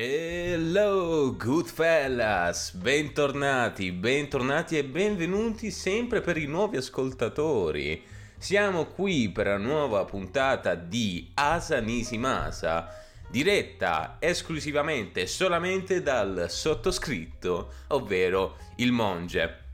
Hello, 0.00 1.34
Goodfellas! 1.36 2.70
Bentornati, 2.74 3.90
bentornati 3.90 4.78
e 4.78 4.84
benvenuti 4.84 5.72
sempre 5.72 6.20
per 6.20 6.36
i 6.36 6.46
nuovi 6.46 6.76
ascoltatori. 6.76 8.04
Siamo 8.38 8.84
qui 8.84 9.28
per 9.30 9.48
la 9.48 9.56
nuova 9.56 10.04
puntata 10.04 10.76
di 10.76 11.32
Asa 11.34 11.80
Nisimasa, 11.80 12.94
diretta 13.28 14.18
esclusivamente 14.20 15.26
solamente 15.26 16.00
dal 16.00 16.46
sottoscritto, 16.48 17.72
ovvero 17.88 18.56
il 18.76 18.92
monge. 18.92 19.64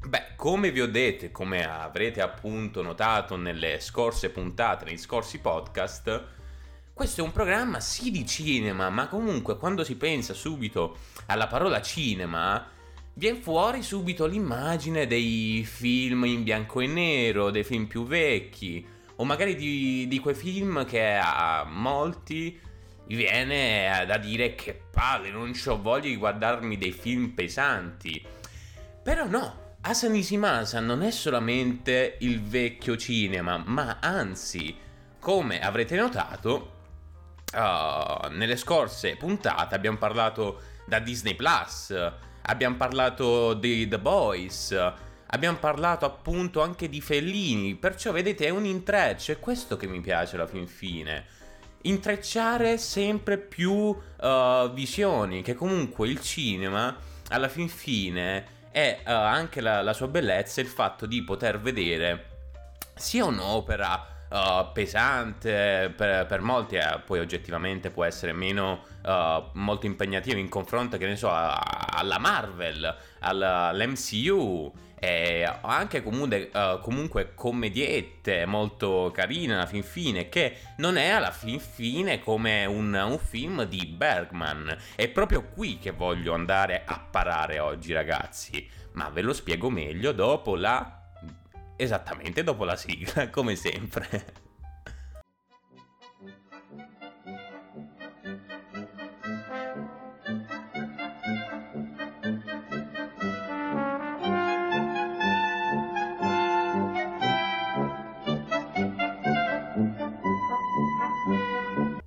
Beh, 0.00 0.36
come 0.36 0.70
vi 0.70 0.80
ho 0.80 0.86
detto, 0.86 1.28
come 1.32 1.68
avrete 1.68 2.20
appunto 2.20 2.82
notato 2.82 3.34
nelle 3.34 3.80
scorse 3.80 4.30
puntate, 4.30 4.84
nei 4.84 4.96
scorsi 4.96 5.40
podcast, 5.40 6.35
questo 6.96 7.20
è 7.20 7.24
un 7.24 7.30
programma 7.30 7.78
sì 7.78 8.10
di 8.10 8.24
cinema, 8.24 8.88
ma 8.88 9.06
comunque 9.06 9.58
quando 9.58 9.84
si 9.84 9.96
pensa 9.96 10.32
subito 10.32 10.96
alla 11.26 11.46
parola 11.46 11.82
cinema, 11.82 12.66
viene 13.12 13.38
fuori 13.38 13.82
subito 13.82 14.24
l'immagine 14.24 15.06
dei 15.06 15.62
film 15.62 16.24
in 16.24 16.42
bianco 16.42 16.80
e 16.80 16.86
nero, 16.86 17.50
dei 17.50 17.64
film 17.64 17.84
più 17.84 18.06
vecchi, 18.06 18.82
o 19.16 19.24
magari 19.24 19.56
di, 19.56 20.06
di 20.08 20.18
quei 20.20 20.34
film 20.34 20.86
che 20.86 21.18
a 21.20 21.66
molti 21.68 22.58
viene 23.08 24.02
da 24.06 24.16
dire 24.16 24.54
che 24.54 24.80
palle, 24.90 25.28
non 25.30 25.52
ho 25.66 25.82
voglia 25.82 26.08
di 26.08 26.16
guardarmi 26.16 26.78
dei 26.78 26.92
film 26.92 27.28
pesanti. 27.34 28.24
Però 29.02 29.26
no, 29.26 29.74
Asan 29.82 30.12
Nishimasa 30.12 30.80
non 30.80 31.02
è 31.02 31.10
solamente 31.10 32.16
il 32.20 32.40
vecchio 32.40 32.96
cinema, 32.96 33.62
ma 33.66 33.98
anzi, 34.00 34.74
come 35.18 35.60
avrete 35.60 35.94
notato, 35.94 36.70
uh, 37.54 38.28
nelle 38.30 38.56
scorse 38.56 39.16
puntate 39.16 39.74
abbiamo 39.74 39.98
parlato 39.98 40.60
da 40.86 40.98
Disney 40.98 41.34
Plus, 41.34 41.94
abbiamo 42.42 42.76
parlato 42.76 43.54
di 43.54 43.88
The 43.88 43.98
Boys, 43.98 44.76
abbiamo 45.26 45.58
parlato 45.58 46.04
appunto 46.04 46.62
anche 46.62 46.88
di 46.88 47.00
Fellini, 47.00 47.74
perciò 47.74 48.12
vedete 48.12 48.46
è 48.46 48.50
un 48.50 48.64
intreccio, 48.64 49.32
è 49.32 49.38
questo 49.38 49.76
che 49.76 49.86
mi 49.86 50.00
piace 50.00 50.36
alla 50.36 50.46
fin 50.46 50.66
fine. 50.66 51.26
Intrecciare 51.82 52.78
sempre 52.78 53.38
più 53.38 53.72
uh, 53.72 54.72
visioni, 54.72 55.42
che 55.42 55.54
comunque 55.54 56.08
il 56.08 56.20
cinema 56.20 56.96
alla 57.28 57.48
fin 57.48 57.68
fine 57.68 58.54
è 58.70 59.00
uh, 59.04 59.10
anche 59.10 59.60
la, 59.60 59.82
la 59.82 59.92
sua 59.92 60.08
bellezza 60.08 60.60
il 60.60 60.66
fatto 60.66 61.06
di 61.06 61.22
poter 61.22 61.60
vedere 61.60 62.34
sia 62.94 63.24
un'opera 63.24 64.15
uh, 64.30 64.72
pesante 64.72 65.92
per, 65.96 66.26
per 66.26 66.40
molti, 66.40 66.76
eh, 66.76 67.00
poi 67.04 67.18
oggettivamente 67.20 67.90
può 67.90 68.04
essere 68.04 68.32
meno 68.32 68.84
uh, 69.04 69.50
molto 69.54 69.86
impegnativo 69.86 70.38
in 70.38 70.48
confronto, 70.48 70.96
che 70.96 71.06
ne 71.06 71.16
so, 71.16 71.30
a, 71.30 71.54
alla 71.90 72.18
Marvel, 72.18 72.96
alla, 73.20 73.68
all'MCU 73.68 74.72
e 74.98 75.44
anche 75.60 76.02
comunque, 76.02 76.50
uh, 76.52 76.80
comunque 76.80 77.34
commediette 77.34 78.46
molto 78.46 79.10
carine 79.12 79.54
alla 79.54 79.66
fin 79.66 79.82
fine, 79.82 80.28
che 80.28 80.56
non 80.78 80.96
è 80.96 81.10
alla 81.10 81.30
fin 81.30 81.60
fine 81.60 82.20
come 82.20 82.64
un, 82.64 82.94
un 82.94 83.18
film 83.18 83.64
di 83.64 83.86
Bergman. 83.86 84.76
È 84.94 85.08
proprio 85.08 85.48
qui 85.54 85.78
che 85.78 85.90
voglio 85.90 86.32
andare 86.32 86.82
a 86.84 86.98
parare 86.98 87.58
oggi, 87.58 87.92
ragazzi. 87.92 88.68
Ma 88.92 89.10
ve 89.10 89.20
lo 89.20 89.34
spiego 89.34 89.68
meglio 89.68 90.12
dopo 90.12 90.56
la 90.56 91.05
Esattamente 91.76 92.42
dopo 92.42 92.64
la 92.64 92.74
sigla, 92.74 93.28
come 93.30 93.54
sempre. 93.54 94.44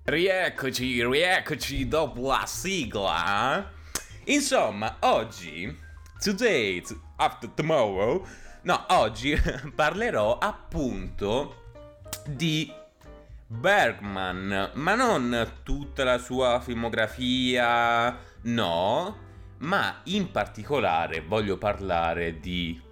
Rieccoci, 0.04 1.06
rieccoci 1.06 1.88
dopo 1.88 2.28
la 2.28 2.44
sigla. 2.48 3.72
Insomma, 4.26 4.98
oggi, 5.02 5.78
today, 6.20 6.82
after 7.18 7.50
tomorrow, 7.52 8.26
No, 8.62 8.86
oggi 8.90 9.40
parlerò 9.74 10.38
appunto 10.38 11.64
di 12.26 12.70
Bergman, 13.48 14.72
ma 14.74 14.96
non 14.96 15.52
tutta 15.64 16.04
la 16.04 16.18
sua 16.18 16.60
filmografia, 16.60 18.18
no, 18.42 19.18
ma 19.60 20.02
in 20.04 20.30
particolare 20.32 21.22
voglio 21.22 21.58
parlare 21.58 22.38
di 22.40 22.88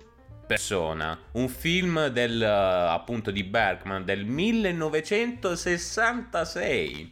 Persona, 0.47 1.19
un 1.33 1.49
film 1.49 2.07
del 2.07 2.41
appunto 2.41 3.31
di 3.31 3.43
Bergman 3.43 4.05
del 4.05 4.23
1966 4.23 7.11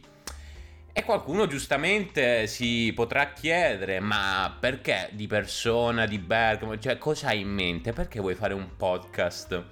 e 0.98 1.04
qualcuno 1.04 1.46
giustamente 1.46 2.46
si 2.46 2.90
potrà 2.94 3.34
chiedere, 3.34 4.00
ma 4.00 4.56
perché 4.58 5.10
di 5.12 5.26
persona, 5.26 6.06
di 6.06 6.18
Bergman? 6.18 6.80
Cioè, 6.80 6.96
cosa 6.96 7.28
hai 7.28 7.40
in 7.40 7.50
mente? 7.50 7.92
Perché 7.92 8.18
vuoi 8.18 8.34
fare 8.34 8.54
un 8.54 8.76
podcast 8.78 9.62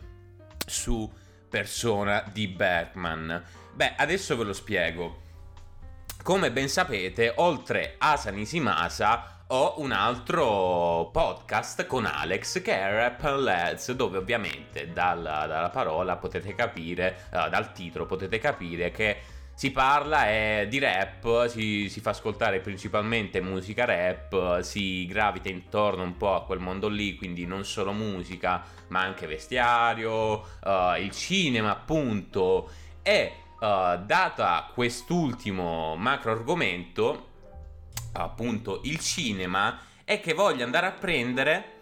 su 0.67 1.11
persona 1.49 2.23
di 2.31 2.47
Bergman? 2.47 3.43
Beh, 3.73 3.95
adesso 3.97 4.37
ve 4.37 4.45
lo 4.45 4.53
spiego. 4.53 5.23
Come 6.23 6.53
ben 6.53 6.69
sapete, 6.69 7.33
oltre 7.37 7.95
a 7.97 8.19
Sanisimasa 8.19 9.45
ho 9.47 9.77
un 9.79 9.93
altro 9.93 11.09
podcast 11.11 11.87
con 11.87 12.05
Alex 12.05 12.61
che 12.61 12.79
è 12.79 12.91
Rap 12.91 13.23
Lads, 13.23 13.93
dove 13.93 14.19
ovviamente 14.19 14.93
dalla, 14.93 15.47
dalla 15.47 15.71
parola 15.71 16.17
potete 16.17 16.55
capire, 16.55 17.29
uh, 17.31 17.49
dal 17.49 17.73
titolo 17.73 18.05
potete 18.05 18.39
capire 18.39 18.91
che 18.91 19.21
si 19.55 19.71
parla 19.71 20.29
eh, 20.29 20.67
di 20.69 20.81
rap, 20.81 21.47
si, 21.47 21.89
si, 21.89 22.01
fa 22.01 22.11
ascoltare 22.11 22.59
principalmente 22.59 23.41
musica 23.41 23.85
rap, 23.85 24.61
si 24.61 25.07
gravita 25.07 25.49
intorno 25.49 26.03
un 26.03 26.17
po' 26.17 26.35
a 26.35 26.45
quel 26.45 26.59
mondo 26.59 26.89
lì, 26.89 27.15
quindi 27.15 27.47
non 27.47 27.65
solo 27.65 27.93
musica, 27.93 28.65
ma 28.89 29.01
anche 29.01 29.29
vestiario, 29.29 30.41
uh, 30.41 30.97
il 30.99 31.13
cinema 31.13 31.71
appunto. 31.71 32.69
E 33.01 33.33
uh, 33.61 34.05
data 34.05 34.71
quest'ultimo 34.75 35.95
macro 35.97 36.33
argomento, 36.33 37.29
appunto 38.15 38.81
il 38.85 38.99
cinema, 38.99 39.79
è 40.03 40.21
che 40.21 40.35
voglio 40.35 40.65
andare 40.65 40.87
a 40.87 40.93
prendere 40.93 41.74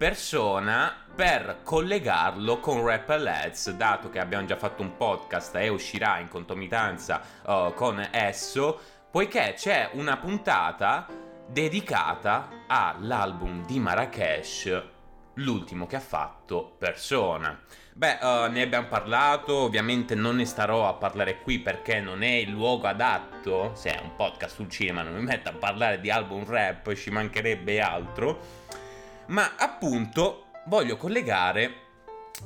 persona 0.00 0.96
per 1.14 1.58
collegarlo 1.62 2.58
con 2.58 2.82
Rap 2.82 3.10
Lads, 3.10 3.72
dato 3.72 4.08
che 4.08 4.18
abbiamo 4.18 4.46
già 4.46 4.56
fatto 4.56 4.80
un 4.80 4.96
podcast 4.96 5.54
e 5.56 5.68
uscirà 5.68 6.18
in 6.20 6.28
concomitanza 6.28 7.20
uh, 7.44 7.74
con 7.74 8.08
esso, 8.10 8.80
poiché 9.10 9.52
c'è 9.54 9.90
una 9.92 10.16
puntata 10.16 11.06
dedicata 11.46 12.64
all'album 12.66 13.66
di 13.66 13.78
Marrakesh, 13.78 14.82
l'ultimo 15.34 15.86
che 15.86 15.96
ha 15.96 16.00
fatto 16.00 16.76
Persona. 16.78 17.60
Beh, 17.92 18.20
uh, 18.22 18.50
ne 18.50 18.62
abbiamo 18.62 18.88
parlato, 18.88 19.54
ovviamente 19.54 20.14
non 20.14 20.36
ne 20.36 20.46
starò 20.46 20.88
a 20.88 20.94
parlare 20.94 21.42
qui 21.42 21.58
perché 21.58 22.00
non 22.00 22.22
è 22.22 22.36
il 22.36 22.48
luogo 22.48 22.86
adatto, 22.86 23.72
se 23.74 23.90
è 23.90 24.00
un 24.00 24.16
podcast 24.16 24.54
sul 24.54 24.70
cinema 24.70 25.02
non 25.02 25.12
mi 25.12 25.24
metto 25.24 25.50
a 25.50 25.52
parlare 25.52 26.00
di 26.00 26.10
album 26.10 26.46
rap, 26.46 26.94
ci 26.94 27.10
mancherebbe 27.10 27.82
altro 27.82 28.60
ma 29.30 29.52
appunto 29.56 30.46
voglio 30.66 30.96
collegare 30.96 31.88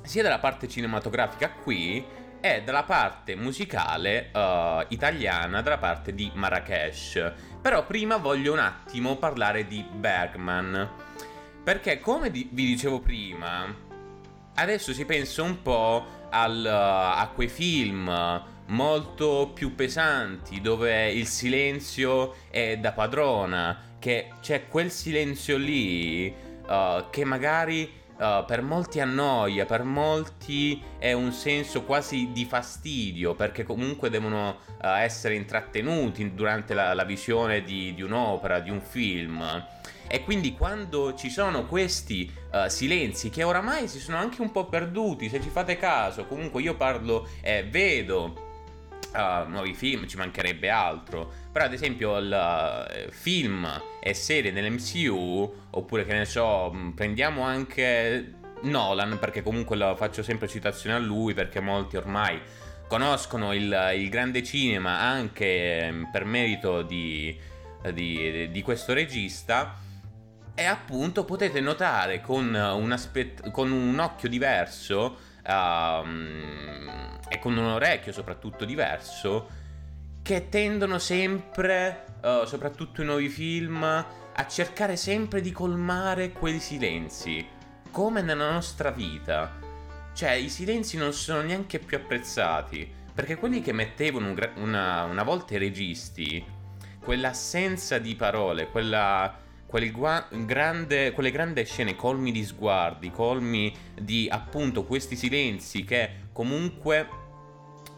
sia 0.02 0.22
dalla 0.22 0.38
parte 0.38 0.68
cinematografica 0.68 1.50
qui 1.50 2.04
e 2.40 2.62
dalla 2.62 2.82
parte 2.82 3.34
musicale 3.36 4.30
uh, 4.32 4.84
italiana, 4.88 5.62
dalla 5.62 5.78
parte 5.78 6.14
di 6.14 6.30
Marrakesh. 6.34 7.32
Però 7.60 7.86
prima 7.86 8.18
voglio 8.18 8.52
un 8.52 8.58
attimo 8.58 9.16
parlare 9.16 9.66
di 9.66 9.82
Bergman, 9.82 10.90
perché 11.62 12.00
come 12.00 12.30
di- 12.30 12.48
vi 12.52 12.66
dicevo 12.66 13.00
prima, 13.00 13.74
adesso 14.56 14.92
si 14.92 15.06
pensa 15.06 15.42
un 15.42 15.62
po' 15.62 16.04
al, 16.28 16.62
uh, 16.66 17.18
a 17.18 17.30
quei 17.34 17.48
film 17.48 18.42
molto 18.66 19.50
più 19.54 19.74
pesanti 19.74 20.60
dove 20.60 21.10
il 21.10 21.26
silenzio 21.26 22.34
è 22.50 22.76
da 22.76 22.92
padrona, 22.92 23.92
che 23.98 24.32
c'è 24.42 24.68
quel 24.68 24.90
silenzio 24.90 25.56
lì 25.56 26.52
uh, 26.66 27.10
che 27.10 27.24
magari 27.24 28.02
uh, 28.18 28.44
per 28.44 28.62
molti 28.62 29.00
annoia, 29.00 29.66
per 29.66 29.82
molti 29.82 30.82
è 30.98 31.12
un 31.12 31.32
senso 31.32 31.82
quasi 31.84 32.30
di 32.32 32.44
fastidio, 32.44 33.34
perché 33.34 33.64
comunque 33.64 34.10
devono 34.10 34.58
uh, 34.66 34.86
essere 34.98 35.34
intrattenuti 35.34 36.34
durante 36.34 36.74
la, 36.74 36.94
la 36.94 37.04
visione 37.04 37.62
di, 37.62 37.94
di, 37.94 38.02
un'opera, 38.02 38.60
di 38.60 38.70
un 38.70 38.80
film. 38.80 39.66
E 40.06 40.22
quindi 40.22 40.54
quando 40.54 41.14
ci 41.14 41.30
sono 41.30 41.64
questi 41.64 42.30
uh, 42.52 42.68
silenzi 42.68 43.30
che 43.30 43.42
oramai 43.42 43.88
si 43.88 43.98
sono 43.98 44.18
anche 44.18 44.42
un 44.42 44.52
po' 44.52 44.66
perduti, 44.66 45.28
se 45.28 45.40
ci 45.40 45.48
fate 45.48 45.76
caso, 45.76 46.26
comunque 46.26 46.62
io 46.62 46.76
parlo 46.76 47.28
e 47.40 47.64
vedo 47.64 48.43
uh, 49.14 49.48
nuovi 49.48 49.74
film, 49.74 50.06
ci 50.06 50.16
mancherebbe 50.16 50.68
altro. 50.68 51.32
Però 51.52 51.64
ad 51.64 51.72
esempio 51.72 52.16
il 52.18 52.30
uh, 52.30 53.10
film 53.10 53.82
e 54.00 54.14
serie 54.14 54.50
nell'MCU, 54.50 55.54
oppure 55.70 56.04
che 56.04 56.14
ne 56.14 56.24
so, 56.24 56.72
mm, 56.74 56.90
prendiamo 56.90 57.42
anche 57.42 58.34
Nolan, 58.62 59.18
perché 59.18 59.42
comunque 59.42 59.76
lo 59.76 59.94
faccio 59.96 60.22
sempre 60.22 60.48
citazione 60.48 60.96
a 60.96 60.98
lui, 60.98 61.34
perché 61.34 61.60
molti 61.60 61.96
ormai 61.96 62.40
conoscono 62.88 63.54
il, 63.54 63.92
il 63.96 64.08
grande 64.08 64.42
cinema 64.42 65.00
anche 65.00 65.90
mm, 65.90 66.04
per 66.12 66.24
merito 66.24 66.82
di, 66.82 67.36
di, 67.92 68.50
di 68.50 68.62
questo 68.62 68.92
regista. 68.92 69.78
E 70.56 70.64
appunto 70.64 71.24
potete 71.24 71.60
notare 71.60 72.20
con 72.20 72.54
un, 72.54 72.92
aspet- 72.92 73.50
con 73.50 73.72
un 73.72 73.98
occhio 73.98 74.28
diverso 74.28 75.32
e 75.46 77.38
con 77.38 77.56
un 77.56 77.64
orecchio 77.64 78.12
soprattutto 78.12 78.64
diverso 78.64 79.62
che 80.22 80.48
tendono 80.48 80.98
sempre, 80.98 82.04
uh, 82.22 82.46
soprattutto 82.46 83.02
i 83.02 83.04
nuovi 83.04 83.28
film, 83.28 83.82
a 83.82 84.46
cercare 84.46 84.96
sempre 84.96 85.42
di 85.42 85.52
colmare 85.52 86.32
quei 86.32 86.60
silenzi, 86.60 87.46
come 87.90 88.22
nella 88.22 88.50
nostra 88.50 88.90
vita. 88.90 89.52
Cioè, 90.14 90.30
i 90.30 90.48
silenzi 90.48 90.96
non 90.96 91.12
sono 91.12 91.42
neanche 91.42 91.78
più 91.78 91.98
apprezzati, 91.98 92.90
perché 93.12 93.36
quelli 93.36 93.60
che 93.60 93.72
mettevano 93.72 94.34
una, 94.54 95.04
una 95.04 95.22
volta 95.22 95.54
i 95.54 95.58
registi, 95.58 96.42
quell'assenza 97.00 97.98
di 97.98 98.14
parole, 98.16 98.70
quella 98.70 99.36
gua- 99.92 100.26
grande, 100.30 101.12
quelle 101.12 101.30
grandi 101.30 101.64
scene 101.64 101.96
colmi 101.96 102.32
di 102.32 102.44
sguardi, 102.44 103.10
colmi 103.10 103.74
di 104.00 104.28
appunto 104.30 104.84
questi 104.84 105.16
silenzi 105.16 105.84
che 105.84 106.10
comunque 106.32 107.08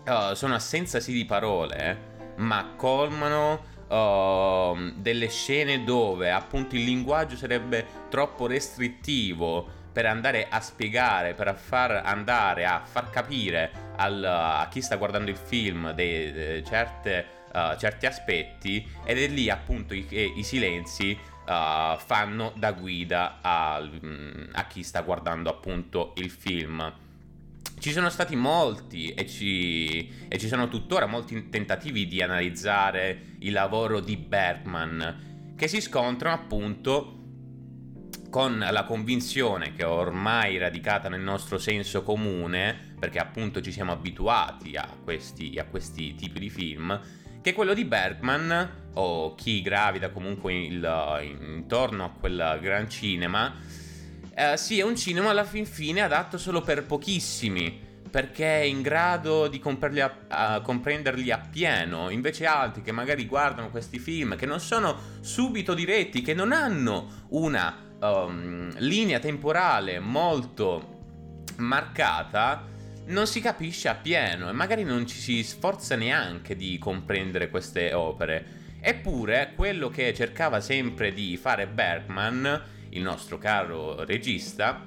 uh, 0.06 0.34
sono 0.34 0.54
assenza 0.54 1.00
sì 1.00 1.12
di 1.12 1.24
parole, 1.24 1.76
eh, 1.76 1.96
ma 2.36 2.74
colmano 2.76 3.64
uh, 3.88 4.92
delle 4.96 5.28
scene 5.28 5.84
dove 5.84 6.30
appunto 6.30 6.74
il 6.74 6.84
linguaggio 6.84 7.36
sarebbe 7.36 7.86
troppo 8.08 8.46
restrittivo 8.46 9.84
per 9.92 10.06
andare 10.06 10.48
a 10.50 10.60
spiegare, 10.60 11.32
per 11.32 11.56
far 11.56 12.02
andare 12.04 12.66
a 12.66 12.82
far 12.84 13.08
capire 13.08 13.70
al, 13.96 14.22
a 14.22 14.68
chi 14.70 14.82
sta 14.82 14.96
guardando 14.96 15.30
il 15.30 15.38
film 15.38 15.92
de, 15.92 16.32
de 16.32 16.64
certe, 16.64 17.26
uh, 17.54 17.76
certi 17.78 18.04
aspetti 18.04 18.86
ed 19.04 19.18
è 19.18 19.26
lì 19.28 19.48
appunto 19.48 19.94
i, 19.94 20.06
i 20.36 20.42
silenzi 20.42 21.18
uh, 21.46 21.98
fanno 21.98 22.52
da 22.56 22.72
guida 22.72 23.38
a, 23.40 23.80
mm, 23.80 24.48
a 24.52 24.66
chi 24.66 24.82
sta 24.82 25.02
guardando 25.02 25.50
appunto 25.50 26.12
il 26.16 26.30
film. 26.30 26.92
Ci 27.78 27.92
sono 27.92 28.08
stati 28.08 28.36
molti 28.36 29.12
e 29.12 29.26
ci, 29.26 30.26
e 30.28 30.38
ci, 30.38 30.48
sono 30.48 30.68
tuttora 30.68 31.06
molti 31.06 31.48
tentativi 31.50 32.06
di 32.06 32.22
analizzare 32.22 33.36
il 33.40 33.52
lavoro 33.52 34.00
di 34.00 34.16
Bergman 34.16 35.54
che 35.56 35.68
si 35.68 35.80
scontrano 35.80 36.34
appunto 36.34 37.16
con 38.30 38.58
la 38.58 38.84
convinzione 38.84 39.72
che 39.72 39.82
è 39.82 39.86
ormai 39.86 40.58
radicata 40.58 41.08
nel 41.08 41.20
nostro 41.20 41.58
senso 41.58 42.02
comune, 42.02 42.94
perché 42.98 43.18
appunto 43.18 43.60
ci 43.60 43.72
siamo 43.72 43.92
abituati 43.92 44.76
a 44.76 44.88
questi, 45.02 45.58
a 45.58 45.64
questi 45.64 46.14
tipi 46.14 46.40
di 46.40 46.50
film, 46.50 47.00
che 47.46 47.52
quello 47.52 47.74
di 47.74 47.84
Bergman, 47.84 48.90
o 48.94 49.36
chi 49.36 49.62
gravita 49.62 50.10
comunque 50.10 50.52
il, 50.52 51.28
intorno 51.44 52.04
a 52.04 52.10
quel 52.10 52.58
gran 52.60 52.90
cinema, 52.90 53.54
eh, 54.34 54.56
sia 54.56 54.84
un 54.84 54.96
cinema 54.96 55.30
alla 55.30 55.44
fin 55.44 55.64
fine 55.64 56.00
adatto 56.00 56.38
solo 56.38 56.60
per 56.62 56.84
pochissimi, 56.86 57.80
perché 58.10 58.62
è 58.62 58.64
in 58.64 58.82
grado 58.82 59.46
di 59.46 59.62
a, 60.00 60.16
a 60.26 60.60
comprenderli 60.60 61.30
appieno, 61.30 62.10
invece 62.10 62.46
altri 62.46 62.82
che 62.82 62.90
magari 62.90 63.26
guardano 63.26 63.70
questi 63.70 64.00
film, 64.00 64.34
che 64.34 64.46
non 64.46 64.58
sono 64.58 64.98
subito 65.20 65.72
diretti, 65.72 66.22
che 66.22 66.34
non 66.34 66.50
hanno 66.50 67.26
una 67.28 67.76
um, 68.00 68.72
linea 68.78 69.20
temporale 69.20 70.00
molto 70.00 71.44
marcata, 71.58 72.74
non 73.06 73.26
si 73.26 73.40
capisce 73.40 73.88
appieno 73.88 74.48
e 74.48 74.52
magari 74.52 74.82
non 74.82 75.06
ci 75.06 75.18
si 75.18 75.42
sforza 75.42 75.94
neanche 75.96 76.56
di 76.56 76.78
comprendere 76.78 77.50
queste 77.50 77.92
opere. 77.92 78.64
Eppure 78.80 79.52
quello 79.54 79.88
che 79.88 80.12
cercava 80.14 80.60
sempre 80.60 81.12
di 81.12 81.36
fare 81.36 81.66
Bergman, 81.66 82.62
il 82.90 83.02
nostro 83.02 83.38
caro 83.38 84.04
regista, 84.04 84.82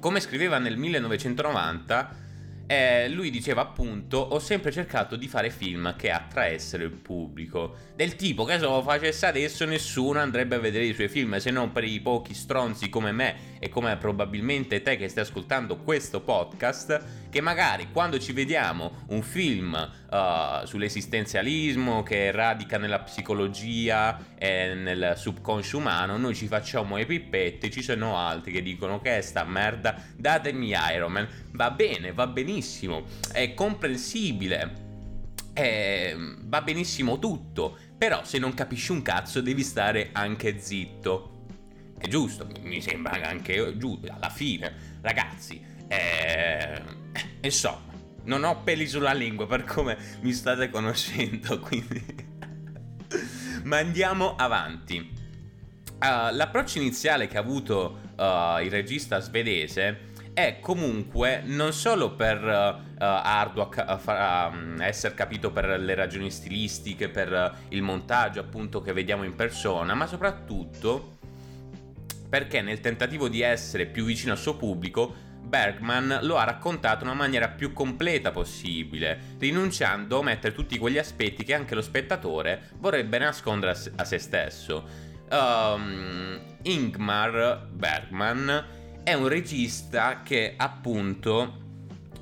come 0.00 0.20
scriveva 0.20 0.58
nel 0.58 0.76
1990, 0.76 2.24
eh, 2.66 3.08
lui 3.08 3.30
diceva 3.30 3.62
appunto 3.62 4.18
ho 4.18 4.38
sempre 4.38 4.72
cercato 4.72 5.16
di 5.16 5.28
fare 5.28 5.50
film 5.50 5.94
che 5.96 6.10
attraessero 6.10 6.84
il 6.84 6.90
pubblico. 6.90 7.76
Del 7.94 8.16
tipo 8.16 8.44
che 8.44 8.58
se 8.58 8.64
lo 8.64 8.82
facesse 8.82 9.26
adesso 9.26 9.64
nessuno 9.64 10.18
andrebbe 10.18 10.56
a 10.56 10.58
vedere 10.58 10.84
i 10.84 10.94
suoi 10.94 11.08
film 11.08 11.36
se 11.38 11.50
non 11.50 11.72
per 11.72 11.84
i 11.84 12.00
pochi 12.00 12.34
stronzi 12.34 12.88
come 12.88 13.12
me 13.12 13.58
e 13.58 13.68
come 13.68 13.96
probabilmente 13.96 14.82
te 14.82 14.96
che 14.96 15.08
stai 15.08 15.24
ascoltando 15.24 15.78
questo 15.78 16.20
podcast 16.20 17.02
che 17.30 17.40
magari 17.40 17.88
quando 17.92 18.18
ci 18.18 18.32
vediamo 18.32 19.04
un 19.08 19.22
film 19.22 19.74
uh, 20.16 20.66
sull'esistenzialismo 20.66 22.02
che 22.02 22.30
radica 22.30 22.78
nella 22.78 23.00
psicologia 23.00 24.18
e 24.36 24.74
nel 24.74 25.14
subconscio 25.16 25.78
umano, 25.78 26.16
noi 26.16 26.34
ci 26.34 26.46
facciamo 26.46 26.96
le 26.96 27.06
pippette, 27.06 27.70
ci 27.70 27.82
sono 27.82 28.16
altri 28.16 28.52
che 28.52 28.62
dicono 28.62 29.00
che 29.00 29.18
è 29.18 29.20
sta 29.20 29.44
merda, 29.44 29.94
datemi 30.16 30.74
Iron 30.94 31.12
Man. 31.12 31.28
Va 31.52 31.70
bene, 31.70 32.12
va 32.12 32.26
benissimo, 32.26 33.04
è 33.32 33.54
comprensibile, 33.54 34.72
è... 35.52 36.14
va 36.16 36.62
benissimo 36.62 37.18
tutto, 37.18 37.76
però 37.96 38.24
se 38.24 38.38
non 38.38 38.54
capisci 38.54 38.92
un 38.92 39.02
cazzo 39.02 39.40
devi 39.40 39.62
stare 39.62 40.10
anche 40.12 40.58
zitto. 40.60 41.32
È 41.98 42.08
giusto, 42.08 42.46
mi 42.62 42.82
sembra 42.82 43.12
anche 43.22 43.76
giusto, 43.78 44.12
alla 44.12 44.28
fine, 44.28 44.98
ragazzi 45.00 45.74
eh, 45.88 46.82
insomma, 47.42 47.85
non 48.26 48.44
ho 48.44 48.62
peli 48.62 48.86
sulla 48.86 49.12
lingua 49.12 49.46
per 49.46 49.64
come 49.64 49.96
mi 50.20 50.32
state 50.32 50.70
conoscendo, 50.70 51.58
quindi... 51.60 52.34
Ma 53.64 53.78
andiamo 53.78 54.36
avanti. 54.36 54.98
Uh, 54.98 56.32
l'approccio 56.32 56.78
iniziale 56.78 57.26
che 57.26 57.36
ha 57.36 57.40
avuto 57.40 57.98
uh, 58.16 58.62
il 58.62 58.70
regista 58.70 59.18
svedese 59.18 60.14
è 60.34 60.58
comunque 60.60 61.40
non 61.44 61.72
solo 61.72 62.14
per 62.14 62.42
uh, 62.44 62.94
arduo 62.98 63.70
a, 63.74 64.00
a, 64.04 64.46
um, 64.48 64.80
essere 64.80 65.14
capito 65.14 65.50
per 65.50 65.80
le 65.80 65.94
ragioni 65.94 66.30
stilistiche, 66.30 67.08
per 67.08 67.58
il 67.70 67.82
montaggio 67.82 68.40
appunto 68.40 68.82
che 68.82 68.92
vediamo 68.92 69.24
in 69.24 69.34
persona, 69.34 69.94
ma 69.94 70.06
soprattutto 70.06 71.14
perché 72.28 72.60
nel 72.60 72.80
tentativo 72.80 73.28
di 73.28 73.40
essere 73.40 73.86
più 73.86 74.04
vicino 74.04 74.32
al 74.32 74.38
suo 74.38 74.56
pubblico 74.56 75.24
Bergman 75.46 76.18
lo 76.22 76.36
ha 76.36 76.44
raccontato 76.44 77.04
in 77.04 77.10
una 77.10 77.18
maniera 77.18 77.48
più 77.48 77.72
completa 77.72 78.30
possibile, 78.32 79.36
rinunciando 79.38 80.18
a 80.18 80.22
mettere 80.24 80.54
tutti 80.54 80.78
quegli 80.78 80.98
aspetti 80.98 81.44
che 81.44 81.54
anche 81.54 81.74
lo 81.74 81.82
spettatore 81.82 82.70
vorrebbe 82.78 83.18
nascondere 83.18 83.78
a 83.96 84.04
se 84.04 84.18
stesso. 84.18 85.14
Um, 85.30 86.40
Ingmar 86.62 87.68
Bergman 87.70 88.66
è 89.02 89.14
un 89.14 89.28
regista 89.28 90.22
che 90.22 90.54
appunto 90.56 91.65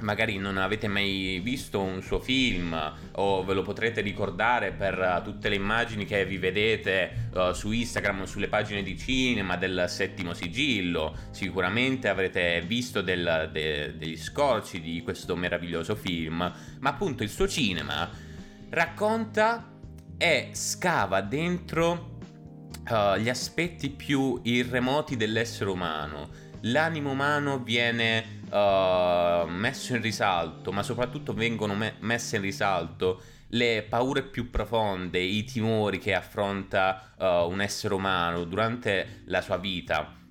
magari 0.05 0.37
non 0.37 0.59
avete 0.59 0.87
mai 0.87 1.41
visto 1.43 1.81
un 1.81 2.03
suo 2.03 2.21
film 2.21 2.93
o 3.13 3.45
ve 3.45 3.55
lo 3.55 3.63
potrete 3.63 4.03
ricordare 4.03 4.73
per 4.73 4.99
uh, 4.99 5.23
tutte 5.25 5.49
le 5.49 5.57
immagini 5.57 6.05
che 6.05 6.25
vi 6.25 6.37
vedete 6.37 7.29
uh, 7.33 7.53
su 7.53 7.73
Instagram 7.73 8.25
sulle 8.25 8.49
pagine 8.49 8.83
di 8.83 8.97
cinema 8.97 9.57
del 9.57 9.87
settimo 9.89 10.35
sigillo, 10.35 11.17
sicuramente 11.31 12.09
avrete 12.09 12.63
visto 12.67 13.01
del, 13.01 13.49
de, 13.53 13.97
degli 13.97 14.17
scorci 14.17 14.81
di 14.81 15.03
questo 15.03 15.35
meraviglioso 15.35 15.97
film, 15.97 16.53
ma 16.79 16.89
appunto 16.91 17.23
il 17.23 17.31
suo 17.31 17.49
cinema 17.49 18.09
racconta 18.69 19.73
e 20.19 20.51
scava 20.53 21.23
dentro 21.23 22.19
uh, 22.91 23.17
gli 23.17 23.29
aspetti 23.29 23.91
più 23.91 24.39
irremoti 24.43 25.17
dell'essere 25.17 25.71
umano. 25.71 26.29
L'animo 26.67 27.11
umano 27.11 27.59
viene 27.59 28.43
uh, 28.55 29.49
messo 29.49 29.95
in 29.95 30.03
risalto, 30.03 30.71
ma 30.71 30.83
soprattutto 30.83 31.35
vengono 31.35 31.75
me- 31.75 31.97
messe 32.01 32.37
in 32.37 32.43
risalto 32.43 33.23
le 33.49 33.85
paure 33.89 34.23
più 34.23 34.51
profonde, 34.51 35.19
i 35.19 35.45
timori 35.45 35.99
che 35.99 36.15
affronta 36.15 37.15
uh, 37.17 37.25
un 37.51 37.61
essere 37.61 37.95
umano 37.95 38.45
durante 38.45 39.23
la 39.27 39.41
sua 39.41 39.59
vita 39.59 40.23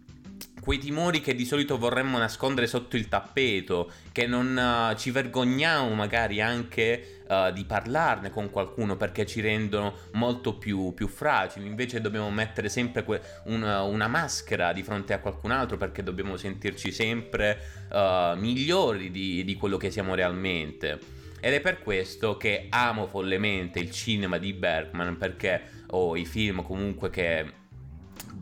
quei 0.63 0.77
timori 0.77 1.20
che 1.20 1.36
di 1.36 1.43
solito 1.43 1.77
vorremmo 1.77 2.17
nascondere 2.17 2.67
sotto 2.67 2.96
il 2.96 3.10
tappeto, 3.10 3.91
che 4.13 4.25
non 4.25 4.55
uh, 4.55 4.96
ci 4.98 5.12
vergogniamo 5.12 5.93
magari 5.93 6.39
anche 6.39 7.24
uh, 7.27 7.51
di 7.51 7.65
parlarne 7.65 8.29
con 8.29 8.50
qualcuno 8.50 8.96
perché 8.96 9.25
ci 9.25 9.41
rendono 9.41 9.93
molto 10.13 10.58
più, 10.58 10.93
più 10.93 11.10
fragili, 11.10 11.67
invece 11.67 12.00
dobbiamo 12.00 12.32
mettere 12.32 12.70
sempre 12.70 13.03
que- 13.03 13.22
una, 13.48 13.82
una, 13.82 14.08
maschera 14.08 14.72
di 14.72 14.84
fronte 14.84 15.12
a 15.12 15.20
qualcun 15.20 15.51
altro 15.51 15.75
perché 15.75 16.01
dobbiamo 16.01 16.38
sentirci 16.38 16.93
sempre 16.93 17.60
uh, 17.91 18.38
migliori 18.39 19.12
di, 19.12 19.43
di 19.43 19.55
quello 19.55 19.75
che 19.75 19.91
siamo 19.91 20.15
realmente. 20.15 20.98
ed 21.41 21.53
è 21.53 21.60
per 21.60 21.79
questo 21.79 22.38
che 22.38 22.67
amo 22.70 23.05
follemente 23.08 23.79
il 23.79 23.91
cinema 23.91 24.38
di 24.38 24.53
Bergman 24.53 25.17
perché 25.17 25.82
o 25.88 26.15
i 26.15 26.25
film 26.25 26.63
comunque 26.63 27.10
che 27.10 27.62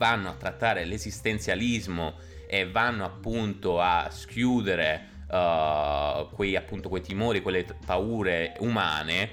vanno 0.01 0.29
a 0.29 0.33
trattare 0.33 0.83
l'esistenzialismo 0.83 2.15
e 2.47 2.67
vanno 2.67 3.05
appunto 3.05 3.79
a 3.79 4.07
schiudere 4.09 5.25
uh, 5.27 6.27
quei, 6.33 6.55
appunto, 6.55 6.89
quei 6.89 7.03
timori, 7.03 7.43
quelle 7.43 7.67
paure 7.85 8.55
umane 8.61 9.29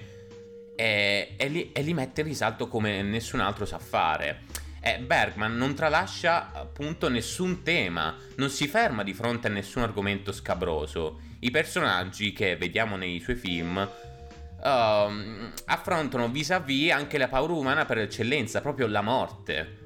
e, 0.76 1.32
e, 1.38 1.48
li, 1.48 1.72
e 1.72 1.80
li 1.80 1.94
mette 1.94 2.20
in 2.20 2.26
risalto 2.26 2.68
come 2.68 3.00
nessun 3.00 3.40
altro 3.40 3.64
sa 3.64 3.78
fare. 3.78 4.42
E 4.82 4.98
Bergman 4.98 5.56
non 5.56 5.74
tralascia 5.74 6.52
appunto 6.52 7.08
nessun 7.08 7.62
tema, 7.62 8.14
non 8.36 8.50
si 8.50 8.68
ferma 8.68 9.02
di 9.02 9.14
fronte 9.14 9.46
a 9.46 9.50
nessun 9.50 9.82
argomento 9.82 10.32
scabroso. 10.32 11.20
I 11.40 11.50
personaggi 11.50 12.34
che 12.34 12.56
vediamo 12.56 12.96
nei 12.96 13.20
suoi 13.20 13.36
film 13.36 13.76
uh, 13.78 14.68
affrontano 15.64 16.28
vis-à-vis 16.28 16.90
anche 16.90 17.16
la 17.16 17.28
paura 17.28 17.54
umana 17.54 17.86
per 17.86 17.98
eccellenza, 17.98 18.60
proprio 18.60 18.86
la 18.86 19.00
morte 19.00 19.77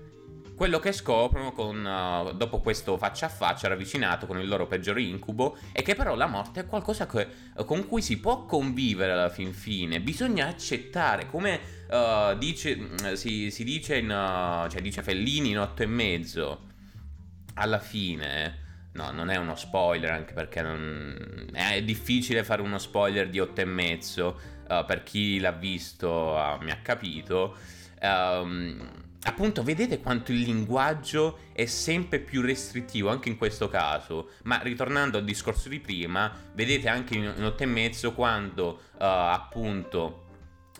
quello 0.55 0.79
che 0.79 0.93
scoprono 0.93 1.53
con, 1.53 1.85
uh, 1.85 2.33
dopo 2.33 2.61
questo 2.61 2.97
faccia 2.97 3.27
a 3.27 3.29
faccia 3.29 3.69
ravvicinato 3.69 4.27
con 4.27 4.39
il 4.39 4.49
loro 4.49 4.67
peggiore 4.67 5.03
incubo 5.03 5.57
è 5.73 5.83
che 5.83 5.95
però 5.95 6.15
la 6.15 6.27
morte 6.27 6.61
è 6.61 6.67
qualcosa 6.67 7.07
che, 7.07 7.27
uh, 7.55 7.65
con 7.65 7.87
cui 7.87 8.03
si 8.03 8.19
può 8.19 8.45
convivere 8.45 9.13
alla 9.13 9.29
fin 9.29 9.53
fine, 9.53 10.01
bisogna 10.01 10.47
accettare, 10.47 11.27
come 11.27 11.61
uh, 11.89 12.37
dice, 12.37 12.77
mm, 12.77 13.13
si, 13.15 13.51
si, 13.51 13.65
dice 13.65 13.97
in, 13.97 14.09
cioè 14.09 14.81
dice 14.81 15.03
Fellini 15.03 15.51
in 15.51 15.59
otto 15.59 15.83
e 15.83 15.87
mezzo, 15.87 16.61
alla 17.55 17.79
fine... 17.79 18.61
No, 18.95 19.11
non 19.11 19.31
è 19.31 19.37
uno 19.37 19.57
spoiler, 19.57 20.11
anche 20.11 20.35
perché 20.35 20.61
non... 20.61 21.49
è 21.51 21.83
difficile 21.83 22.45
fare 22.45 22.61
uno 22.61 22.77
spoiler 22.77 23.31
di 23.31 23.41
otto 23.41 23.63
e 23.63 23.65
mezzo. 23.65 24.39
per 24.67 25.03
chi 25.03 25.41
l'ha 25.41 25.53
visto 25.53 26.39
mi 26.61 26.71
ha 26.71 26.77
capito. 26.83 27.57
Um, 28.03 29.02
appunto 29.25 29.63
vedete 29.63 30.01
quanto 30.01 30.33
il 30.33 30.41
linguaggio 30.41 31.39
è 31.53 31.67
sempre 31.67 32.19
più 32.19 32.41
restrittivo 32.43 33.09
anche 33.09 33.29
in 33.29 33.37
questo 33.37 33.69
caso 33.69 34.31
ma 34.45 34.61
ritornando 34.63 35.19
al 35.19 35.25
discorso 35.25 35.69
di 35.69 35.79
prima 35.79 36.33
vedete 36.55 36.89
anche 36.89 37.15
in 37.15 37.45
otto 37.45 37.63
e 37.63 37.67
mezzo 37.67 38.13
quando 38.15 38.81
uh, 38.93 38.97
appunto 38.99 40.21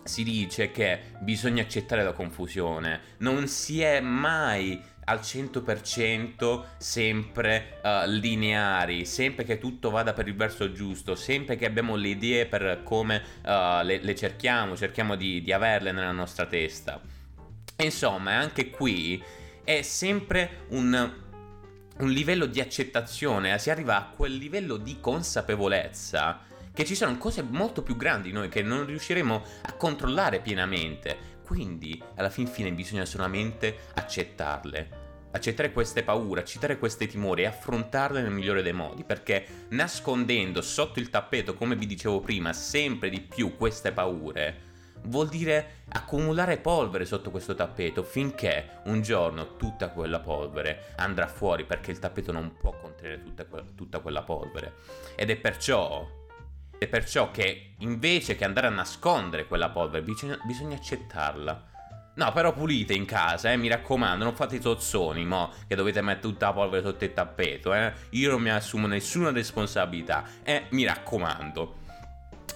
si 0.03 0.25
dice 0.25 0.73
che 0.73 1.01
bisogna 1.21 1.63
accettare 1.63 2.03
la 2.03 2.13
confusione 2.13 3.01
non 3.19 3.47
si 3.47 3.81
è 3.81 4.01
mai 4.01 4.91
al 5.05 5.19
100% 5.19 6.65
sempre 6.79 7.81
uh, 7.83 8.09
lineari, 8.09 9.05
sempre 9.05 9.45
che 9.45 9.59
tutto 9.59 9.91
vada 9.91 10.13
per 10.13 10.29
il 10.29 10.37
verso 10.37 10.73
giusto, 10.73 11.17
sempre 11.17 11.57
che 11.57 11.67
abbiamo 11.67 11.97
le 11.97 12.09
idee 12.09 12.47
per 12.47 12.83
come 12.85 13.21
uh, 13.45 13.85
le, 13.85 13.99
le, 14.01 14.15
cerchiamo, 14.15 14.77
cerchiamo 14.77 15.17
di, 15.17 15.43
di 15.43 15.53
averle 15.53 15.91
nella 15.91 16.13
nostra 16.13 16.47
testa. 16.47 17.01
Insomma, 17.85 18.37
anche 18.37 18.71
qui 18.71 19.23
è 19.65 19.83
sempre 19.83 20.67
un, 20.69 21.13
un 21.99 22.11
livello 22.11 22.47
di 22.47 22.61
accettazione, 22.61 23.59
si 23.59 23.71
arriva 23.71 23.97
a 23.97 24.09
quel 24.09 24.35
livello 24.35 24.77
di 24.77 24.99
consapevolezza 25.01 26.51
che 26.73 26.85
ci 26.85 26.95
sono 26.95 27.19
cose 27.19 27.43
molto 27.43 27.83
più 27.83 27.97
grandi 27.97 28.29
di 28.29 28.35
noi 28.35 28.49
che 28.49 28.63
non 28.63 28.87
riusciremo 28.87 29.43
a 29.63 29.73
controllare 29.75 30.41
pienamente. 30.41 31.31
Quindi, 31.45 32.03
alla 32.15 32.31
fin 32.31 32.47
fine, 32.47 32.73
bisogna 32.73 33.05
solamente 33.05 33.77
accettarle. 33.95 35.01
Accettare 35.33 35.73
queste 35.73 36.03
paure, 36.03 36.41
accettare 36.41 36.79
questi 36.79 37.07
timori 37.07 37.43
e 37.43 37.47
affrontarle 37.47 38.23
nel 38.23 38.31
migliore 38.31 38.63
dei 38.63 38.73
modi, 38.73 39.03
perché 39.05 39.67
nascondendo 39.71 40.63
sotto 40.63 40.99
il 40.99 41.11
tappeto, 41.11 41.55
come 41.55 41.77
vi 41.77 41.87
dicevo 41.87 42.21
prima, 42.21 42.53
sempre 42.53 43.11
di 43.11 43.21
più 43.21 43.57
queste 43.57 43.93
paure, 43.93 44.71
vuol 45.05 45.29
dire 45.29 45.81
accumulare 45.89 46.59
polvere 46.59 47.05
sotto 47.05 47.31
questo 47.31 47.55
tappeto 47.55 48.03
finché 48.03 48.81
un 48.85 49.03
giorno 49.03 49.57
tutta 49.57 49.91
quella 49.91 50.21
polvere 50.21 50.93
andrà 50.97 51.27
fuori 51.27 51.65
perché 51.65 51.91
il 51.91 51.99
tappeto 51.99 52.33
non 52.33 52.57
può 52.57 52.73
contenere 52.73 53.23
tutta, 53.23 53.45
que- 53.45 53.75
tutta 53.75 54.01
quella 54.01 54.23
polvere. 54.23 54.75
Ed 55.17 55.31
è 55.31 55.37
perciò, 55.37 56.07
è 56.79 56.87
perciò 56.87 57.31
che 57.31 57.75
invece 57.79 58.37
che 58.37 58.45
andare 58.45 58.67
a 58.67 58.71
nascondere 58.71 59.47
quella 59.47 59.71
polvere 59.71 60.05
bisogna, 60.05 60.39
bisogna 60.45 60.77
accettarla. 60.77 61.71
No, 62.15 62.31
però 62.33 62.53
pulite 62.53 62.93
in 62.93 63.07
casa, 63.07 63.51
eh, 63.51 63.57
mi 63.57 63.69
raccomando, 63.69 64.23
non 64.23 64.35
fate 64.35 64.57
i 64.57 64.61
tozzoni, 64.61 65.25
mo, 65.25 65.51
che 65.67 65.75
dovete 65.75 66.03
mettere 66.03 66.21
tutta 66.21 66.47
la 66.49 66.53
polvere 66.53 66.83
sotto 66.83 67.05
il 67.05 67.15
tappeto, 67.15 67.73
eh. 67.73 67.91
Io 68.11 68.31
non 68.31 68.43
mi 68.43 68.51
assumo 68.51 68.87
nessuna 68.87 69.31
responsabilità, 69.31 70.23
eh, 70.43 70.67
mi 70.71 70.85
raccomando. 70.85 71.81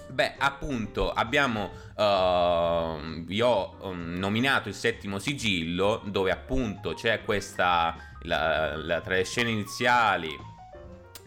Beh, 0.09 0.35
appunto, 0.37 1.11
abbiamo. 1.11 1.71
Uh, 1.95 3.23
vi 3.25 3.41
ho 3.41 3.77
um, 3.81 4.15
nominato 4.17 4.69
il 4.69 4.75
settimo 4.75 5.19
sigillo, 5.19 6.01
dove 6.05 6.31
appunto 6.31 6.93
c'è 6.93 7.23
questa. 7.23 7.95
La, 8.23 8.75
la, 8.75 8.99
tra 8.99 9.13
le 9.13 9.23
scene 9.23 9.51
iniziali 9.51 10.27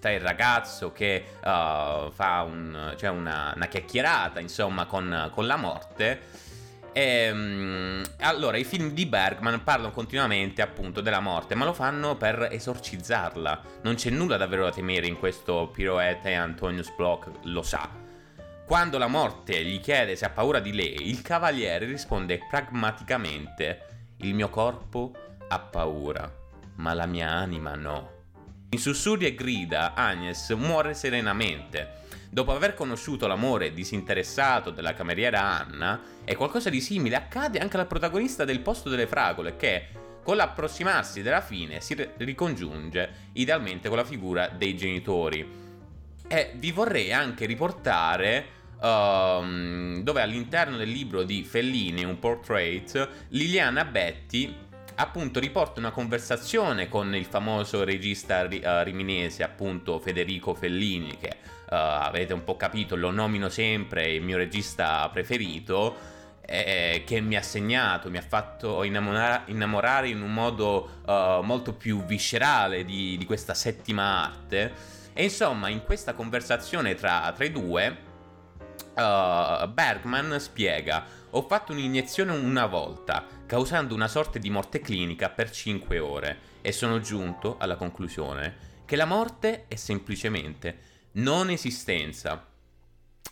tra 0.00 0.10
il 0.10 0.20
ragazzo 0.20 0.92
che 0.92 1.24
uh, 1.38 2.10
fa 2.10 2.42
un, 2.42 2.94
cioè 2.96 3.10
una, 3.10 3.52
una, 3.54 3.66
chiacchierata 3.66 4.40
insomma 4.40 4.86
con, 4.86 5.30
con 5.32 5.46
la 5.46 5.56
morte 5.56 6.20
e, 6.92 7.30
um, 7.30 8.02
allora 8.20 8.56
i 8.56 8.64
film 8.64 8.90
di 8.90 9.06
Bergman 9.06 9.62
parlano 9.62 9.92
continuamente 9.92 10.62
appunto 10.62 11.00
della 11.00 11.20
morte 11.20 11.54
ma 11.54 11.64
lo 11.64 11.72
fanno 11.72 12.16
per 12.16 12.48
esorcizzarla 12.50 13.62
non 13.82 13.94
c'è 13.94 14.10
nulla 14.10 14.36
davvero 14.36 14.64
da 14.64 14.72
temere 14.72 15.06
in 15.06 15.18
questo 15.18 15.70
pirouette 15.72 16.30
e 16.30 16.34
Antonius 16.34 16.92
Bloch 16.96 17.30
lo 17.44 17.62
sa 17.62 18.08
quando 18.70 18.98
la 18.98 19.08
morte 19.08 19.64
gli 19.64 19.80
chiede 19.80 20.14
se 20.14 20.26
ha 20.26 20.30
paura 20.30 20.60
di 20.60 20.72
lei, 20.72 21.08
il 21.08 21.22
cavaliere 21.22 21.86
risponde 21.86 22.38
pragmaticamente: 22.48 23.86
Il 24.18 24.32
mio 24.32 24.48
corpo 24.48 25.10
ha 25.48 25.58
paura, 25.58 26.32
ma 26.76 26.94
la 26.94 27.06
mia 27.06 27.30
anima 27.30 27.74
no. 27.74 28.10
In 28.68 28.78
sussurri 28.78 29.26
e 29.26 29.34
grida, 29.34 29.94
Agnes 29.94 30.50
muore 30.50 30.94
serenamente. 30.94 32.04
Dopo 32.30 32.52
aver 32.52 32.74
conosciuto 32.74 33.26
l'amore 33.26 33.72
disinteressato 33.72 34.70
della 34.70 34.94
cameriera 34.94 35.40
Anna, 35.40 36.00
e 36.24 36.36
qualcosa 36.36 36.70
di 36.70 36.80
simile 36.80 37.16
accade 37.16 37.58
anche 37.58 37.76
al 37.76 37.88
protagonista 37.88 38.44
del 38.44 38.60
posto 38.60 38.88
delle 38.88 39.08
fragole 39.08 39.56
che, 39.56 39.88
con 40.22 40.36
l'approssimarsi 40.36 41.22
della 41.22 41.40
fine, 41.40 41.80
si 41.80 41.96
ricongiunge 42.18 43.30
idealmente 43.32 43.88
con 43.88 43.96
la 43.96 44.04
figura 44.04 44.46
dei 44.46 44.76
genitori. 44.76 45.58
E 46.28 46.52
vi 46.54 46.70
vorrei 46.70 47.12
anche 47.12 47.46
riportare 47.46 48.58
um, 48.80 50.02
dove 50.02 50.22
all'interno 50.22 50.76
del 50.76 50.88
libro 50.88 51.22
di 51.22 51.44
Fellini, 51.44 52.04
un 52.04 52.18
portrait, 52.18 53.08
Liliana 53.28 53.84
Betti 53.84 54.68
appunto 54.96 55.40
riporta 55.40 55.80
una 55.80 55.90
conversazione 55.90 56.88
con 56.88 57.14
il 57.14 57.24
famoso 57.24 57.84
regista 57.84 58.42
uh, 58.42 58.82
riminese, 58.82 59.42
appunto 59.42 59.98
Federico 59.98 60.54
Fellini, 60.54 61.16
che 61.18 61.36
uh, 61.38 61.74
avete 61.74 62.32
un 62.34 62.44
po' 62.44 62.56
capito, 62.56 62.96
lo 62.96 63.10
nomino 63.10 63.48
sempre 63.48 64.12
il 64.12 64.22
mio 64.22 64.36
regista 64.36 65.08
preferito. 65.10 66.18
Eh, 66.52 67.04
che 67.06 67.20
mi 67.20 67.36
ha 67.36 67.42
segnato, 67.42 68.10
mi 68.10 68.16
ha 68.16 68.24
fatto 68.26 68.82
innamorare, 68.82 69.42
innamorare 69.52 70.08
in 70.08 70.20
un 70.20 70.34
modo 70.34 70.98
uh, 71.06 71.44
molto 71.44 71.74
più 71.74 72.04
viscerale 72.04 72.84
di, 72.84 73.16
di, 73.16 73.24
questa 73.24 73.54
settima 73.54 74.24
arte. 74.24 74.72
E 75.12 75.22
insomma, 75.22 75.68
in 75.68 75.84
questa 75.84 76.12
conversazione 76.14 76.96
tra, 76.96 77.32
tra 77.36 77.44
i 77.44 77.52
due, 77.52 77.96
Uh, 79.00 79.66
Bergman 79.72 80.38
spiega: 80.38 81.04
Ho 81.30 81.42
fatto 81.42 81.72
un'iniezione 81.72 82.32
una 82.32 82.66
volta, 82.66 83.26
causando 83.46 83.94
una 83.94 84.08
sorta 84.08 84.38
di 84.38 84.50
morte 84.50 84.80
clinica 84.80 85.30
per 85.30 85.50
5 85.50 85.98
ore, 85.98 86.38
e 86.60 86.72
sono 86.72 87.00
giunto 87.00 87.56
alla 87.58 87.76
conclusione 87.76 88.68
che 88.84 88.96
la 88.96 89.06
morte 89.06 89.66
è 89.68 89.76
semplicemente 89.76 90.78
non 91.12 91.48
esistenza. 91.48 92.46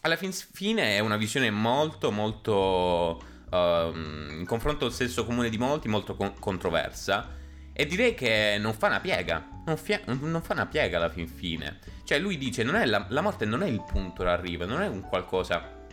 Alla 0.02 0.16
fin 0.16 0.32
fine 0.32 0.96
è 0.96 1.00
una 1.00 1.16
visione 1.16 1.50
molto, 1.50 2.10
molto. 2.10 3.20
Uh, 3.50 3.96
in 3.96 4.44
confronto 4.46 4.84
al 4.84 4.92
senso 4.92 5.24
comune 5.24 5.48
di 5.48 5.58
molti, 5.58 5.88
molto 5.88 6.14
con- 6.14 6.38
controversa. 6.38 7.37
E 7.80 7.86
direi 7.86 8.12
che 8.14 8.56
non 8.58 8.74
fa 8.74 8.88
una 8.88 8.98
piega. 8.98 9.62
Non, 9.64 9.76
fia- 9.76 10.00
non, 10.06 10.42
fa 10.42 10.52
una 10.52 10.66
piega 10.66 10.96
alla 10.96 11.08
fin 11.08 11.28
fine. 11.28 11.78
Cioè, 12.02 12.18
lui 12.18 12.36
dice: 12.36 12.64
la-, 12.64 13.06
la 13.08 13.20
morte 13.20 13.44
non 13.44 13.62
è 13.62 13.68
il 13.68 13.84
punto 13.84 14.24
d'arrivo, 14.24 14.66
non 14.66 14.82
è 14.82 14.88
un 14.88 15.02
qualcosa 15.02 15.86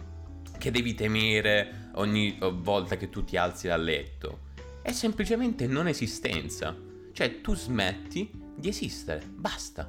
che 0.57 0.71
devi 0.71 0.95
temere 0.95 1.91
ogni 1.95 2.39
volta 2.39 2.97
che 2.97 3.11
tu 3.11 3.23
ti 3.23 3.37
alzi 3.37 3.67
dal 3.67 3.83
letto. 3.83 4.45
È 4.81 4.91
semplicemente 4.91 5.67
non 5.67 5.87
esistenza. 5.87 6.75
Cioè, 7.13 7.41
tu 7.41 7.53
smetti 7.53 8.31
di 8.55 8.67
esistere. 8.67 9.21
Basta. 9.27 9.87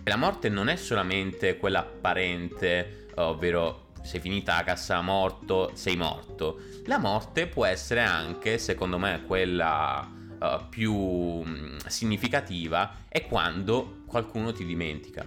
E 0.00 0.08
la 0.08 0.16
morte 0.16 0.48
non 0.48 0.68
è 0.68 0.76
solamente 0.76 1.56
quella 1.56 1.80
apparente, 1.80 3.08
ovvero 3.16 3.88
sei 4.02 4.20
finita 4.20 4.54
la 4.54 4.62
cassa 4.62 5.00
morto, 5.00 5.72
sei 5.74 5.96
morto. 5.96 6.60
La 6.84 6.98
morte 6.98 7.48
può 7.48 7.64
essere 7.64 8.02
anche, 8.02 8.58
secondo 8.58 8.96
me, 8.96 9.24
quella 9.26 10.20
uh, 10.42 10.68
più 10.68 10.92
um, 10.92 11.76
significativa 11.86 12.96
è 13.08 13.26
quando 13.26 14.02
qualcuno 14.06 14.52
ti 14.52 14.64
dimentica. 14.64 15.26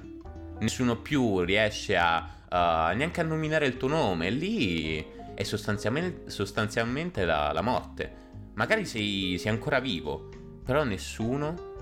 Nessuno 0.60 0.98
più 0.98 1.41
riesce 1.41 1.95
a 1.95 2.29
uh, 2.50 2.95
neanche 2.95 3.22
a 3.22 3.24
nominare 3.24 3.65
il 3.65 3.77
tuo 3.77 3.88
nome. 3.88 4.29
Lì 4.29 5.05
è 5.34 5.43
sostanzialmente, 5.43 6.29
sostanzialmente 6.29 7.25
la, 7.25 7.51
la, 7.51 7.62
morte. 7.62 8.24
Magari 8.53 8.86
sei, 8.86 9.38
sei 9.38 9.51
ancora 9.51 9.79
vivo, 9.79 10.29
però 10.63 10.84
nessuno 10.84 11.74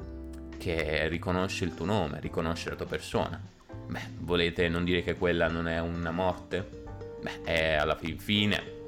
che 0.58 1.08
riconosce 1.08 1.66
il 1.66 1.74
tuo 1.74 1.86
nome, 1.86 2.20
riconosce 2.20 2.70
la 2.70 2.76
tua 2.76 2.86
persona. 2.88 3.42
Beh, 3.88 4.10
volete 4.20 4.70
non 4.70 4.84
dire 4.84 5.04
che 5.04 5.16
quella 5.16 5.48
non 5.48 5.68
è 5.68 5.80
una 5.80 6.12
morte? 6.12 6.68
Beh, 7.22 7.78
alla 7.78 7.96
fin 7.96 8.18
fine. 8.18 8.82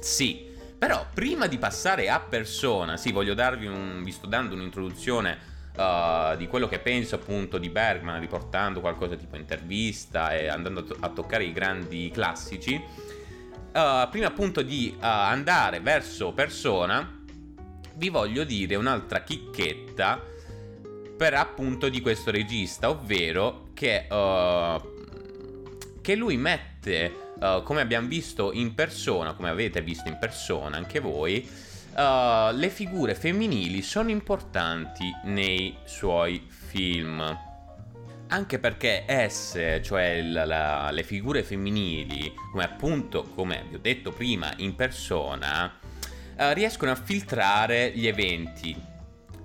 Sì, 0.00 0.53
però 0.84 1.06
prima 1.14 1.46
di 1.46 1.56
passare 1.56 2.10
a 2.10 2.20
persona, 2.20 2.98
sì, 2.98 3.10
voglio 3.10 3.32
darvi 3.32 3.66
un. 3.66 4.02
vi 4.04 4.12
sto 4.12 4.26
dando 4.26 4.54
un'introduzione. 4.54 5.52
Uh, 5.74 6.36
di 6.36 6.46
quello 6.46 6.68
che 6.68 6.78
penso 6.78 7.16
appunto 7.16 7.58
di 7.58 7.68
Bergman, 7.68 8.20
riportando 8.20 8.80
qualcosa 8.80 9.16
tipo 9.16 9.34
intervista 9.34 10.32
e 10.32 10.46
andando 10.46 10.80
a, 10.80 10.82
to- 10.84 10.96
a 11.00 11.08
toccare 11.08 11.44
i 11.44 11.52
grandi 11.52 12.10
classici. 12.12 12.74
Uh, 12.74 14.08
prima 14.08 14.26
appunto 14.26 14.62
di 14.62 14.94
uh, 14.94 14.98
andare 15.00 15.80
verso 15.80 16.32
persona, 16.32 17.24
vi 17.94 18.08
voglio 18.10 18.44
dire 18.44 18.76
un'altra 18.76 19.22
chicchetta 19.22 20.22
per 21.16 21.34
appunto 21.34 21.88
di 21.88 22.00
questo 22.00 22.30
regista, 22.30 22.90
ovvero 22.90 23.70
che, 23.72 24.06
che 26.04 26.16
lui 26.16 26.36
mette 26.36 27.32
uh, 27.40 27.62
come 27.62 27.80
abbiamo 27.80 28.08
visto 28.08 28.52
in 28.52 28.74
persona, 28.74 29.32
come 29.32 29.48
avete 29.48 29.80
visto 29.80 30.06
in 30.06 30.18
persona 30.18 30.76
anche 30.76 31.00
voi, 31.00 31.48
uh, 31.96 32.54
le 32.54 32.68
figure 32.68 33.14
femminili 33.14 33.80
sono 33.80 34.10
importanti 34.10 35.10
nei 35.24 35.74
suoi 35.84 36.46
film. 36.46 37.38
Anche 38.28 38.58
perché 38.58 39.04
esse, 39.06 39.80
cioè 39.80 40.20
la, 40.20 40.44
la, 40.44 40.90
le 40.90 41.04
figure 41.04 41.42
femminili, 41.42 42.34
come 42.52 42.64
appunto, 42.64 43.22
come 43.22 43.64
vi 43.70 43.76
ho 43.76 43.80
detto 43.80 44.12
prima, 44.12 44.52
in 44.58 44.74
persona, 44.74 45.72
uh, 46.36 46.52
riescono 46.52 46.90
a 46.90 46.96
filtrare 46.96 47.92
gli 47.94 48.06
eventi. 48.06 48.76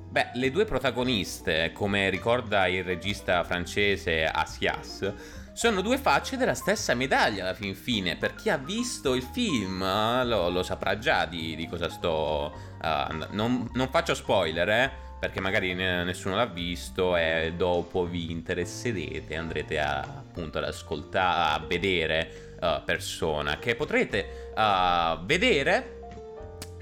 Beh, 0.10 0.32
le 0.34 0.52
due 0.52 0.66
protagoniste, 0.66 1.72
come 1.72 2.10
ricorda 2.10 2.68
il 2.68 2.84
regista 2.84 3.46
francese 3.46 4.26
Asias, 4.26 5.14
sono 5.60 5.82
due 5.82 5.98
facce 5.98 6.38
della 6.38 6.54
stessa 6.54 6.94
medaglia 6.94 7.44
alla 7.44 7.54
fin 7.54 7.76
fine. 7.76 8.16
Per 8.16 8.34
chi 8.34 8.50
ha 8.50 8.56
visto 8.56 9.14
il 9.14 9.24
film 9.24 9.80
lo, 10.24 10.48
lo 10.48 10.64
saprà 10.64 10.98
già 10.98 11.26
di, 11.26 11.54
di 11.58 11.68
cosa 11.68 11.90
sto... 11.90 12.54
Uh, 12.82 13.26
non, 13.32 13.70
non, 13.74 13.90
faccio 13.90 14.16
spoiler, 14.16 14.70
eh, 14.70 14.92
perché 15.20 15.42
magari 15.42 15.74
nessuno 15.74 16.36
l'ha 16.38 16.46
visto 16.46 17.18
e 17.18 17.56
dopo 17.58 18.06
vi 18.06 18.32
interesserete, 18.32 19.36
andrete 19.36 19.82
a, 19.82 20.00
appunto 20.00 20.60
ad 20.60 20.64
ascoltare, 20.64 21.56
a 21.56 21.66
vedere 21.68 22.56
uh, 22.62 22.82
persona 22.86 23.60
che 23.60 23.76
potrete 23.76 24.54
uh, 24.56 25.22
vedere. 25.26 25.98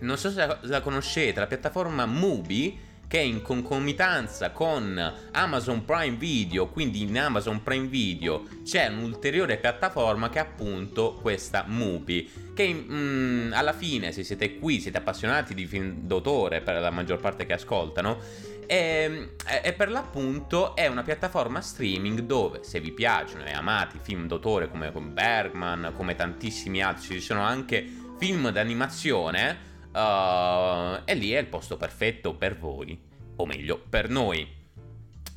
Non 0.01 0.19
so 0.19 0.29
se 0.29 0.55
la 0.61 0.81
conoscete, 0.81 1.39
la 1.39 1.47
piattaforma 1.47 2.05
Mubi 2.05 2.85
che 3.07 3.19
in 3.19 3.41
concomitanza 3.41 4.51
con 4.51 5.13
Amazon 5.31 5.85
Prime 5.85 6.17
Video, 6.17 6.67
quindi 6.67 7.03
in 7.03 7.17
Amazon 7.17 7.63
Prime 7.63 7.87
Video 7.87 8.45
c'è 8.63 8.87
un'ulteriore 8.87 9.57
piattaforma 9.57 10.29
che 10.29 10.39
è 10.39 10.41
appunto 10.41 11.17
questa 11.21 11.63
Mubi, 11.67 12.29
che 12.53 12.73
mh, 12.73 12.93
mm, 12.93 13.53
alla 13.53 13.73
fine 13.73 14.11
se 14.11 14.23
siete 14.23 14.59
qui, 14.59 14.81
siete 14.81 14.97
appassionati 14.97 15.53
di 15.53 15.65
film 15.65 16.01
d'autore 16.01 16.61
per 16.61 16.81
la 16.81 16.89
maggior 16.89 17.19
parte 17.19 17.45
che 17.45 17.53
ascoltano, 17.53 18.19
e, 18.69 19.29
e, 19.63 19.71
per 19.71 19.89
l'appunto 19.89 20.75
è 20.75 20.87
una 20.87 21.01
piattaforma 21.01 21.61
streaming 21.61 22.19
dove 22.21 22.59
se 22.63 22.81
vi 22.81 22.91
piacciono 22.91 23.45
e 23.45 23.53
amate 23.53 23.99
film 24.01 24.27
d'autore 24.27 24.69
come 24.69 24.91
Bergman, 24.91 25.93
come 25.95 26.15
tantissimi 26.15 26.83
altri, 26.83 27.15
ci 27.15 27.21
sono 27.21 27.41
anche 27.43 27.87
film 28.19 28.49
d'animazione 28.49 29.66
Uh, 29.91 31.01
e 31.05 31.15
lì 31.15 31.31
è 31.31 31.39
il 31.39 31.47
posto 31.47 31.77
perfetto 31.77 32.35
per 32.35 32.57
voi, 32.57 32.99
o 33.35 33.45
meglio, 33.45 33.81
per 33.89 34.09
noi. 34.09 34.55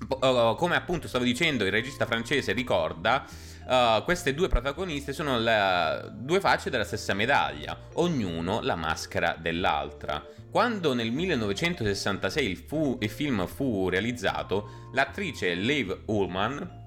Uh, 0.08 0.54
come 0.56 0.76
appunto 0.76 1.08
stavo 1.08 1.24
dicendo, 1.24 1.64
il 1.64 1.70
regista 1.70 2.06
francese 2.06 2.52
ricorda, 2.52 3.24
uh, 3.66 4.02
queste 4.04 4.34
due 4.34 4.48
protagoniste 4.48 5.12
sono 5.12 5.38
le 5.38 6.10
due 6.14 6.40
facce 6.40 6.70
della 6.70 6.84
stessa 6.84 7.14
medaglia, 7.14 7.78
ognuno 7.94 8.60
la 8.60 8.76
maschera 8.76 9.36
dell'altra. 9.38 10.24
Quando 10.50 10.94
nel 10.94 11.12
1966 11.12 12.50
il, 12.50 12.56
fu, 12.56 12.98
il 13.00 13.10
film 13.10 13.46
fu 13.46 13.88
realizzato, 13.88 14.88
l'attrice 14.92 15.54
Liv 15.54 16.02
Ullman 16.06 16.78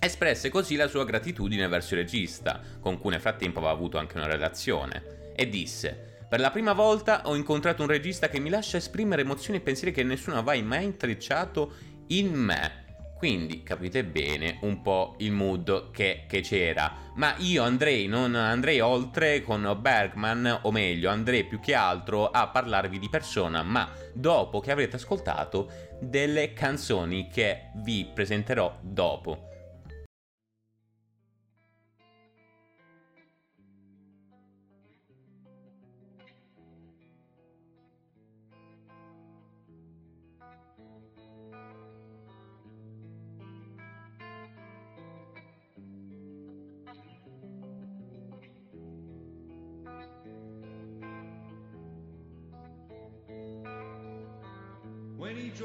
espresse 0.00 0.48
così 0.48 0.74
la 0.74 0.88
sua 0.88 1.04
gratitudine 1.04 1.68
verso 1.68 1.94
il 1.94 2.00
regista, 2.00 2.60
con 2.80 2.98
cui 2.98 3.10
nel 3.10 3.20
frattempo 3.20 3.58
aveva 3.58 3.74
avuto 3.74 3.98
anche 3.98 4.16
una 4.16 4.26
relazione, 4.26 5.32
e 5.36 5.48
disse 5.48 6.11
per 6.32 6.40
la 6.40 6.50
prima 6.50 6.72
volta 6.72 7.28
ho 7.28 7.36
incontrato 7.36 7.82
un 7.82 7.88
regista 7.88 8.30
che 8.30 8.40
mi 8.40 8.48
lascia 8.48 8.78
esprimere 8.78 9.20
emozioni 9.20 9.58
e 9.58 9.60
pensieri 9.60 9.92
che 9.92 10.02
nessuno 10.02 10.38
aveva 10.38 10.66
mai 10.66 10.84
intrecciato 10.84 11.74
in 12.06 12.32
me. 12.32 12.84
Quindi 13.18 13.62
capite 13.62 14.02
bene 14.02 14.56
un 14.62 14.80
po' 14.80 15.14
il 15.18 15.30
mood 15.30 15.90
che, 15.90 16.24
che, 16.26 16.40
c'era. 16.40 16.90
Ma 17.16 17.34
io 17.36 17.62
andrei, 17.62 18.06
non 18.06 18.34
andrei 18.34 18.80
oltre 18.80 19.42
con 19.42 19.76
Bergman, 19.78 20.60
o 20.62 20.70
meglio, 20.70 21.10
andrei 21.10 21.44
più 21.44 21.60
che 21.60 21.74
altro 21.74 22.30
a 22.30 22.48
parlarvi 22.48 22.98
di 22.98 23.10
persona, 23.10 23.62
ma 23.62 23.92
dopo 24.14 24.60
che 24.60 24.70
avrete 24.72 24.96
ascoltato 24.96 25.70
delle 26.00 26.54
canzoni 26.54 27.28
che 27.28 27.72
vi 27.74 28.08
presenterò 28.10 28.78
dopo. 28.80 29.50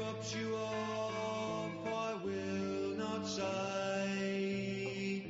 Drops 0.08 0.34
you 0.34 0.54
off, 0.56 1.72
I 1.86 2.14
will 2.24 2.96
not 2.96 3.26
say 3.26 5.22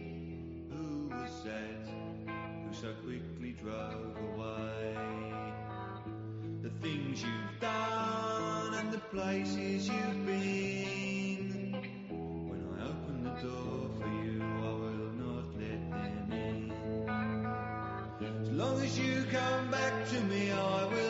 who 0.70 1.08
was 1.08 1.42
that 1.44 1.88
who 2.26 2.72
so 2.72 2.92
quickly 3.04 3.56
drove 3.60 4.16
away. 4.34 4.96
The 6.62 6.70
things 6.80 7.22
you've 7.22 7.60
done 7.60 8.74
and 8.74 8.92
the 8.92 8.98
places 8.98 9.88
you've 9.88 10.26
been. 10.26 11.72
When 12.48 12.62
I 12.78 12.84
open 12.84 13.24
the 13.24 13.30
door 13.30 13.90
for 13.98 14.08
you, 14.24 14.42
I 14.42 14.72
will 14.82 15.12
not 15.24 15.46
let 15.58 15.80
them 15.90 16.32
in. 16.32 16.72
As 18.42 18.50
long 18.50 18.80
as 18.80 18.98
you 18.98 19.24
come 19.30 19.70
back 19.70 20.08
to 20.10 20.20
me, 20.22 20.52
I 20.52 20.84
will 20.84 21.07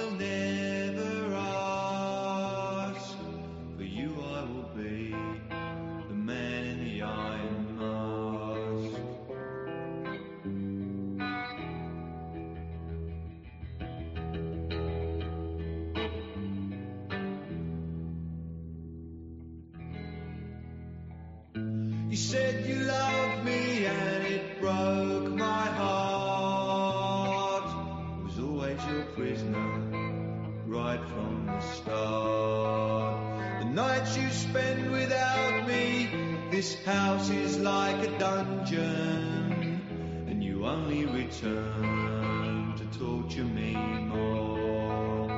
nights 34.08 34.16
you 34.16 34.30
spend 34.30 34.90
without 34.90 35.66
me, 35.66 36.08
this 36.50 36.82
house 36.84 37.30
is 37.30 37.58
like 37.58 38.06
a 38.06 38.18
dungeon, 38.18 39.80
and 40.28 40.42
you 40.42 40.66
only 40.66 41.04
return 41.04 42.74
to 42.76 42.98
torture 42.98 43.44
me 43.44 43.74
more. 43.74 45.28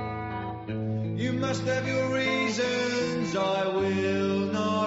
You 1.16 1.33
must 1.33 1.64
have 1.64 1.87
your 1.87 2.14
reasons, 2.14 3.37
I 3.37 3.68
will 3.68 4.52
not 4.52 4.79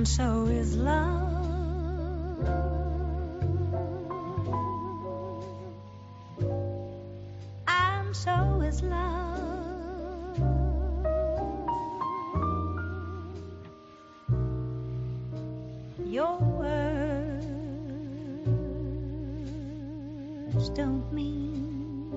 And 0.05 0.11
so 0.11 0.45
is 0.49 0.77
love. 0.77 1.23
And 7.67 8.15
so 8.15 8.61
is 8.61 8.83
love. 8.83 10.39
Your 16.05 16.37
words 16.39 17.49
don't 20.75 21.11
mean 21.15 22.13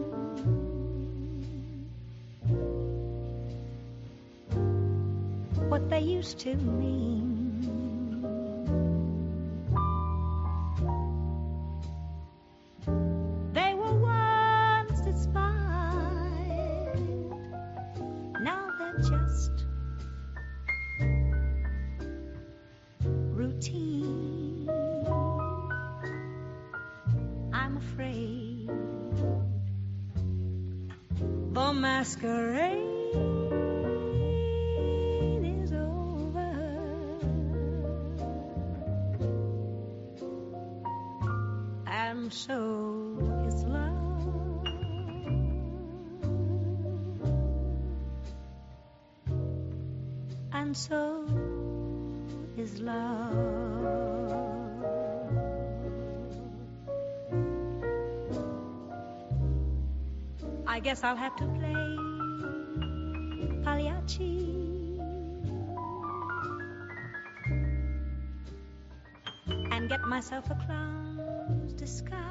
what 5.69 5.89
they 5.89 6.01
used 6.01 6.39
to 6.39 6.53
mean. 6.57 7.16
And 42.27 42.33
so 42.33 43.45
is 43.47 43.63
love. 43.63 44.67
And 50.51 50.75
so 50.75 51.25
is 52.57 52.81
love. 52.81 53.31
I 60.67 60.81
guess 60.81 61.05
I'll 61.05 61.15
have 61.15 61.37
to 61.37 61.45
play 61.45 61.97
Pagliacci. 63.63 64.99
And 69.71 69.87
get 69.87 70.01
myself 70.01 70.51
a 70.51 70.55
clown's 70.55 70.96
disguise. 71.87 72.17
And 72.17 72.26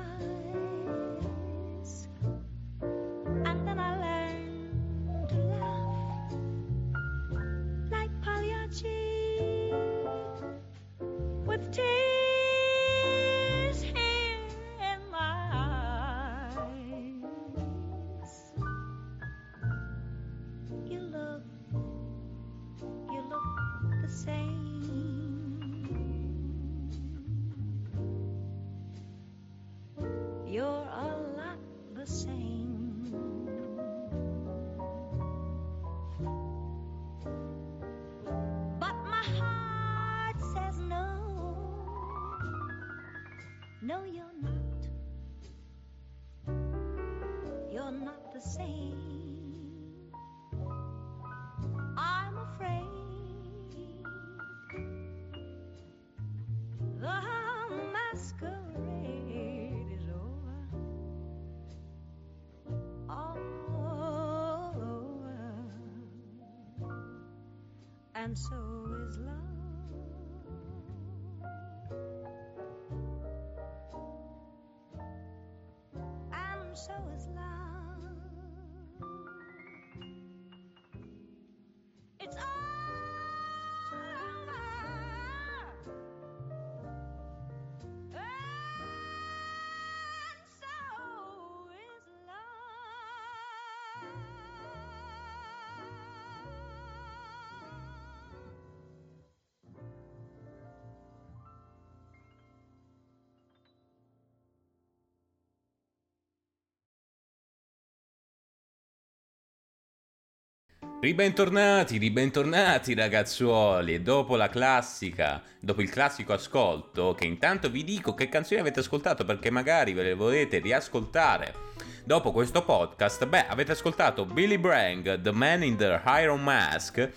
Ribentornati, 111.06 111.98
ribentornati 111.98 112.92
ragazzuoli. 112.92 113.94
E 113.94 114.00
dopo 114.00 114.34
la 114.34 114.48
classica, 114.48 115.40
dopo 115.60 115.80
il 115.80 115.88
classico 115.88 116.32
ascolto, 116.32 117.14
che 117.16 117.26
intanto 117.26 117.70
vi 117.70 117.84
dico 117.84 118.12
che 118.12 118.28
canzoni 118.28 118.58
avete 118.58 118.80
ascoltato 118.80 119.24
perché 119.24 119.50
magari 119.50 119.92
ve 119.92 120.02
le 120.02 120.14
volete 120.14 120.58
riascoltare. 120.58 121.54
Dopo 122.02 122.32
questo 122.32 122.64
podcast, 122.64 123.24
beh 123.24 123.46
avete 123.46 123.70
ascoltato 123.70 124.24
Billy 124.24 124.58
Bragg, 124.58 125.22
The 125.22 125.30
Man 125.30 125.62
in 125.62 125.76
the 125.76 126.02
Iron 126.20 126.42
Mask, 126.42 127.08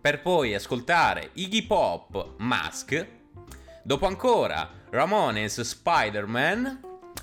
per 0.00 0.20
poi 0.20 0.52
ascoltare 0.52 1.30
Iggy 1.34 1.62
Pop, 1.68 2.34
Mask, 2.38 3.06
dopo 3.84 4.06
ancora 4.06 4.68
Ramones, 4.90 5.60
Spider-Man 5.60 6.80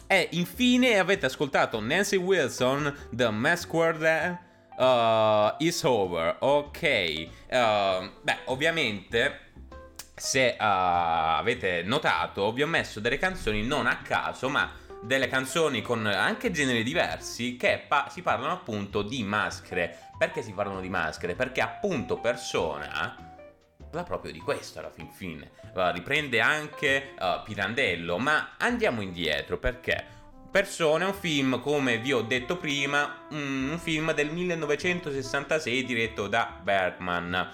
e 0.08 0.30
infine 0.32 0.98
avete 0.98 1.26
ascoltato 1.26 1.82
Nancy 1.82 2.16
Wilson, 2.16 3.10
The 3.12 3.30
Masquerade 3.32 4.46
uh, 4.78 5.56
is 5.60 5.84
over. 5.84 6.38
Ok, 6.40 7.36
Uh, 7.50 8.10
beh, 8.22 8.40
ovviamente. 8.46 9.46
Se 10.20 10.56
uh, 10.60 10.64
avete 10.64 11.84
notato, 11.84 12.52
vi 12.52 12.64
ho 12.64 12.68
messo 12.68 13.00
delle 13.00 13.20
canzoni 13.20 13.62
non 13.62 13.86
a 13.86 13.98
caso, 13.98 14.50
ma 14.50 14.72
delle 15.04 15.28
canzoni 15.28 15.84
con 15.84 16.08
anche 16.08 16.50
generi 16.50 16.82
diversi 16.82 17.56
che 17.56 17.86
pa- 17.88 18.08
si 18.10 18.24
parlano 18.24 18.54
appunto 18.54 19.04
di 19.04 19.22
maschere. 19.22 20.10
Perché 20.18 20.42
si 20.42 20.54
parlano 20.54 20.82
di 20.82 20.90
maschere? 20.90 21.36
Perché 21.36 21.62
appunto 21.62 22.18
persona 22.18 23.16
va 23.92 24.04
proprio 24.04 24.32
di 24.32 24.40
questo 24.40 24.80
alla 24.80 24.90
fin 24.90 25.12
fine. 25.12 25.52
Uh, 25.76 25.92
riprende 25.92 26.42
anche 26.42 27.14
uh, 27.20 27.44
Pirandello, 27.44 28.18
ma 28.18 28.56
andiamo 28.58 29.02
indietro 29.02 29.60
perché 29.60 30.17
Persone 30.50 31.04
un 31.04 31.14
film, 31.14 31.60
come 31.60 31.98
vi 31.98 32.14
ho 32.14 32.22
detto 32.22 32.56
prima, 32.56 33.26
un 33.32 33.78
film 33.82 34.14
del 34.14 34.32
1966 34.32 35.84
diretto 35.84 36.28
da 36.28 36.58
Bergman. 36.64 37.52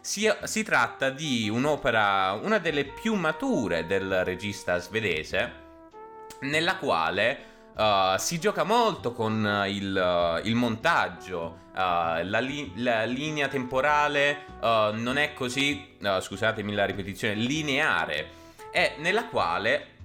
Si, 0.00 0.32
si 0.44 0.62
tratta 0.62 1.10
di 1.10 1.48
un'opera, 1.48 2.38
una 2.40 2.58
delle 2.58 2.84
più 2.84 3.14
mature 3.14 3.86
del 3.86 4.24
regista 4.24 4.78
svedese, 4.78 5.66
nella 6.42 6.76
quale 6.76 7.38
uh, 7.74 8.16
si 8.18 8.38
gioca 8.38 8.62
molto 8.62 9.12
con 9.12 9.64
il, 9.66 10.40
il 10.44 10.54
montaggio, 10.54 11.58
uh, 11.74 12.22
la, 12.22 12.38
li- 12.38 12.72
la, 12.76 13.02
linea 13.02 13.48
temporale 13.48 14.44
uh, 14.60 14.94
non 14.94 15.18
è 15.18 15.34
così, 15.34 15.96
scusatemi 16.20 16.72
la 16.72 16.84
ripetizione, 16.84 17.34
lineare, 17.34 18.30
e 18.70 18.94
nella 18.98 19.26
quale 19.26 19.96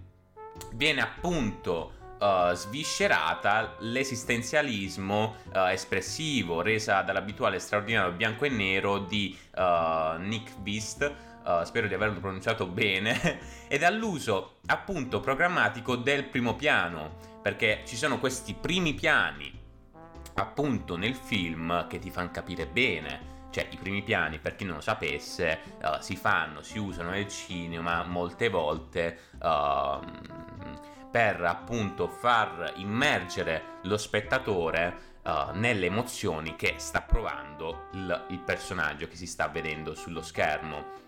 viene 0.74 1.02
appunto 1.02 2.02
uh, 2.24 2.54
sviscerata 2.54 3.76
l'esistenzialismo 3.80 5.36
uh, 5.54 5.68
espressivo 5.68 6.62
resa 6.62 7.02
dall'abituale 7.02 7.60
straordinario 7.60 8.14
bianco 8.14 8.46
e 8.46 8.50
nero 8.50 9.00
di 9.00 9.38
uh, 9.56 10.18
Nick 10.20 10.56
Beast. 10.58 11.14
spero 11.64 11.88
di 11.88 11.94
averlo 11.94 12.22
pronunciato 12.22 12.66
bene, 12.66 13.40
e 13.68 13.78
dall'uso 13.78 14.60
appunto 14.68 15.20
programmatico 15.20 15.98
del 15.98 16.24
primo 16.24 16.56
piano, 16.56 17.18
perché 17.42 17.82
ci 17.86 17.98
sono 17.98 18.18
questi 18.18 18.54
primi 18.54 18.94
piani 18.94 19.60
appunto 20.36 20.96
nel 20.96 21.16
film 21.16 21.86
che 21.88 22.00
ti 22.00 22.10
fanno 22.10 22.32
capire 22.32 22.66
bene 22.66 23.32
cioè 23.52 23.68
i 23.70 23.78
primi 23.78 24.02
piani 24.02 24.40
per 24.40 24.56
chi 24.56 24.66
non 24.66 24.78
lo 24.78 24.82
sapesse 24.82 25.60
uh, 25.84 26.00
si 26.00 26.16
fanno, 26.16 26.64
si 26.64 26.80
usano 26.80 27.12
nel 27.12 27.28
cinema 27.28 28.04
molte 28.04 28.50
volte 28.50 29.20
uh, 29.40 30.00
per 31.14 31.44
appunto 31.44 32.08
far 32.08 32.74
immergere 32.78 33.78
lo 33.84 33.98
spettatore 33.98 35.20
uh, 35.22 35.52
nelle 35.54 35.86
emozioni 35.86 36.56
che 36.56 36.74
sta 36.78 37.02
provando 37.02 37.90
il, 37.92 38.26
il, 38.30 38.40
personaggio 38.40 39.08
che 39.08 39.16
si 39.16 39.28
sta 39.28 39.48
vedendo 39.48 39.94
sullo 39.94 40.24
schermo. 40.24 41.02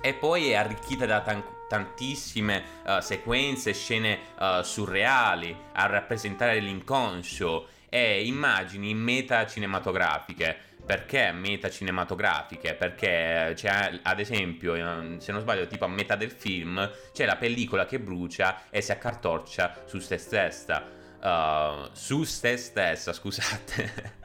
E 0.00 0.14
poi 0.14 0.48
è 0.48 0.54
arricchita 0.54 1.04
da 1.04 1.20
tan- 1.20 1.44
tantissime 1.68 2.64
uh, 2.86 3.00
sequenze, 3.00 3.74
scene 3.74 4.20
uh, 4.38 4.62
surreali 4.62 5.54
a 5.74 5.84
rappresentare 5.84 6.58
l'inconscio 6.58 7.66
e 7.90 8.26
immagini 8.26 8.94
meta 8.94 9.46
cinematografiche 9.46 10.71
perché 10.84 11.30
meta 11.32 11.70
cinematografiche? 11.70 12.74
Perché 12.74 13.52
c'è, 13.54 14.00
ad 14.02 14.18
esempio, 14.18 14.74
se 15.18 15.32
non 15.32 15.40
sbaglio, 15.40 15.66
tipo 15.66 15.84
a 15.84 15.88
metà 15.88 16.16
del 16.16 16.30
film 16.30 16.90
c'è 17.12 17.24
la 17.24 17.36
pellicola 17.36 17.86
che 17.86 18.00
brucia 18.00 18.68
e 18.68 18.80
si 18.82 18.90
accartoccia 18.90 19.84
su 19.86 19.98
se 20.00 20.18
stessa. 20.18 21.00
Uh, 21.22 21.88
su 21.92 22.24
se 22.24 22.56
stessa, 22.56 23.12
scusate. 23.14 24.20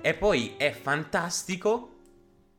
e 0.00 0.14
poi 0.14 0.54
è 0.56 0.72
fantastico. 0.72 1.96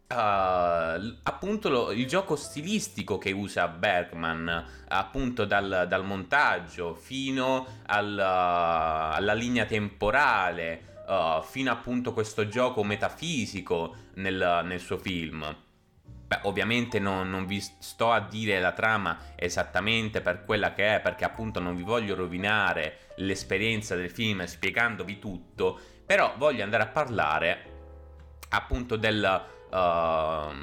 Uh, 0.08 1.18
appunto 1.24 1.70
lo, 1.70 1.92
il 1.92 2.06
gioco 2.06 2.36
stilistico 2.36 3.18
che 3.18 3.32
usa 3.32 3.70
Bergman 3.70 4.66
appunto 4.90 5.46
dal, 5.46 5.86
dal 5.88 6.04
montaggio 6.04 6.96
fino 6.96 7.66
al, 7.86 8.14
uh, 8.18 9.16
alla 9.16 9.34
linea 9.34 9.64
temporale 9.64 10.91
uh, 11.12 11.44
fino 11.44 11.72
appunto 11.72 12.14
questo 12.14 12.48
gioco 12.48 12.84
metafisico 12.84 13.96
nel, 14.16 14.62
nel 14.64 14.80
suo 14.80 14.98
film. 14.98 15.56
Beh, 16.32 16.40
ovviamente 16.44 16.98
non, 17.00 17.30
non, 17.30 17.46
vi 17.46 17.60
sto 17.60 18.12
a 18.12 18.22
dire 18.22 18.62
la 18.62 18.72
trama 18.72 19.18
esattamente 19.36 20.22
per 20.22 20.46
quella 20.46 20.74
che 20.74 20.96
è, 20.96 21.02
perché 21.02 21.26
appunto 21.26 21.60
non 21.60 21.76
vi 21.76 21.84
voglio 21.84 22.16
rovinare 22.16 23.10
l'esperienza 23.18 23.96
del 23.96 24.10
film 24.10 24.46
spiegandovi 24.46 25.20
tutto, 25.20 25.78
però 26.06 26.34
voglio 26.38 26.64
andare 26.64 26.84
a 26.84 26.88
parlare 26.88 27.66
appunto 28.50 28.96
del, 28.96 29.44
uh, 29.72 30.54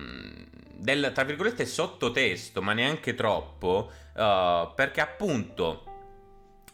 del 0.73 1.11
tra 1.13 1.25
virgolette 1.25 1.67
sottotesto, 1.67 2.63
ma 2.63 2.73
neanche 2.73 3.15
troppo, 3.15 3.91
uh, 4.15 4.73
perché 4.75 5.03
appunto 5.03 5.85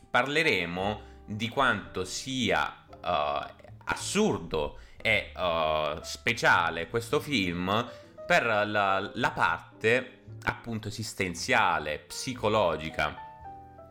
parleremo 0.08 1.12
di 1.26 1.48
quanto 1.48 2.04
sia 2.04 2.84
uh, 2.88 3.62
assurdo 3.84 4.78
e 4.96 5.32
uh, 5.36 6.00
speciale 6.02 6.88
questo 6.88 7.20
film 7.20 7.86
per 8.26 8.44
la, 8.44 9.10
la, 9.12 9.30
parte 9.32 10.22
appunto 10.44 10.88
esistenziale, 10.88 11.98
psicologica. 11.98 13.14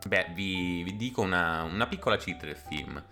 Beh, 0.06 0.30
vi, 0.32 0.82
vi 0.82 0.96
dico 0.96 1.22
una, 1.22 1.62
una 1.62 1.86
piccola 1.86 2.16
cheat 2.16 2.44
del 2.44 2.56
film. 2.56 3.02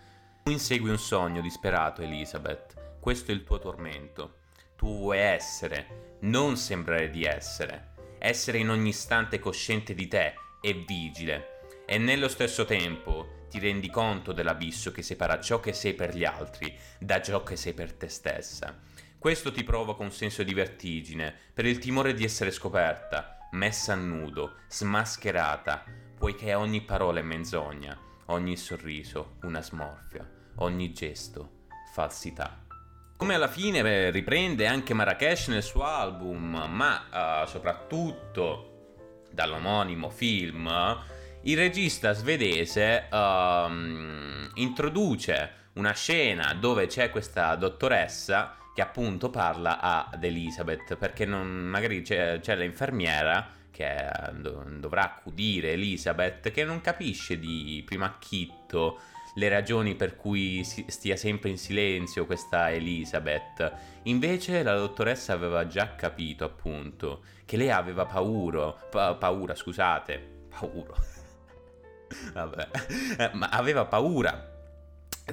Tu 0.42 0.50
insegui 0.50 0.90
un 0.90 0.98
sogno 0.98 1.40
disperato, 1.40 2.02
Elizabeth. 2.02 2.98
Questo 2.98 3.30
è 3.30 3.34
il 3.34 3.44
tuo 3.44 3.58
tormento. 3.58 4.38
Tu 4.76 4.86
vuoi 4.98 5.18
essere, 5.18 6.16
non 6.22 6.56
sembrare 6.56 7.08
di 7.10 7.24
essere. 7.24 7.90
Essere 8.18 8.58
in 8.58 8.70
ogni 8.70 8.88
istante 8.88 9.38
cosciente 9.38 9.94
di 9.94 10.08
te 10.08 10.34
e 10.60 10.72
vigile. 10.86 11.60
E 11.86 11.98
nello 11.98 12.28
stesso 12.28 12.64
tempo 12.64 13.41
ti 13.52 13.58
rendi 13.58 13.90
conto 13.90 14.32
dell'abisso 14.32 14.92
che 14.92 15.02
separa 15.02 15.38
ciò 15.38 15.60
che 15.60 15.74
sei 15.74 15.92
per 15.92 16.16
gli 16.16 16.24
altri 16.24 16.74
da 16.98 17.20
ciò 17.20 17.42
che 17.42 17.56
sei 17.56 17.74
per 17.74 17.92
te 17.92 18.08
stessa. 18.08 18.80
Questo 19.18 19.52
ti 19.52 19.62
provoca 19.62 20.02
un 20.02 20.10
senso 20.10 20.42
di 20.42 20.54
vertigine, 20.54 21.34
per 21.52 21.66
il 21.66 21.76
timore 21.76 22.14
di 22.14 22.24
essere 22.24 22.50
scoperta, 22.50 23.36
messa 23.50 23.92
a 23.92 23.96
nudo, 23.96 24.54
smascherata, 24.68 25.84
poiché 26.16 26.54
ogni 26.54 26.80
parola 26.80 27.20
è 27.20 27.22
menzogna, 27.22 27.94
ogni 28.26 28.56
sorriso 28.56 29.36
una 29.42 29.60
smorfia, 29.60 30.26
ogni 30.56 30.90
gesto 30.94 31.66
falsità. 31.92 32.64
Come 33.18 33.34
alla 33.34 33.48
fine 33.48 33.82
beh, 33.82 34.10
riprende 34.10 34.66
anche 34.66 34.94
Marrakesh 34.94 35.48
nel 35.48 35.62
suo 35.62 35.84
album, 35.84 36.56
ma 36.70 37.42
uh, 37.42 37.46
soprattutto 37.46 39.26
dall'omonimo 39.30 40.08
film, 40.08 40.68
il 41.44 41.56
regista 41.56 42.12
svedese 42.12 43.08
um, 43.10 44.48
introduce 44.54 45.50
una 45.74 45.92
scena 45.92 46.54
dove 46.54 46.86
c'è 46.86 47.10
questa 47.10 47.56
dottoressa 47.56 48.56
che 48.72 48.80
appunto 48.80 49.28
parla 49.28 49.80
ad 49.80 50.22
Elizabeth 50.22 50.96
perché 50.96 51.24
non, 51.24 51.48
magari 51.48 52.02
c'è, 52.02 52.38
c'è 52.40 52.54
l'infermiera 52.54 53.48
che 53.72 54.08
dovrà 54.78 55.02
accudire 55.02 55.72
Elizabeth 55.72 56.52
che 56.52 56.62
non 56.64 56.80
capisce 56.80 57.38
di 57.38 57.82
primo 57.84 58.04
acchitto 58.04 59.00
le 59.34 59.48
ragioni 59.48 59.96
per 59.96 60.14
cui 60.14 60.62
stia 60.62 61.16
sempre 61.16 61.48
in 61.48 61.56
silenzio 61.56 62.26
questa 62.26 62.70
Elizabeth. 62.70 63.72
Invece 64.04 64.62
la 64.62 64.76
dottoressa 64.76 65.32
aveva 65.32 65.66
già 65.66 65.94
capito 65.96 66.44
appunto 66.44 67.22
che 67.46 67.56
lei 67.56 67.70
aveva 67.70 68.04
paura, 68.04 68.70
pa- 68.70 69.14
paura, 69.14 69.54
scusate, 69.54 70.46
paura 70.50 71.11
Vabbè, 72.32 72.68
eh, 73.18 73.30
ma 73.34 73.48
aveva 73.48 73.84
paura 73.84 74.50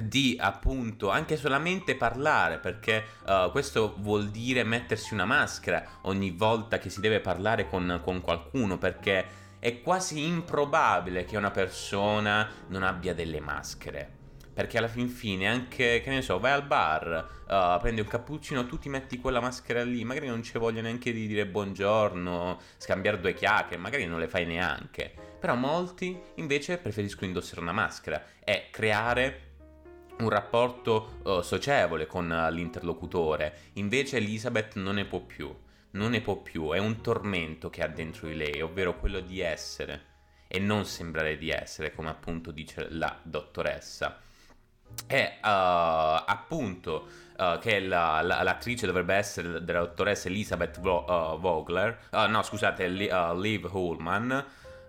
di 0.00 0.36
appunto 0.40 1.10
anche 1.10 1.36
solamente 1.36 1.96
parlare 1.96 2.58
perché 2.58 3.04
uh, 3.26 3.50
questo 3.50 3.96
vuol 3.98 4.30
dire 4.30 4.62
mettersi 4.62 5.14
una 5.14 5.24
maschera 5.24 5.84
ogni 6.02 6.30
volta 6.30 6.78
che 6.78 6.90
si 6.90 7.00
deve 7.00 7.20
parlare 7.20 7.68
con, 7.68 8.00
con 8.02 8.20
qualcuno 8.20 8.78
perché 8.78 9.38
è 9.58 9.82
quasi 9.82 10.24
improbabile 10.24 11.24
che 11.24 11.36
una 11.36 11.50
persona 11.50 12.48
non 12.68 12.82
abbia 12.82 13.14
delle 13.14 13.40
maschere 13.40 14.18
perché 14.52 14.78
alla 14.78 14.88
fin 14.88 15.08
fine 15.08 15.48
anche, 15.48 16.02
che 16.02 16.10
ne 16.10 16.20
so, 16.20 16.38
vai 16.38 16.52
al 16.52 16.66
bar, 16.66 17.28
uh, 17.46 17.80
prendi 17.80 18.02
un 18.02 18.06
cappuccino, 18.06 18.66
tu 18.66 18.78
ti 18.78 18.90
metti 18.90 19.18
quella 19.18 19.40
maschera 19.40 19.82
lì, 19.84 20.04
magari 20.04 20.26
non 20.26 20.40
c'è 20.42 20.58
voglia 20.58 20.82
neanche 20.82 21.12
di 21.12 21.26
dire 21.26 21.46
buongiorno, 21.46 22.60
scambiare 22.76 23.20
due 23.20 23.32
chiacchiere, 23.32 23.80
magari 23.80 24.04
non 24.04 24.18
le 24.18 24.28
fai 24.28 24.44
neanche. 24.44 25.29
Però 25.40 25.54
molti 25.54 26.20
invece 26.34 26.76
preferiscono 26.76 27.26
indossare 27.26 27.62
una 27.62 27.72
maschera 27.72 28.22
e 28.44 28.68
creare 28.70 29.48
un 30.18 30.28
rapporto 30.28 31.20
uh, 31.22 31.40
socievole 31.40 32.06
con 32.06 32.30
uh, 32.30 32.52
l'interlocutore. 32.52 33.70
Invece 33.74 34.18
Elizabeth 34.18 34.74
non 34.74 34.96
ne 34.96 35.06
può 35.06 35.20
più, 35.20 35.50
non 35.92 36.10
ne 36.10 36.20
può 36.20 36.36
più, 36.36 36.72
è 36.72 36.78
un 36.78 37.00
tormento 37.00 37.70
che 37.70 37.82
ha 37.82 37.88
dentro 37.88 38.28
di 38.28 38.36
lei, 38.36 38.60
ovvero 38.60 38.98
quello 38.98 39.20
di 39.20 39.40
essere 39.40 40.08
e 40.46 40.58
non 40.58 40.84
sembrare 40.84 41.38
di 41.38 41.48
essere, 41.48 41.94
come 41.94 42.10
appunto 42.10 42.50
dice 42.50 42.88
la 42.90 43.18
dottoressa 43.22 44.20
è 45.06 45.38
uh, 45.40 45.46
appunto 46.26 47.06
uh, 47.38 47.58
che 47.58 47.80
la, 47.80 48.20
la, 48.22 48.42
l'attrice 48.42 48.86
dovrebbe 48.86 49.14
essere 49.14 49.64
della 49.64 49.80
dottoressa 49.80 50.28
Elizabeth 50.28 50.80
Vo- 50.80 51.38
Vogler, 51.38 52.08
no 52.28 52.42
scusate, 52.42 52.88
Li- 52.88 53.10
Liv 53.36 53.72
Hullman, 53.72 54.44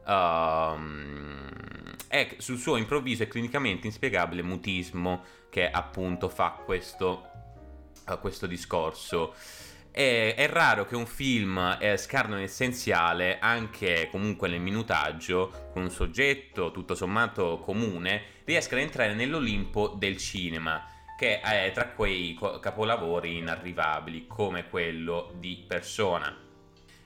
ehm, 0.05 1.49
è 2.07 2.35
sul 2.37 2.57
suo 2.57 2.75
improvviso 2.75 3.23
e 3.23 3.27
clinicamente 3.27 3.87
inspiegabile 3.87 4.41
mutismo 4.41 5.23
che 5.49 5.69
appunto 5.69 6.29
fa 6.29 6.61
questo, 6.65 7.29
questo 8.19 8.47
discorso. 8.47 9.33
È, 9.91 10.33
è, 10.37 10.47
raro 10.47 10.85
che 10.85 10.95
un 10.95 11.05
film 11.05 11.77
eh, 11.79 11.97
scarno 11.97 12.37
l'essenziale, 12.37 13.39
anche 13.39 14.07
comunque 14.09 14.47
nel 14.47 14.61
minutaggio, 14.61 15.69
con 15.73 15.83
un 15.83 15.89
soggetto 15.89 16.71
tutto 16.71 16.95
sommato 16.95 17.59
comune, 17.59 18.23
riesca 18.45 18.75
ad 18.75 18.81
entrare 18.81 19.13
nell'Olimpo 19.13 19.89
del 19.97 20.17
cinema, 20.17 20.85
che 21.17 21.41
è 21.41 21.71
tra 21.73 21.89
quei 21.89 22.37
capolavori 22.61 23.37
inarrivabili 23.37 24.27
come 24.27 24.69
quello 24.69 25.33
di 25.37 25.63
Persona. 25.67 26.40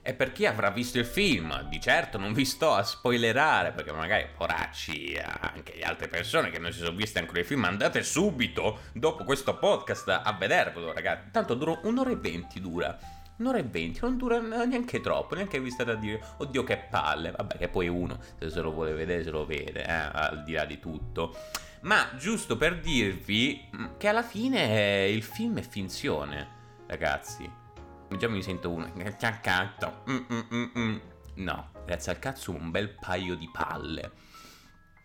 E 0.07 0.13
per 0.13 0.31
chi 0.31 0.45
avrà 0.45 0.69
visto 0.69 0.99
il 0.99 1.05
film, 1.05 1.63
di 1.63 1.81
certo 1.81 2.19
non 2.19 2.31
vi 2.31 2.45
sto 2.45 2.75
a 2.75 2.83
spoilerare, 2.83 3.71
perché 3.71 3.91
magari 3.91 4.27
poracci 4.37 5.17
anche 5.17 5.73
le 5.77 5.81
altre 5.81 6.07
persone 6.07 6.51
che 6.51 6.59
non 6.59 6.71
si 6.71 6.77
sono 6.77 6.95
viste 6.95 7.17
ancora 7.17 7.39
il 7.39 7.45
film, 7.45 7.63
andate 7.63 8.03
subito 8.03 8.81
dopo 8.93 9.23
questo 9.23 9.57
podcast 9.57 10.07
a 10.09 10.37
vedervelo, 10.39 10.93
ragazzi. 10.93 11.31
Tanto 11.31 11.55
dura 11.55 11.79
un'ora 11.85 12.11
e 12.11 12.17
venti 12.17 12.61
dura. 12.61 12.95
Un'ora 13.37 13.57
e 13.57 13.63
venti, 13.63 13.99
non 14.03 14.15
dura 14.15 14.39
neanche 14.39 15.01
troppo, 15.01 15.33
neanche 15.33 15.59
vi 15.59 15.71
state 15.71 15.89
a 15.89 15.95
dire, 15.95 16.21
oddio 16.37 16.63
che 16.63 16.77
palle, 16.77 17.31
vabbè 17.31 17.57
che 17.57 17.67
poi 17.67 17.87
uno, 17.87 18.19
se 18.37 18.51
se 18.51 18.61
lo 18.61 18.71
vuole 18.73 18.93
vedere, 18.93 19.23
se 19.23 19.31
lo 19.31 19.43
vede, 19.43 19.83
eh, 19.83 19.91
al 19.91 20.43
di 20.43 20.53
là 20.53 20.65
di 20.65 20.79
tutto. 20.79 21.35
Ma 21.81 22.11
giusto 22.15 22.57
per 22.57 22.79
dirvi 22.79 23.71
che 23.97 24.07
alla 24.07 24.21
fine 24.21 25.07
il 25.07 25.23
film 25.23 25.57
è 25.57 25.63
finzione, 25.63 26.47
ragazzi. 26.85 27.63
Già 28.09 28.27
mi 28.27 28.41
sento 28.41 28.71
uno. 28.71 28.91
Caccato. 29.17 30.03
Mm, 30.09 30.17
mm, 30.31 30.39
mm, 30.53 30.65
mm. 30.77 30.97
No, 31.35 31.71
grazie 31.85 32.11
al 32.11 32.19
cazzo 32.19 32.51
un 32.51 32.71
bel 32.71 32.89
paio 32.89 33.35
di 33.35 33.49
palle. 33.51 34.11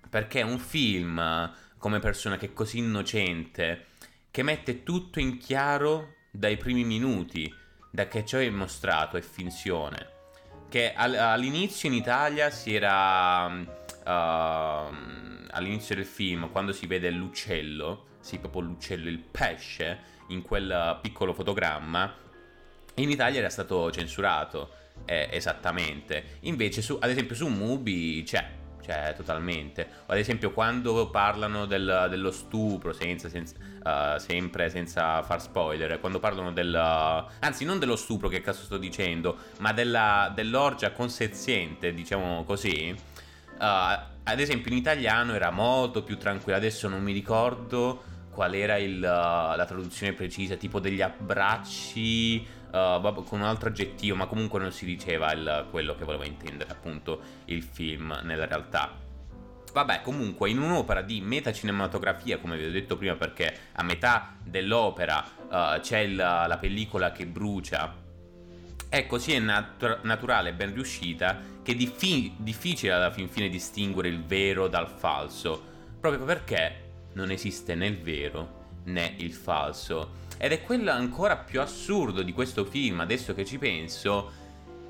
Perché 0.08 0.40
è 0.40 0.44
un 0.44 0.58
film 0.58 1.52
come 1.78 1.98
persona 1.98 2.36
che 2.36 2.46
è 2.46 2.52
così 2.52 2.78
innocente, 2.78 3.86
che 4.30 4.42
mette 4.42 4.82
tutto 4.82 5.18
in 5.18 5.38
chiaro 5.38 6.14
dai 6.30 6.56
primi 6.56 6.84
minuti, 6.84 7.52
da 7.90 8.06
che 8.06 8.24
ciò 8.24 8.38
è 8.38 8.50
mostrato 8.50 9.16
è 9.16 9.20
finzione. 9.22 10.18
Che 10.68 10.92
all'inizio 10.94 11.88
in 11.88 11.94
Italia 11.94 12.50
si 12.50 12.74
era... 12.74 13.78
Uh, 14.02 15.08
all'inizio 15.50 15.94
del 15.94 16.06
film, 16.06 16.50
quando 16.50 16.72
si 16.72 16.86
vede 16.86 17.10
l'uccello, 17.10 18.06
sì, 18.20 18.38
proprio 18.38 18.62
l'uccello, 18.62 19.08
il 19.08 19.18
pesce, 19.18 19.98
in 20.28 20.42
quel 20.42 20.98
piccolo 21.02 21.32
fotogramma, 21.32 22.14
in 22.94 23.10
Italia 23.10 23.40
era 23.40 23.50
stato 23.50 23.90
censurato 23.90 24.70
eh, 25.04 25.28
esattamente. 25.30 26.38
Invece, 26.40 26.82
su, 26.82 26.98
ad 27.00 27.10
esempio, 27.10 27.34
su 27.34 27.48
Mubi 27.48 28.22
c'è. 28.24 28.58
C'è 28.80 29.14
totalmente. 29.14 29.86
Ad 30.06 30.16
esempio, 30.16 30.52
quando 30.52 31.10
parlano 31.10 31.66
del, 31.66 32.06
dello 32.08 32.30
stupro, 32.30 32.92
senza, 32.92 33.28
senza, 33.28 33.54
uh, 33.84 34.18
sempre 34.18 34.70
senza 34.70 35.22
far 35.22 35.40
spoiler, 35.40 36.00
quando 36.00 36.18
parlano 36.18 36.50
del. 36.50 36.74
anzi, 37.40 37.64
non 37.64 37.78
dello 37.78 37.96
stupro, 37.96 38.28
che 38.28 38.40
cazzo 38.40 38.62
sto 38.62 38.78
dicendo, 38.78 39.36
ma 39.58 39.72
della, 39.72 40.32
dell'orgia 40.34 40.92
consenziente, 40.92 41.92
diciamo 41.92 42.42
così. 42.44 42.94
Uh, 43.58 44.08
ad 44.22 44.40
esempio, 44.40 44.70
in 44.70 44.78
italiano 44.78 45.34
era 45.34 45.50
molto 45.50 46.02
più 46.02 46.16
tranquillo. 46.16 46.56
Adesso 46.56 46.88
non 46.88 47.02
mi 47.02 47.12
ricordo 47.12 48.02
qual 48.30 48.54
era 48.54 48.78
il, 48.78 48.98
la 48.98 49.64
traduzione 49.66 50.14
precisa, 50.14 50.56
tipo 50.56 50.80
degli 50.80 51.02
abbracci 51.02 52.46
uh, 52.70 53.24
con 53.24 53.40
un 53.40 53.46
altro 53.46 53.68
aggettivo, 53.68 54.16
ma 54.16 54.26
comunque 54.26 54.60
non 54.60 54.72
si 54.72 54.84
diceva 54.84 55.32
il, 55.32 55.66
quello 55.70 55.94
che 55.94 56.04
voleva 56.04 56.24
intendere 56.24 56.70
appunto 56.70 57.20
il 57.46 57.62
film 57.62 58.18
nella 58.22 58.46
realtà. 58.46 59.08
Vabbè, 59.72 60.00
comunque, 60.02 60.50
in 60.50 60.60
un'opera 60.60 61.00
di 61.00 61.20
metacinematografia, 61.20 62.38
come 62.38 62.56
vi 62.56 62.64
ho 62.64 62.70
detto 62.70 62.96
prima, 62.96 63.14
perché 63.14 63.54
a 63.72 63.82
metà 63.84 64.34
dell'opera 64.42 65.24
uh, 65.48 65.80
c'è 65.80 65.98
il, 65.98 66.16
la 66.16 66.58
pellicola 66.60 67.12
che 67.12 67.26
brucia, 67.26 67.94
è 68.88 69.06
così 69.06 69.38
nat- 69.38 70.00
naturale 70.02 70.48
e 70.48 70.52
ben 70.52 70.74
riuscita 70.74 71.38
che 71.62 71.72
è 71.72 71.74
diffi- 71.76 72.34
difficile 72.38 72.92
alla 72.92 73.12
fin 73.12 73.28
fine 73.28 73.48
distinguere 73.48 74.08
il 74.08 74.24
vero 74.24 74.66
dal 74.66 74.88
falso, 74.88 75.62
proprio 76.00 76.24
perché 76.24 76.88
non 77.12 77.30
esiste 77.30 77.74
né 77.76 77.86
il 77.86 77.98
vero 77.98 78.58
né 78.84 79.14
il 79.18 79.32
falso. 79.32 80.19
Ed 80.42 80.52
è 80.52 80.62
quello 80.62 80.90
ancora 80.90 81.36
più 81.36 81.60
assurdo 81.60 82.22
di 82.22 82.32
questo 82.32 82.64
film, 82.64 83.00
adesso 83.00 83.34
che 83.34 83.44
ci 83.44 83.58
penso, 83.58 84.32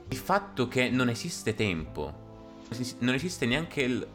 il 0.09 0.17
fatto 0.17 0.69
che 0.69 0.89
non 0.91 1.09
esiste 1.09 1.57
tempo. 1.57 2.63
Non 3.01 3.15
esiste 3.15 3.47
neanche 3.47 3.83
il... 3.83 4.07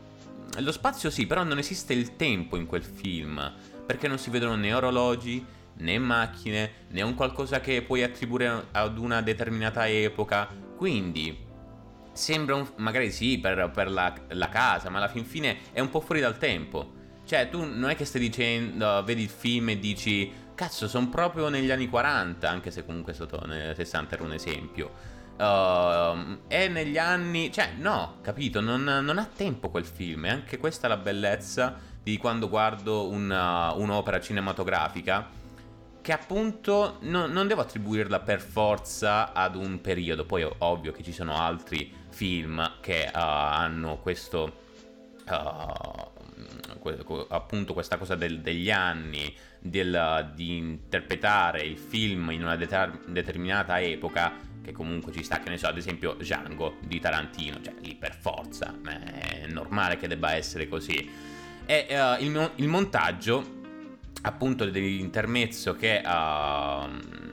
Lo 0.59 0.71
spazio 0.71 1.09
sì, 1.09 1.27
però 1.27 1.43
non 1.43 1.57
esiste 1.57 1.91
il 1.91 2.15
tempo 2.15 2.55
in 2.55 2.65
quel 2.65 2.85
film, 2.85 3.51
perché 3.85 4.07
non 4.07 4.17
si 4.17 4.29
vedono 4.29 4.55
né 4.55 4.73
orologi, 4.73 5.45
né 5.73 5.99
macchine, 5.99 6.71
né 6.91 7.01
un 7.01 7.15
qualcosa 7.15 7.59
che 7.59 7.81
puoi 7.81 8.01
attribuire 8.01 8.67
ad 8.71 8.97
una 8.97 9.21
determinata 9.21 9.89
epoca. 9.89 10.47
Quindi 10.77 11.37
sembra 12.13 12.55
un, 12.55 12.65
magari 12.77 13.11
sì 13.11 13.39
per, 13.39 13.71
per 13.73 13.91
la, 13.91 14.13
la, 14.29 14.47
casa, 14.47 14.89
ma 14.89 14.99
alla 14.99 15.09
fin 15.09 15.25
fine 15.25 15.57
è 15.73 15.81
un 15.81 15.89
po' 15.89 15.99
fuori 15.99 16.21
dal 16.21 16.37
tempo. 16.37 16.93
Cioè, 17.25 17.49
tu 17.49 17.65
non 17.65 17.89
è 17.89 17.97
che 17.97 18.05
stai 18.05 18.21
dicendo, 18.21 19.03
vedi 19.03 19.23
il 19.23 19.29
film 19.29 19.67
e 19.67 19.79
dici 19.79 20.43
Cazzo, 20.55 20.87
sono 20.87 21.09
proprio 21.09 21.49
negli 21.49 21.69
anni 21.69 21.89
40, 21.89 22.49
anche 22.49 22.71
se 22.71 22.85
comunque 22.85 23.13
sotto 23.13 23.45
nel 23.45 23.75
60 23.75 24.15
era 24.15 24.23
un 24.23 24.31
esempio. 24.31 24.89
Uh, 25.37 26.39
e 26.47 26.69
negli 26.69 26.97
anni... 26.97 27.51
Cioè, 27.51 27.73
no, 27.77 28.19
capito, 28.21 28.61
non, 28.61 28.83
non, 28.83 29.17
ha 29.17 29.25
tempo 29.35 29.69
quel 29.69 29.83
film. 29.83 30.23
E 30.25 30.29
anche 30.29 30.57
questa 30.57 30.87
è 30.87 30.89
la 30.89 30.95
bellezza 30.95 31.75
di 32.01 32.17
quando 32.17 32.47
guardo 32.47 33.09
una, 33.09 33.73
un'opera 33.73 34.21
cinematografica. 34.21 35.27
Che 36.01 36.11
appunto 36.13 36.99
no, 37.01 37.25
non 37.25 37.47
devo 37.47 37.59
attribuirla 37.59 38.21
per 38.21 38.39
forza 38.39 39.33
ad 39.33 39.55
un 39.55 39.81
periodo. 39.81 40.23
Poi 40.23 40.49
ovvio 40.59 40.93
che 40.93 41.03
ci 41.03 41.11
sono 41.11 41.37
altri 41.37 41.93
film 42.11 42.79
che 42.79 43.11
uh, 43.13 43.17
hanno 43.17 43.97
questo... 43.97 44.63
Uh, 45.27 46.14
appunto 47.29 47.73
questa 47.73 47.97
cosa 47.97 48.15
del, 48.15 48.41
degli 48.41 48.71
anni, 48.71 49.33
del, 49.59 50.31
di 50.35 50.57
interpretare 50.57 51.61
il 51.61 51.77
film 51.77 52.31
in 52.31 52.43
una 52.43 52.55
deter- 52.55 53.07
determinata 53.07 53.79
epoca, 53.81 54.33
che 54.61 54.71
comunque 54.71 55.11
ci 55.11 55.23
sta, 55.23 55.39
che 55.39 55.49
ne 55.49 55.57
so, 55.57 55.67
ad 55.67 55.77
esempio 55.77 56.13
Django 56.13 56.77
di 56.81 56.99
Tarantino, 56.99 57.61
cioè 57.61 57.73
lì 57.81 57.95
per 57.95 58.15
forza, 58.15 58.73
è 58.83 59.45
normale 59.47 59.97
che 59.97 60.07
debba 60.07 60.33
essere 60.33 60.67
così. 60.67 61.09
E 61.65 61.87
uh, 61.89 62.23
il, 62.23 62.51
il, 62.55 62.67
montaggio, 62.67 63.61
appunto, 64.21 64.65
dell'intermezzo 64.65 65.75
che... 65.75 66.01
Uh, 66.03 67.24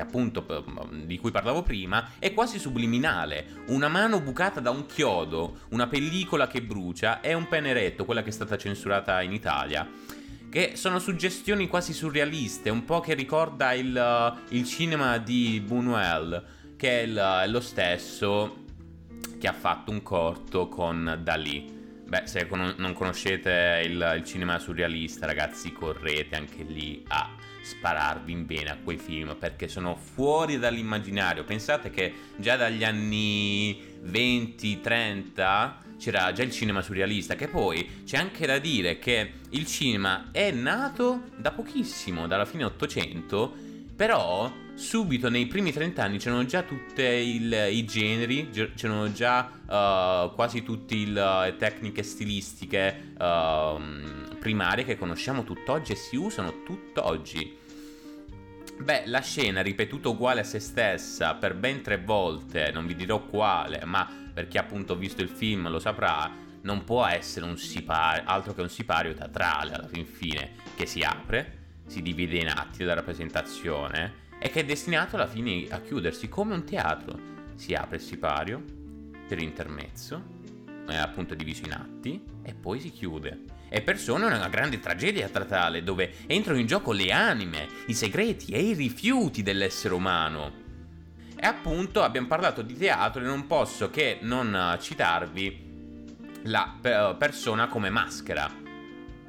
che 0.00 0.06
appunto 0.06 0.64
di 1.04 1.18
cui 1.18 1.30
parlavo 1.30 1.62
prima, 1.62 2.12
è 2.18 2.32
quasi 2.32 2.58
subliminale. 2.58 3.64
Una 3.66 3.88
mano 3.88 4.20
bucata 4.20 4.60
da 4.60 4.70
un 4.70 4.86
chiodo, 4.86 5.60
una 5.70 5.86
pellicola 5.86 6.46
che 6.46 6.62
brucia 6.62 7.20
e 7.20 7.34
un 7.34 7.46
peneretto, 7.46 8.06
quella 8.06 8.22
che 8.22 8.30
è 8.30 8.32
stata 8.32 8.56
censurata 8.56 9.20
in 9.20 9.32
Italia. 9.32 9.88
Che 10.50 10.72
sono 10.74 10.98
suggestioni 10.98 11.68
quasi 11.68 11.92
surrealiste, 11.92 12.70
un 12.70 12.84
po' 12.84 13.00
che 13.00 13.14
ricorda 13.14 13.72
il, 13.72 14.38
il 14.48 14.64
cinema 14.64 15.18
di 15.18 15.62
Buñuel, 15.64 16.42
che 16.76 17.00
è, 17.00 17.02
il, 17.02 17.16
è 17.16 17.46
lo 17.46 17.60
stesso 17.60 18.64
che 19.38 19.46
ha 19.46 19.52
fatto 19.52 19.90
un 19.90 20.02
corto 20.02 20.68
con 20.68 21.20
Dalì. 21.22 21.78
Beh, 22.06 22.22
se 22.24 22.48
non 22.50 22.92
conoscete 22.94 23.82
il, 23.84 24.14
il, 24.16 24.24
cinema 24.24 24.58
surrealista, 24.58 25.26
ragazzi, 25.26 25.72
correte 25.72 26.34
anche 26.34 26.64
lì 26.64 27.04
a 27.06 27.39
spararvi 27.70 28.32
in 28.32 28.46
bene 28.46 28.70
a 28.70 28.78
quei 28.82 28.98
film 28.98 29.36
perché 29.38 29.68
sono 29.68 29.94
fuori 29.96 30.58
dall'immaginario. 30.58 31.44
Pensate 31.44 31.90
che 31.90 32.12
già 32.36 32.56
dagli 32.56 32.84
anni 32.84 33.80
20-30 34.04 35.72
c'era 35.98 36.32
già 36.32 36.42
il 36.42 36.50
cinema 36.50 36.82
surrealista, 36.82 37.36
che 37.36 37.48
poi 37.48 38.02
c'è 38.04 38.16
anche 38.16 38.46
da 38.46 38.58
dire 38.58 38.98
che 38.98 39.32
il 39.50 39.66
cinema 39.66 40.30
è 40.32 40.50
nato 40.50 41.24
da 41.36 41.52
pochissimo, 41.52 42.26
dalla 42.26 42.46
fine 42.46 42.64
800, 42.64 43.54
però 43.94 44.50
subito 44.74 45.28
nei 45.28 45.46
primi 45.46 45.72
30 45.72 46.02
anni 46.02 46.16
c'erano 46.16 46.46
già 46.46 46.62
tutti 46.62 47.02
i 47.02 47.84
generi, 47.84 48.48
c'erano 48.74 49.12
già 49.12 49.50
uh, 49.60 50.34
quasi 50.34 50.62
tutte 50.62 50.94
le 50.94 51.54
tecniche 51.58 52.02
stilistiche 52.02 53.12
uh, 53.18 54.38
primarie 54.38 54.84
che 54.84 54.96
conosciamo 54.96 55.44
tutt'oggi 55.44 55.92
e 55.92 55.96
si 55.96 56.16
usano 56.16 56.62
tutt'oggi. 56.62 57.59
Beh, 58.80 59.02
la 59.06 59.20
scena 59.20 59.60
ripetuta 59.60 60.08
uguale 60.08 60.40
a 60.40 60.44
se 60.44 60.58
stessa 60.58 61.34
per 61.34 61.54
ben 61.54 61.82
tre 61.82 61.98
volte, 61.98 62.70
non 62.72 62.86
vi 62.86 62.94
dirò 62.94 63.22
quale, 63.26 63.84
ma 63.84 64.08
per 64.32 64.48
chi 64.48 64.56
appunto 64.56 64.94
ha 64.94 64.96
visto 64.96 65.20
il 65.20 65.28
film 65.28 65.68
lo 65.68 65.78
saprà, 65.78 66.30
non 66.62 66.82
può 66.84 67.04
essere 67.04 67.44
un 67.44 67.58
sipario, 67.58 68.22
altro 68.24 68.54
che 68.54 68.62
un 68.62 68.70
sipario 68.70 69.12
teatrale 69.12 69.74
alla 69.74 69.86
fin 69.86 70.06
fine, 70.06 70.52
che 70.74 70.86
si 70.86 71.02
apre, 71.02 71.82
si 71.86 72.00
divide 72.00 72.38
in 72.38 72.48
atti 72.48 72.78
della 72.78 72.94
rappresentazione 72.94 74.28
e 74.40 74.48
che 74.48 74.60
è 74.60 74.64
destinato 74.64 75.16
alla 75.16 75.26
fine 75.26 75.66
a 75.68 75.82
chiudersi 75.82 76.30
come 76.30 76.54
un 76.54 76.64
teatro. 76.64 77.18
Si 77.56 77.74
apre 77.74 77.96
il 77.96 78.02
sipario 78.02 78.64
per 79.28 79.42
intermezzo, 79.42 80.24
è 80.88 80.96
appunto 80.96 81.34
diviso 81.34 81.66
in 81.66 81.74
atti 81.74 82.24
e 82.42 82.54
poi 82.54 82.80
si 82.80 82.90
chiude. 82.90 83.59
E 83.72 83.82
Persona 83.82 84.28
è 84.32 84.36
una 84.36 84.48
grande 84.48 84.80
tragedia 84.80 85.28
teatrale 85.28 85.84
dove 85.84 86.12
entrano 86.26 86.58
in 86.58 86.66
gioco 86.66 86.90
le 86.90 87.12
anime, 87.12 87.68
i 87.86 87.94
segreti 87.94 88.50
e 88.52 88.60
i 88.60 88.74
rifiuti 88.74 89.44
dell'essere 89.44 89.94
umano. 89.94 90.52
E 91.36 91.46
appunto 91.46 92.02
abbiamo 92.02 92.26
parlato 92.26 92.62
di 92.62 92.76
teatro 92.76 93.22
e 93.22 93.26
non 93.26 93.46
posso 93.46 93.88
che 93.88 94.18
non 94.22 94.76
citarvi 94.80 95.68
la 96.42 97.14
persona 97.16 97.68
come 97.68 97.90
maschera. 97.90 98.58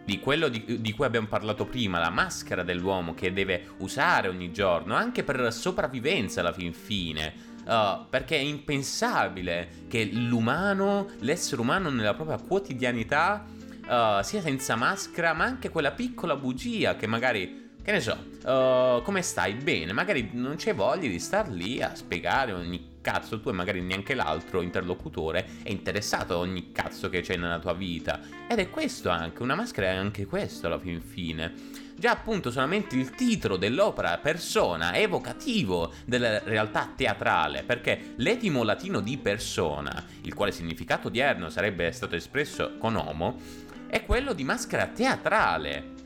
di 0.03 0.19
quello 0.19 0.47
di, 0.49 0.81
di, 0.81 0.93
cui 0.93 1.05
abbiamo 1.05 1.27
parlato 1.27 1.65
prima, 1.65 1.99
la 1.99 2.09
maschera 2.09 2.63
dell'uomo 2.63 3.13
che 3.13 3.31
deve 3.31 3.75
usare 3.77 4.27
ogni 4.27 4.51
giorno, 4.51 4.95
anche 4.95 5.23
per 5.23 5.53
sopravvivenza 5.53 6.39
alla 6.39 6.51
fin 6.51 6.73
fine. 6.73 7.49
Uh, 7.63 8.07
perché 8.09 8.35
è 8.35 8.41
impensabile 8.41 9.85
che 9.87 10.03
l'umano, 10.05 11.11
l'essere 11.19 11.61
umano 11.61 11.91
nella 11.91 12.15
propria 12.15 12.39
quotidianità, 12.39 13.45
uh, 13.91 14.23
sia 14.23 14.41
senza 14.41 14.75
maschera, 14.75 15.33
ma 15.33 15.43
anche 15.43 15.69
quella 15.69 15.91
piccola 15.91 16.35
bugia 16.35 16.95
che 16.95 17.07
magari 17.07 17.69
che 17.83 17.91
ne 17.91 17.99
so, 17.99 18.15
uh, 18.45 19.01
come 19.01 19.23
stai? 19.23 19.55
Bene, 19.55 19.91
magari 19.91 20.29
non 20.33 20.55
c'è 20.55 20.75
voglia 20.75 21.09
di 21.09 21.17
star 21.17 21.49
lì 21.49 21.81
a 21.81 21.95
spiegare 21.95 22.51
ogni 22.51 22.99
cazzo 23.01 23.39
tu 23.39 23.49
e 23.49 23.53
magari 23.53 23.81
neanche 23.81 24.13
l'altro 24.13 24.61
interlocutore 24.61 25.47
è 25.63 25.71
interessato 25.71 26.35
a 26.35 26.37
ogni 26.37 26.71
cazzo 26.71 27.09
che 27.09 27.21
c'è 27.21 27.37
nella 27.37 27.57
tua 27.57 27.73
vita. 27.73 28.19
Ed 28.47 28.59
è 28.59 28.69
questo 28.69 29.09
anche, 29.09 29.41
una 29.41 29.55
maschera 29.55 29.87
è 29.87 29.95
anche 29.95 30.27
questo 30.27 30.67
alla 30.67 30.77
fin 30.77 31.01
fine. 31.01 31.53
Già 31.95 32.11
appunto 32.11 32.51
solamente 32.51 32.95
il 32.95 33.09
titolo 33.11 33.57
dell'opera 33.57 34.15
persona 34.19 34.91
è 34.91 35.01
evocativo 35.01 35.91
della 36.05 36.39
realtà 36.43 36.93
teatrale, 36.95 37.63
perché 37.63 38.13
l'etimo 38.17 38.63
latino 38.63 38.99
di 38.99 39.17
persona, 39.17 40.05
il 40.21 40.35
quale 40.35 40.51
significato 40.51 41.07
odierno 41.07 41.49
sarebbe 41.49 41.91
stato 41.91 42.15
espresso 42.15 42.77
con 42.77 42.95
homo, 42.95 43.39
è 43.91 44.05
quello 44.05 44.31
di 44.31 44.45
maschera 44.45 44.87
teatrale. 44.87 45.99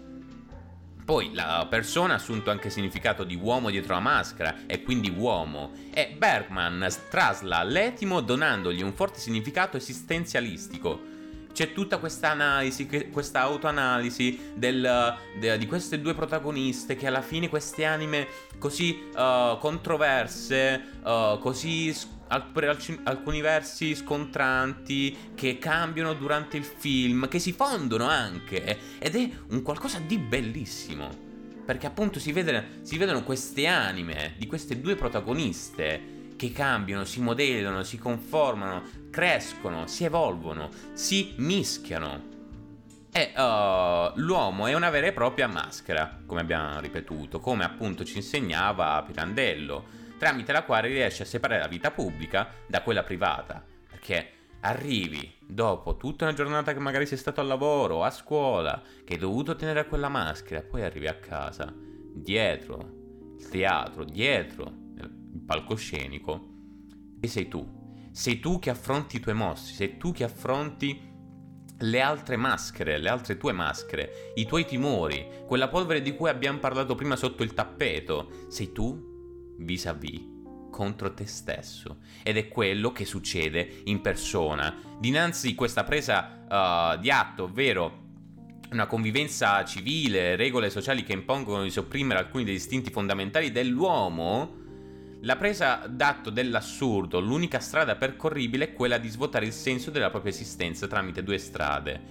Poi 1.06 1.36
la 1.36 1.68
persona 1.70 2.14
ha 2.14 2.16
assunto 2.16 2.50
anche 2.50 2.68
il 2.68 2.74
significato 2.74 3.24
di 3.24 3.36
uomo 3.36 3.70
dietro 3.70 3.94
la 3.94 4.00
maschera 4.00 4.66
e 4.66 4.82
quindi 4.82 5.14
uomo 5.16 5.72
e 5.94 6.16
Bergman 6.18 6.88
trasla 7.12 7.62
l'etimo 7.62 8.22
donandogli 8.22 8.82
un 8.82 8.94
forte 8.94 9.20
significato 9.20 9.78
esistenzialistico. 9.78 11.14
C'è 11.54 11.74
tutta 11.74 12.00
questa 12.00 12.32
analisi, 12.32 12.88
questa 13.12 13.42
autoanalisi 13.42 14.54
del, 14.56 15.16
de, 15.38 15.58
di 15.60 15.68
queste 15.68 16.02
due 16.02 16.16
protagoniste 16.16 16.96
che 16.96 17.06
alla 17.06 17.22
fine 17.22 17.50
queste 17.50 17.86
anime 17.86 18.28
così 18.58 19.10
uh, 19.14 19.60
controverse, 19.60 20.82
uh, 21.04 21.38
così 21.38 21.94
per 22.52 22.78
alcuni 23.04 23.42
versi 23.42 23.96
scontranti 23.96 25.34
che 25.36 25.58
cambiano 25.58 26.14
durante 26.14 26.58
il 26.58 26.64
film, 26.64 27.28
che 27.28 27.40
si 27.40 27.52
fondono 27.52 28.08
anche 28.08 28.80
ed 29.00 29.16
è 29.16 29.30
un 29.50 29.62
qualcosa 29.62 30.00
di 30.00 30.18
bellissimo. 30.18 31.24
Perché 31.66 31.88
appunto 31.88 32.20
si, 32.20 32.32
vede, 32.32 32.80
si 32.82 32.98
vedono 32.98 33.24
queste 33.24 33.68
anime 33.68 34.36
di 34.38 34.46
queste 34.48 34.80
due 34.80 34.96
protagoniste 34.96 36.14
che 36.36 36.52
cambiano, 36.52 37.06
si 37.06 37.22
modellano, 37.22 37.84
si 37.84 37.98
conformano, 37.98 38.84
crescono, 39.10 39.88
si 39.88 40.04
evolvono, 40.04 40.70
si 40.94 41.34
mischiano. 41.38 42.34
E 43.12 43.32
uh, 43.34 44.12
l'uomo 44.20 44.68
è 44.68 44.74
una 44.74 44.90
vera 44.90 45.08
e 45.08 45.14
propria 45.14 45.48
maschera, 45.48 46.20
come 46.26 46.42
abbiamo 46.42 46.82
ripetuto, 46.82 47.40
come 47.40 47.64
appunto 47.64 48.04
ci 48.04 48.18
insegnava 48.18 49.02
Pirandello 49.08 50.04
tramite 50.18 50.52
la 50.52 50.64
quale 50.64 50.88
riesci 50.88 51.22
a 51.22 51.26
separare 51.26 51.62
la 51.62 51.68
vita 51.68 51.92
pubblica 51.92 52.50
da 52.68 52.82
quella 52.82 53.04
privata. 53.04 53.64
Perché 53.90 54.30
arrivi 54.62 55.34
dopo 55.40 55.98
tutta 55.98 56.26
una 56.26 56.34
giornata 56.34 56.74
che 56.74 56.80
magari 56.80 57.06
sei 57.06 57.18
stato 57.18 57.42
al 57.42 57.48
lavoro, 57.48 58.04
a 58.04 58.10
scuola, 58.10 58.82
che 59.04 59.14
hai 59.14 59.20
dovuto 59.20 59.56
tenere 59.56 59.88
quella 59.88 60.10
maschera, 60.10 60.62
poi 60.62 60.84
arrivi 60.84 61.08
a 61.08 61.16
casa, 61.16 61.74
dietro 61.76 63.04
il 63.38 63.50
teatro, 63.50 64.04
dietro 64.04 64.74
il 64.98 65.44
palcoscenico, 65.46 66.54
e 67.20 67.28
sei 67.28 67.48
tu. 67.48 67.84
Sei 68.12 68.40
tu 68.40 68.60
che 68.60 68.70
affronti 68.70 69.18
i 69.18 69.20
tuoi 69.20 69.36
mostri, 69.36 69.74
sei 69.74 69.98
tu 69.98 70.12
che 70.12 70.24
affronti 70.24 71.14
le 71.80 72.02
altre 72.02 72.38
maschere, 72.38 72.98
le 72.98 73.10
altre 73.10 73.38
tue 73.38 73.52
maschere, 73.52 74.32
i 74.36 74.46
tuoi 74.46 74.66
timori, 74.66 75.44
quella 75.46 75.68
polvere 75.68 76.02
di 76.02 76.16
cui 76.16 76.30
abbiamo 76.30 76.60
parlato 76.60 76.96
prima 76.96 77.18
sotto 77.18 77.44
il 77.44 77.54
tappeto. 77.54 78.48
Sei 78.48 78.72
tu 78.72 79.15
vis-à-vis 79.58 80.34
contro 80.72 81.14
te 81.14 81.26
stesso 81.26 82.00
ed 82.24 82.36
è 82.36 82.50
quello 82.50 82.92
che 82.92 83.06
succede 83.06 83.82
in 83.86 84.02
persona 84.02 84.76
dinanzi 85.00 85.56
questa 85.56 85.84
presa 85.84 86.94
uh, 86.96 87.00
di 87.00 87.10
atto, 87.10 87.44
ovvero 87.44 88.04
una 88.72 88.88
convivenza 88.88 89.64
civile, 89.64 90.36
regole 90.36 90.70
sociali 90.70 91.04
che 91.04 91.14
impongono 91.14 91.64
di 91.64 91.70
sopprimere 91.70 92.20
alcuni 92.20 92.44
degli 92.44 92.56
istinti 92.56 92.92
fondamentali 92.92 93.52
dell'uomo, 93.52 94.64
la 95.22 95.36
presa 95.38 95.86
d'atto 95.88 96.30
dell'assurdo, 96.30 97.20
l'unica 97.20 97.60
strada 97.60 97.96
percorribile 97.96 98.66
è 98.66 98.74
quella 98.74 98.98
di 98.98 99.08
svuotare 99.08 99.46
il 99.46 99.54
senso 99.54 99.92
della 99.92 100.10
propria 100.10 100.32
esistenza 100.32 100.88
tramite 100.88 101.24
due 101.24 101.38
strade, 101.38 102.02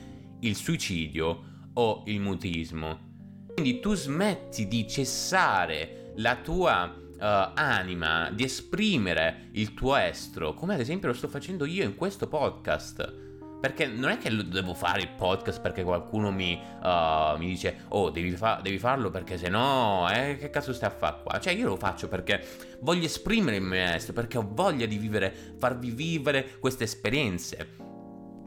il 0.41 0.57
suicidio 0.57 1.71
o 1.75 2.03
il 2.07 2.21
mutismo. 2.21 3.13
Quindi 3.53 3.81
tu 3.81 3.95
smetti 3.95 4.67
di 4.67 4.89
cessare 4.89 6.13
la 6.17 6.37
tua 6.37 7.03
uh, 7.25 7.53
anima 7.55 8.29
di 8.31 8.45
esprimere 8.45 9.49
il 9.53 9.73
tuo 9.73 9.97
estro, 9.97 10.53
come 10.53 10.75
ad 10.75 10.81
esempio 10.81 11.09
lo 11.09 11.15
sto 11.15 11.29
facendo 11.29 11.65
io 11.65 11.85
in 11.85 11.97
questo 11.97 12.29
podcast. 12.29 13.23
Perché 13.65 13.87
non 13.87 14.11
è 14.11 14.19
che 14.19 14.29
devo 14.47 14.75
fare 14.75 15.01
il 15.01 15.09
podcast 15.09 15.63
perché 15.63 15.83
qualcuno 15.83 16.31
mi, 16.31 16.53
uh, 16.83 17.39
mi 17.39 17.47
dice 17.47 17.87
oh 17.89 18.11
devi, 18.11 18.31
fa- 18.33 18.61
devi, 18.63 18.77
farlo 18.77 19.09
perché 19.09 19.39
se 19.39 19.49
no 19.49 20.07
eh, 20.13 20.37
che 20.39 20.51
cazzo 20.51 20.75
stai 20.75 20.91
a 20.91 20.93
fare 20.93 21.23
qua? 21.23 21.41
Cioè 21.41 21.55
io 21.55 21.69
lo 21.69 21.77
faccio 21.77 22.07
perché 22.07 22.47
voglio 22.81 23.07
esprimere 23.07 23.57
il 23.57 23.63
mio 23.63 23.81
estro, 23.81 24.13
perché 24.13 24.37
ho 24.37 24.47
voglia 24.47 24.85
di 24.85 24.99
vivere, 24.99 25.55
farvi 25.57 25.93
vivere 25.93 26.59
queste 26.61 26.85
esperienze 26.85 27.77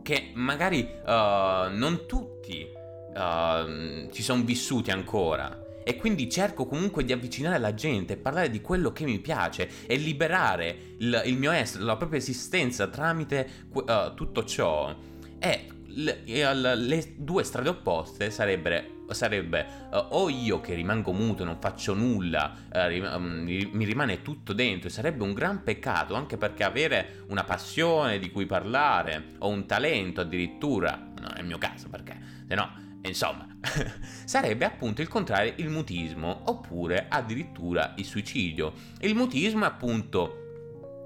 che 0.03 0.33
magari 0.35 0.81
uh, 0.81 1.75
non 1.75 2.03
tutti 2.07 2.67
uh, 3.15 4.11
ci 4.11 4.21
sono 4.21 4.43
vissuti 4.43 4.91
ancora 4.91 5.65
e 5.87 5.95
quindi 5.95 6.29
cerco 6.29 6.65
comunque 6.65 7.05
di 7.05 7.13
avvicinare 7.13 7.57
la 7.59 7.73
gente, 7.73 8.17
parlare 8.17 8.49
di 8.49 8.59
quello 8.59 8.91
che 8.91 9.05
mi 9.05 9.19
piace 9.19 9.69
e 9.87 9.95
liberare 9.95 10.95
il, 10.97 11.21
il 11.27 11.37
mio 11.37 11.51
essere, 11.51 11.85
la 11.85 11.95
propria 11.95 12.19
esistenza 12.19 12.87
tramite 12.87 13.49
uh, 13.71 14.13
tutto 14.13 14.43
ciò. 14.43 14.93
E 15.39 15.67
le, 15.85 16.23
le, 16.25 17.13
due 17.15 17.41
strade 17.45 17.69
opposte 17.69 18.29
sarebbero 18.31 18.95
sarebbe 19.11 19.65
uh, 19.89 20.07
o 20.09 20.27
io 20.27 20.59
che 20.59 20.73
rimango 20.73 21.13
muto, 21.13 21.45
non 21.45 21.55
faccio 21.61 21.93
nulla, 21.93 22.53
uh, 22.67 22.87
rim- 22.87 23.09
um, 23.15 23.43
mi 23.45 23.85
rimane 23.85 24.21
tutto 24.21 24.51
dentro, 24.51 24.89
e 24.89 24.91
sarebbe 24.91 25.23
un 25.23 25.31
gran 25.31 25.63
peccato 25.63 26.15
anche 26.15 26.35
perché 26.35 26.65
avere 26.65 27.23
una 27.29 27.45
passione 27.45 28.19
di 28.19 28.29
cui 28.29 28.45
parlare 28.45 29.35
o 29.37 29.47
un 29.47 29.65
talento 29.65 30.19
addirittura, 30.19 30.99
non 31.17 31.31
è 31.33 31.39
il 31.39 31.45
mio 31.45 31.57
caso 31.57 31.87
perché 31.87 32.19
se 32.45 32.55
no 32.55 32.86
Insomma, 33.07 33.47
sarebbe 34.25 34.65
appunto 34.65 35.01
il 35.01 35.07
contrario 35.07 35.53
il 35.57 35.69
mutismo 35.69 36.43
oppure 36.45 37.07
addirittura 37.09 37.93
il 37.97 38.05
suicidio. 38.05 38.73
Il 38.99 39.15
mutismo 39.15 39.63
è 39.63 39.67
appunto 39.67 40.63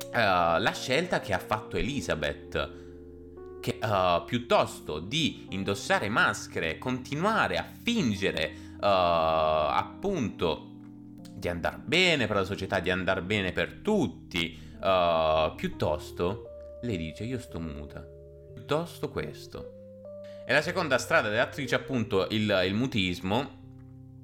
uh, 0.07 0.11
la 0.13 0.71
scelta 0.73 1.19
che 1.19 1.33
ha 1.33 1.39
fatto 1.39 1.77
Elizabeth 1.77 2.79
che 3.59 3.79
uh, 3.81 4.25
piuttosto 4.25 4.99
di 4.99 5.47
indossare 5.51 6.09
maschere, 6.09 6.77
continuare 6.79 7.57
a 7.57 7.65
fingere 7.83 8.53
uh, 8.75 8.77
appunto 8.81 10.67
di 11.31 11.47
andare 11.47 11.79
bene 11.83 12.27
per 12.27 12.37
la 12.37 12.43
società, 12.43 12.79
di 12.79 12.89
andare 12.89 13.21
bene 13.21 13.51
per 13.51 13.79
tutti, 13.81 14.69
piuttosto 15.55 16.51
lei 16.83 16.97
dice 16.97 17.23
io 17.23 17.37
sto 17.39 17.59
muta, 17.59 18.03
piuttosto 18.53 19.09
questo. 19.09 19.80
E 20.45 20.53
la 20.53 20.61
seconda 20.61 20.97
strada 20.97 21.29
dell'attrice 21.29 21.75
appunto 21.75 22.27
il, 22.31 22.61
il 22.65 22.73
mutismo, 22.73 23.59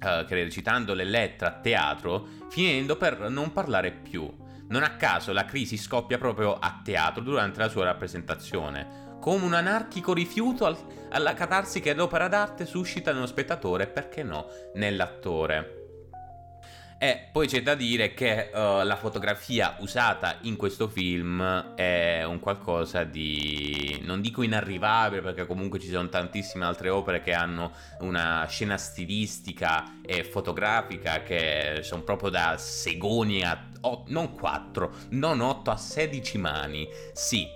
eh, 0.00 0.26
recitando 0.28 0.94
le 0.94 1.04
lettere 1.04 1.50
a 1.50 1.60
teatro, 1.60 2.26
finendo 2.50 2.96
per 2.96 3.30
non 3.30 3.52
parlare 3.52 3.92
più. 3.92 4.30
Non 4.68 4.82
a 4.82 4.96
caso 4.96 5.32
la 5.32 5.44
crisi 5.44 5.76
scoppia 5.76 6.18
proprio 6.18 6.58
a 6.58 6.80
teatro 6.84 7.22
durante 7.22 7.58
la 7.60 7.68
sua 7.68 7.84
rappresentazione, 7.84 9.16
come 9.20 9.44
un 9.44 9.54
anarchico 9.54 10.12
rifiuto 10.12 10.66
al, 10.66 10.76
alla 11.10 11.34
catarsi 11.34 11.80
che 11.80 11.94
l'opera 11.94 12.28
d'arte 12.28 12.66
suscita 12.66 13.12
nello 13.12 13.26
spettatore, 13.26 13.86
perché 13.86 14.22
no, 14.22 14.46
nell'attore. 14.74 15.77
E 17.00 17.28
poi 17.30 17.46
c'è 17.46 17.62
da 17.62 17.76
dire 17.76 18.12
che 18.12 18.50
uh, 18.52 18.82
la 18.82 18.96
fotografia 18.96 19.76
usata 19.78 20.38
in 20.42 20.56
questo 20.56 20.88
film 20.88 21.40
è 21.76 22.24
un 22.24 22.40
qualcosa 22.40 23.04
di, 23.04 24.00
non 24.02 24.20
dico 24.20 24.42
inarrivabile 24.42 25.22
perché 25.22 25.46
comunque 25.46 25.78
ci 25.78 25.86
sono 25.86 26.08
tantissime 26.08 26.64
altre 26.64 26.88
opere 26.88 27.20
che 27.20 27.32
hanno 27.32 27.70
una 28.00 28.44
scena 28.48 28.76
stilistica 28.76 30.00
e 30.04 30.24
fotografica 30.24 31.22
che 31.22 31.82
sono 31.82 32.02
proprio 32.02 32.30
da 32.30 32.56
segoni 32.58 33.44
a, 33.44 33.68
oh, 33.82 34.02
non 34.08 34.34
4, 34.34 34.92
non 35.10 35.40
8 35.40 35.70
a 35.70 35.76
16 35.76 36.38
mani. 36.38 36.88
Sì, 37.12 37.46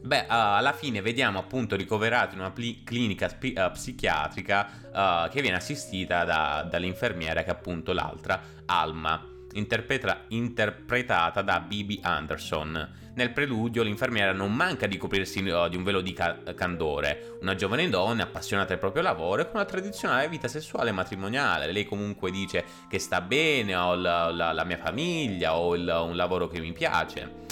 Beh, 0.00 0.20
uh, 0.20 0.24
alla 0.28 0.72
fine 0.72 1.02
vediamo 1.02 1.38
appunto 1.38 1.76
ricoverato 1.76 2.34
in 2.34 2.40
una 2.40 2.50
pli- 2.50 2.82
clinica 2.84 3.28
spi- 3.28 3.54
uh, 3.56 3.70
psichiatrica 3.70 4.70
uh, 4.92 5.28
che 5.28 5.42
viene 5.42 5.56
assistita 5.56 6.24
da, 6.24 6.66
dall'infermiera 6.68 7.42
che 7.42 7.48
è 7.48 7.52
appunto 7.52 7.92
l'altra, 7.92 8.40
Alma. 8.66 9.36
interpreta- 9.54 10.24
interpretata 10.28 11.42
da 11.42 11.60
Bibi 11.60 12.00
Anderson. 12.02 12.96
Nel 13.14 13.32
preludio 13.32 13.82
l'infermiera 13.82 14.32
non 14.32 14.54
manca 14.54 14.86
di 14.86 14.96
coprirsi 14.96 15.42
di 15.42 15.50
un 15.50 15.82
velo 15.82 16.00
di 16.00 16.12
ca- 16.12 16.38
candore, 16.54 17.36
una 17.40 17.56
giovane 17.56 17.88
donna 17.88 18.22
appassionata 18.22 18.68
del 18.68 18.78
proprio 18.78 19.02
lavoro 19.02 19.42
e 19.42 19.44
con 19.46 19.56
una 19.56 19.64
tradizionale 19.64 20.28
vita 20.28 20.46
sessuale 20.46 20.90
e 20.90 20.92
matrimoniale. 20.92 21.72
Lei 21.72 21.84
comunque 21.84 22.30
dice 22.30 22.64
che 22.88 23.00
sta 23.00 23.20
bene, 23.20 23.74
ho 23.74 23.96
la, 23.96 24.30
la, 24.30 24.52
la 24.52 24.64
mia 24.64 24.78
famiglia, 24.78 25.56
ho 25.56 25.74
il, 25.74 25.88
un 25.88 26.14
lavoro 26.14 26.46
che 26.46 26.60
mi 26.60 26.72
piace. 26.72 27.46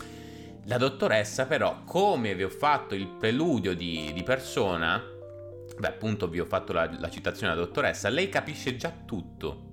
La 0.68 0.78
dottoressa 0.78 1.46
però, 1.46 1.84
come 1.84 2.34
vi 2.34 2.42
ho 2.42 2.48
fatto 2.48 2.96
il 2.96 3.06
preludio 3.06 3.74
di, 3.74 4.10
di 4.12 4.22
persona, 4.24 5.00
beh 5.78 5.86
appunto 5.86 6.28
vi 6.28 6.40
ho 6.40 6.44
fatto 6.44 6.72
la, 6.72 6.90
la 6.98 7.08
citazione 7.08 7.54
della 7.54 7.66
dottoressa, 7.66 8.08
lei 8.08 8.28
capisce 8.28 8.74
già 8.76 8.92
tutto. 9.04 9.68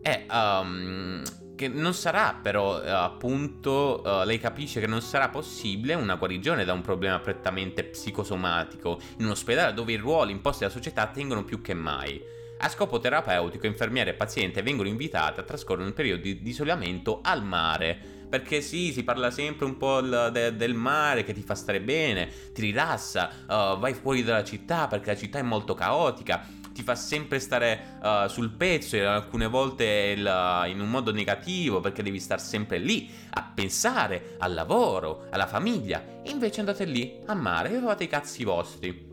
E 0.00 0.26
um, 0.30 1.22
che 1.56 1.66
non 1.66 1.94
sarà 1.94 2.38
però 2.40 2.80
uh, 2.80 2.86
appunto, 2.86 4.02
uh, 4.04 4.24
lei 4.24 4.38
capisce 4.38 4.78
che 4.78 4.86
non 4.86 5.00
sarà 5.00 5.28
possibile 5.30 5.94
una 5.94 6.14
guarigione 6.14 6.64
da 6.64 6.72
un 6.72 6.80
problema 6.80 7.18
prettamente 7.18 7.82
psicosomatico 7.82 9.00
in 9.18 9.24
un 9.24 9.32
ospedale 9.32 9.74
dove 9.74 9.92
i 9.92 9.96
ruoli 9.96 10.30
imposti 10.30 10.60
dalla 10.60 10.72
società 10.72 11.08
tengono 11.08 11.44
più 11.44 11.60
che 11.60 11.74
mai. 11.74 12.22
A 12.58 12.68
scopo 12.68 13.00
terapeutico, 13.00 13.66
infermiere 13.66 14.10
e 14.10 14.14
paziente 14.14 14.62
vengono 14.62 14.88
invitate 14.88 15.40
a 15.40 15.44
trascorrere 15.44 15.88
un 15.88 15.92
periodo 15.92 16.22
di, 16.22 16.40
di 16.40 16.50
isolamento 16.50 17.18
al 17.20 17.42
mare 17.42 18.21
perché 18.32 18.62
sì, 18.62 18.94
si 18.94 19.04
parla 19.04 19.30
sempre 19.30 19.66
un 19.66 19.76
po' 19.76 20.00
de- 20.00 20.56
del 20.56 20.72
mare 20.72 21.22
che 21.22 21.34
ti 21.34 21.42
fa 21.42 21.54
stare 21.54 21.82
bene, 21.82 22.30
ti 22.54 22.62
rilassa, 22.62 23.28
uh, 23.42 23.78
vai 23.78 23.92
fuori 23.92 24.22
dalla 24.22 24.42
città 24.42 24.86
perché 24.86 25.10
la 25.12 25.18
città 25.18 25.38
è 25.38 25.42
molto 25.42 25.74
caotica, 25.74 26.42
ti 26.72 26.82
fa 26.82 26.94
sempre 26.94 27.38
stare 27.38 27.98
uh, 28.02 28.28
sul 28.28 28.48
pezzo 28.52 28.96
e 28.96 29.04
alcune 29.04 29.48
volte 29.48 30.14
il, 30.16 30.64
in 30.68 30.80
un 30.80 30.88
modo 30.88 31.12
negativo 31.12 31.80
perché 31.80 32.02
devi 32.02 32.18
stare 32.18 32.40
sempre 32.40 32.78
lì 32.78 33.10
a 33.34 33.52
pensare 33.54 34.36
al 34.38 34.54
lavoro, 34.54 35.26
alla 35.28 35.46
famiglia. 35.46 36.22
E 36.22 36.30
invece 36.30 36.60
andate 36.60 36.86
lì 36.86 37.18
a 37.26 37.34
mare 37.34 37.76
e 37.76 37.80
fate 37.80 38.04
i 38.04 38.08
cazzi 38.08 38.44
vostri. 38.44 39.10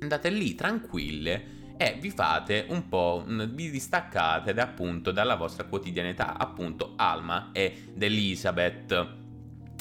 Andate 0.00 0.30
lì 0.30 0.54
tranquille 0.54 1.63
e 1.76 1.96
vi 2.00 2.10
fate 2.10 2.66
un 2.68 2.88
po', 2.88 3.24
vi 3.26 3.70
distaccate 3.70 4.54
da, 4.54 4.62
appunto 4.62 5.10
dalla 5.10 5.34
vostra 5.34 5.64
quotidianità, 5.64 6.36
appunto 6.38 6.94
Alma 6.96 7.50
ed 7.52 8.00
Elizabeth. 8.00 9.22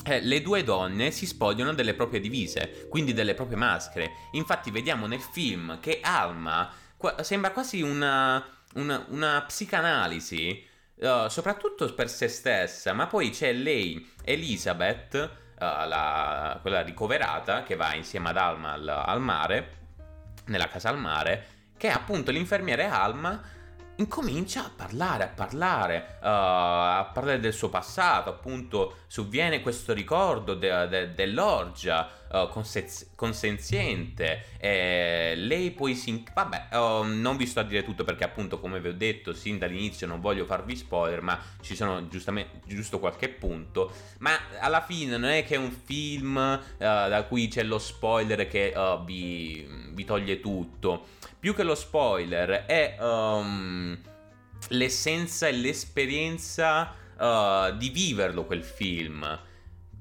Eh, 0.05 0.19
le 0.21 0.41
due 0.41 0.63
donne 0.63 1.11
si 1.11 1.25
spogliano 1.25 1.73
delle 1.73 1.93
proprie 1.93 2.19
divise, 2.19 2.87
quindi 2.89 3.13
delle 3.13 3.35
proprie 3.35 3.57
maschere. 3.57 4.11
Infatti 4.31 4.71
vediamo 4.71 5.07
nel 5.07 5.21
film 5.21 5.79
che 5.79 5.99
Alma 6.01 6.69
qua- 6.97 7.23
sembra 7.23 7.51
quasi 7.51 7.81
una, 7.81 8.43
una, 8.75 9.05
una 9.09 9.43
psicanalisi, 9.47 10.67
uh, 10.95 11.27
soprattutto 11.29 11.93
per 11.93 12.09
se 12.09 12.27
stessa, 12.27 12.91
ma 12.93 13.07
poi 13.07 13.29
c'è 13.29 13.53
lei, 13.53 14.11
Elizabeth, 14.23 15.13
uh, 15.13 15.87
la, 15.87 16.57
quella 16.61 16.81
ricoverata, 16.81 17.63
che 17.63 17.75
va 17.75 17.93
insieme 17.93 18.29
ad 18.29 18.37
Alma 18.37 18.73
al, 18.73 18.87
al 18.87 19.21
mare, 19.21 19.81
nella 20.47 20.67
casa 20.67 20.89
al 20.89 20.99
mare, 20.99 21.47
che 21.77 21.89
appunto 21.89 22.31
l'infermiere 22.31 22.85
Alma 22.85 23.41
incomincia 23.97 24.65
a 24.65 24.71
parlare, 24.75 25.23
a 25.23 25.27
parlare, 25.27 26.17
uh, 26.19 26.25
a 26.25 27.11
parlare 27.13 27.39
del 27.39 27.53
suo 27.53 27.69
passato, 27.69 28.29
appunto 28.29 28.97
sovviene 29.07 29.61
questo 29.61 29.93
ricordo 29.93 30.55
de- 30.55 30.87
de- 30.87 31.13
dell'orgia 31.13 32.09
uh, 32.33 32.49
conse- 32.49 33.07
consenziente, 33.15 34.45
e 34.57 35.35
lei 35.37 35.71
poi 35.71 35.95
si... 35.95 36.23
vabbè, 36.33 36.75
uh, 36.75 37.03
non 37.03 37.37
vi 37.37 37.45
sto 37.45 37.61
a 37.61 37.63
dire 37.63 37.83
tutto 37.83 38.03
perché 38.03 38.25
appunto 38.25 38.59
come 38.59 38.81
vi 38.81 38.89
ho 38.89 38.93
detto 38.93 39.33
sin 39.33 39.57
dall'inizio 39.57 40.07
non 40.07 40.19
voglio 40.19 40.45
farvi 40.45 40.75
spoiler, 40.75 41.21
ma 41.21 41.39
ci 41.61 41.75
sono 41.75 42.07
giustamente 42.07 42.59
giusto 42.65 42.99
qualche 42.99 43.29
punto, 43.29 43.93
ma 44.19 44.31
alla 44.59 44.81
fine 44.81 45.17
non 45.17 45.29
è 45.29 45.45
che 45.45 45.55
è 45.55 45.57
un 45.57 45.71
film 45.71 46.35
uh, 46.35 46.77
da 46.77 47.23
cui 47.27 47.47
c'è 47.47 47.63
lo 47.63 47.79
spoiler 47.79 48.47
che 48.47 48.73
vi, 49.05 49.67
vi 49.91 50.03
toglie 50.03 50.39
tutto 50.39 51.21
più 51.43 51.53
che 51.53 51.63
lo 51.63 51.75
spoiler, 51.75 52.65
è 52.65 52.95
um, 53.01 53.99
l'essenza 54.69 55.45
e 55.45 55.51
l'esperienza 55.51 56.95
uh, 57.17 57.75
di 57.75 57.89
viverlo 57.89 58.45
quel 58.45 58.63
film. 58.63 59.27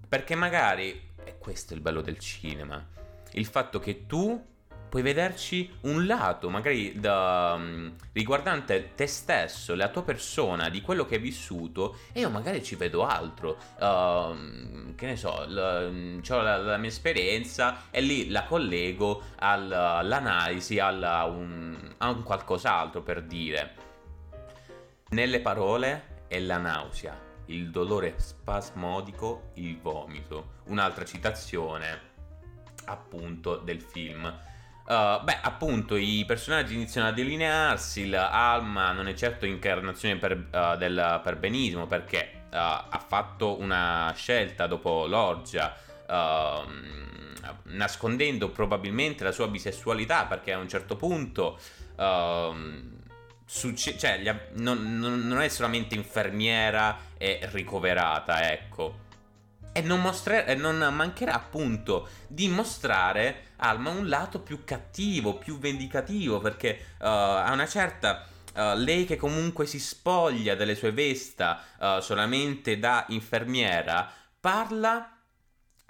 Perché 0.09 0.37
magari, 0.37 1.11
e 1.25 1.39
questo 1.39 1.73
è 1.73 1.77
il 1.77 1.83
bello 1.83 2.01
del 2.01 2.19
cinema, 2.19 2.85
il 3.33 3.47
fatto 3.47 3.79
che 3.79 4.07
tu 4.07 4.51
puoi 4.93 5.01
vederci 5.01 5.73
un 5.85 6.05
lato, 6.05 6.51
magari 6.51 7.01
da, 7.01 7.55
um, 7.57 7.95
riguardante 8.13 8.93
te 8.95 9.07
stesso, 9.07 9.75
la 9.75 9.89
tua 9.89 10.03
persona, 10.03 10.69
di 10.69 10.83
quello 10.83 11.07
che 11.07 11.15
hai 11.15 11.21
vissuto, 11.23 11.97
e 12.13 12.21
io 12.21 12.29
magari 12.29 12.63
ci 12.63 12.77
vedo 12.77 13.07
altro. 13.07 13.57
Uh, 13.79 14.95
che 14.95 15.07
ne 15.07 15.17
so, 15.17 15.47
l- 15.47 16.21
ho 16.29 16.41
la, 16.43 16.59
la, 16.59 16.77
mia 16.77 16.91
esperienza 16.91 17.85
e 17.91 18.03
lì 18.03 18.29
la 18.29 18.45
collego 18.45 19.23
al, 19.39 19.73
all'analisi, 19.73 20.79
alla, 20.79 21.25
un, 21.25 21.95
a 21.97 22.11
un 22.11 22.23
qualcos'altro 22.23 23.01
per 23.01 23.23
dire. 23.23 23.75
Nelle 25.09 25.41
parole 25.41 26.27
è 26.29 26.39
la 26.39 26.59
nausea, 26.59 27.19
il 27.47 27.71
dolore 27.71 28.15
spasmodico, 28.19 29.51
il 29.55 29.79
vomito. 29.79 30.61
Un'altra 30.67 31.05
citazione 31.05 32.11
appunto 32.85 33.57
del 33.57 33.81
film 33.81 34.51
Uh, 34.85 35.23
beh, 35.23 35.39
appunto, 35.43 35.95
i 35.95 36.25
personaggi 36.27 36.75
iniziano 36.75 37.09
a 37.09 37.13
delinearsi. 37.13 38.13
Alma 38.15 38.93
non 38.93 39.07
è 39.07 39.15
certo 39.15 39.47
incarnazione 39.47 40.17
per, 40.17 40.33
uh, 40.33 40.77
del 40.77 41.21
perbenismo 41.23 41.87
perché 41.87 42.47
uh, 42.51 42.57
ha 42.57 43.05
fatto 43.07 43.61
una 43.61 44.13
scelta 44.17 44.67
dopo 44.67 45.07
l'orgia, 45.07 45.75
ehm, 46.09 47.35
nascondendo 47.65 48.51
probabilmente 48.51 49.23
la 49.23 49.33
sua 49.33 49.47
bisessualità 49.47 50.27
perché 50.27 50.53
a 50.53 50.59
un 50.59 50.69
certo 50.69 50.97
punto. 50.97 51.59
Succe- 53.55 53.99
cioè, 53.99 54.27
ha- 54.27 54.41
non, 54.55 54.99
non, 54.99 55.39
è 55.43 55.49
solamente 55.49 55.95
infermiera 55.95 56.99
e 57.19 57.39
ricoverata, 57.53 58.51
ecco. 58.51 59.01
E 59.73 59.83
non, 59.83 60.01
mostre- 60.01 60.55
non 60.55 60.79
mancherà 60.95 61.35
appunto 61.35 62.09
di 62.27 62.49
mostrare 62.49 63.51
Alma 63.57 63.91
un 63.91 64.09
lato 64.09 64.41
più 64.41 64.65
cattivo, 64.65 65.37
più 65.37 65.59
vendicativo, 65.59 66.41
perché 66.41 66.79
uh, 66.99 67.05
a 67.05 67.53
una 67.53 67.67
certa... 67.67 68.27
Uh, 68.55 68.75
lei 68.75 69.07
che 69.07 69.17
comunque 69.17 69.65
si 69.67 69.79
spoglia 69.79 70.55
delle 70.55 70.75
sue 70.75 70.93
vesta 70.93 71.63
uh, 71.79 72.01
solamente 72.01 72.79
da 72.79 73.05
infermiera, 73.09 74.11
parla 74.41 75.22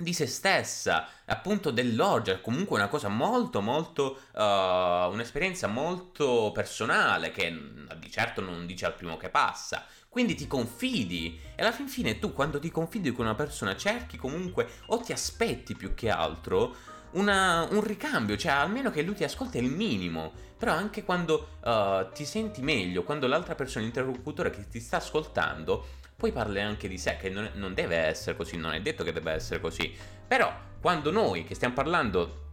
di 0.02 0.12
se 0.12 0.26
stessa, 0.26 1.06
appunto 1.26 1.70
dell'orgia, 1.70 2.40
comunque 2.40 2.76
una 2.76 2.88
cosa 2.88 3.08
molto 3.08 3.60
molto, 3.60 4.18
uh, 4.32 5.12
un'esperienza 5.12 5.66
molto 5.66 6.50
personale 6.52 7.30
che 7.30 7.50
di 7.98 8.10
certo 8.10 8.40
non 8.40 8.66
dice 8.66 8.86
al 8.86 8.94
primo 8.94 9.16
che 9.16 9.30
passa, 9.30 9.84
quindi 10.08 10.34
ti 10.34 10.46
confidi 10.46 11.40
e 11.54 11.62
alla 11.62 11.72
fin 11.72 11.88
fine 11.88 12.18
tu 12.18 12.32
quando 12.32 12.58
ti 12.58 12.70
confidi 12.70 13.12
con 13.12 13.24
una 13.24 13.34
persona 13.34 13.76
cerchi 13.76 14.18
comunque 14.18 14.68
o 14.86 14.98
ti 14.98 15.12
aspetti 15.12 15.74
più 15.74 15.94
che 15.94 16.10
altro 16.10 16.74
una, 17.12 17.66
un 17.70 17.82
ricambio, 17.82 18.36
cioè 18.36 18.52
almeno 18.52 18.90
che 18.90 19.02
lui 19.02 19.14
ti 19.14 19.24
ascolti 19.24 19.58
è 19.58 19.60
il 19.60 19.70
minimo. 19.70 20.32
Però 20.56 20.72
anche 20.72 21.02
quando 21.02 21.58
uh, 21.64 22.12
ti 22.12 22.24
senti 22.24 22.62
meglio, 22.62 23.02
quando 23.02 23.26
l'altra 23.26 23.56
persona, 23.56 23.84
l'interlocutore 23.84 24.50
che 24.50 24.68
ti 24.68 24.78
sta 24.78 24.98
ascoltando, 24.98 25.86
poi 26.22 26.30
parli 26.30 26.60
anche 26.60 26.86
di 26.86 26.98
sé, 26.98 27.16
che 27.16 27.28
non, 27.30 27.50
non 27.54 27.74
deve 27.74 27.96
essere 27.96 28.36
così, 28.36 28.56
non 28.56 28.74
è 28.74 28.80
detto 28.80 29.02
che 29.02 29.12
debba 29.12 29.32
essere 29.32 29.58
così. 29.58 29.92
Però 30.24 30.56
quando 30.80 31.10
noi 31.10 31.42
che 31.42 31.56
stiamo 31.56 31.74
parlando 31.74 32.50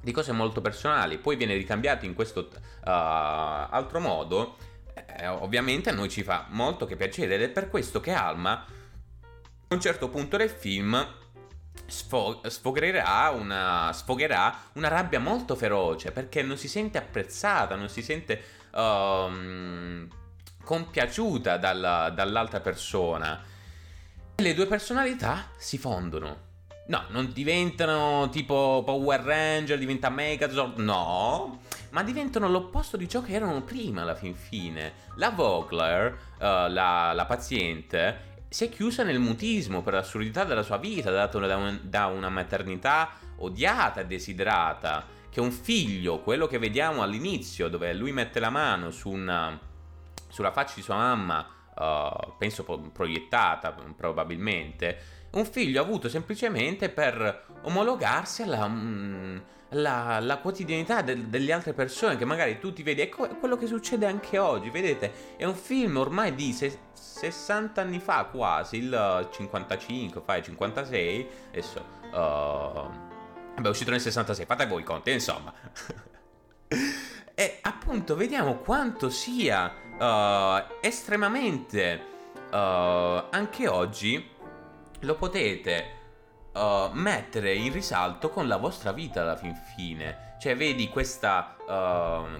di 0.00 0.12
cose 0.12 0.30
molto 0.30 0.60
personali, 0.60 1.18
poi 1.18 1.34
viene 1.34 1.56
ricambiato 1.56 2.04
in 2.04 2.14
questo 2.14 2.48
uh, 2.48 2.54
altro 2.84 3.98
modo, 3.98 4.56
eh, 5.18 5.26
ovviamente 5.26 5.90
a 5.90 5.94
noi 5.94 6.08
ci 6.08 6.22
fa 6.22 6.46
molto 6.50 6.86
che 6.86 6.94
piacere 6.94 7.34
ed 7.34 7.42
è 7.42 7.48
per 7.48 7.68
questo 7.68 7.98
che 7.98 8.12
Alma 8.12 8.64
a 9.66 9.74
un 9.74 9.80
certo 9.80 10.08
punto 10.08 10.36
del 10.36 10.48
film 10.48 11.04
sfo- 11.86 12.40
sfogherà, 12.44 13.30
una, 13.30 13.90
sfogherà 13.92 14.56
una 14.74 14.86
rabbia 14.86 15.18
molto 15.18 15.56
feroce 15.56 16.12
perché 16.12 16.42
non 16.42 16.56
si 16.56 16.68
sente 16.68 16.98
apprezzata, 16.98 17.74
non 17.74 17.88
si 17.88 18.00
sente 18.00 18.40
um, 18.74 20.08
compiaciuta 20.68 21.56
dalla, 21.56 22.12
dall'altra 22.14 22.60
persona. 22.60 23.42
E 24.34 24.42
le 24.42 24.52
due 24.52 24.66
personalità 24.66 25.46
si 25.56 25.78
fondono. 25.78 26.46
No, 26.88 27.04
non 27.08 27.32
diventano 27.32 28.28
tipo 28.28 28.82
Power 28.84 29.22
Ranger, 29.22 29.78
diventa 29.78 30.10
Megazord, 30.10 30.78
no, 30.78 31.60
ma 31.90 32.02
diventano 32.02 32.50
l'opposto 32.50 32.98
di 32.98 33.08
ciò 33.08 33.22
che 33.22 33.32
erano 33.32 33.62
prima 33.62 34.02
alla 34.02 34.14
fin 34.14 34.34
fine. 34.34 34.92
La 35.14 35.30
Vogler, 35.30 36.12
uh, 36.36 36.68
la, 36.68 37.12
la, 37.14 37.24
paziente, 37.26 38.36
si 38.50 38.66
è 38.66 38.68
chiusa 38.68 39.02
nel 39.04 39.20
mutismo 39.20 39.80
per 39.80 39.94
l'assurdità 39.94 40.44
della 40.44 40.62
sua 40.62 40.76
vita, 40.76 41.10
data 41.10 41.38
da, 41.38 41.56
un, 41.56 41.80
da 41.82 42.06
una 42.06 42.28
maternità 42.28 43.12
odiata 43.36 44.00
e 44.00 44.06
desiderata, 44.06 45.06
che 45.30 45.40
un 45.40 45.50
figlio, 45.50 46.20
quello 46.20 46.46
che 46.46 46.58
vediamo 46.58 47.00
all'inizio, 47.00 47.68
dove 47.68 47.94
lui 47.94 48.12
mette 48.12 48.38
la 48.38 48.50
mano 48.50 48.90
su 48.90 49.08
una, 49.10 49.58
sulla 50.28 50.52
faccia 50.52 50.74
di 50.76 50.82
sua 50.82 50.96
mamma, 50.96 51.46
uh, 51.74 52.36
penso 52.38 52.64
proiettata 52.64 53.74
probabilmente, 53.96 55.16
un 55.32 55.44
figlio 55.44 55.80
avuto 55.80 56.08
semplicemente 56.08 56.88
per 56.88 57.46
omologarsi 57.62 58.42
alla... 58.42 58.68
Mm, 58.68 59.38
la, 59.70 60.38
quotidianità 60.40 61.02
de, 61.02 61.28
delle 61.28 61.52
altre 61.52 61.72
persone 61.72 62.16
che 62.16 62.24
magari 62.24 62.58
tu 62.58 62.72
ti 62.72 62.82
vedi. 62.82 63.02
Ecco 63.02 63.28
è 63.28 63.36
quello 63.38 63.56
che 63.56 63.66
succede 63.66 64.06
anche 64.06 64.38
oggi. 64.38 64.70
Vedete, 64.70 65.36
è 65.36 65.44
un 65.44 65.54
film 65.54 65.96
ormai 65.96 66.34
di 66.34 66.52
se, 66.52 66.78
60 66.92 67.80
anni 67.80 68.00
fa 68.00 68.24
quasi, 68.24 68.78
il 68.78 69.28
55, 69.30 70.22
fai 70.24 70.42
56. 70.42 71.28
Adesso, 71.48 71.84
uh, 72.04 72.12
vabbè, 72.12 73.62
è 73.62 73.68
uscito 73.68 73.90
nel 73.90 74.00
66. 74.00 74.46
Fate 74.46 74.66
voi 74.66 74.80
i 74.80 74.84
conti, 74.84 75.10
insomma. 75.10 75.52
e 77.34 77.58
appunto 77.62 78.16
vediamo 78.16 78.56
quanto 78.56 79.10
sia 79.10 79.86
uh, 79.98 80.76
estremamente 80.80 82.00
uh, 82.50 82.54
anche 83.30 83.68
oggi 83.68 84.36
lo 85.00 85.14
potete 85.16 85.94
uh, 86.54 86.90
mettere 86.92 87.54
in 87.54 87.72
risalto 87.72 88.30
con 88.30 88.48
la 88.48 88.56
vostra 88.56 88.92
vita 88.92 89.22
alla 89.22 89.36
fin 89.36 89.54
fine. 89.76 90.36
Cioè, 90.38 90.56
vedi 90.56 90.88
questa, 90.88 91.56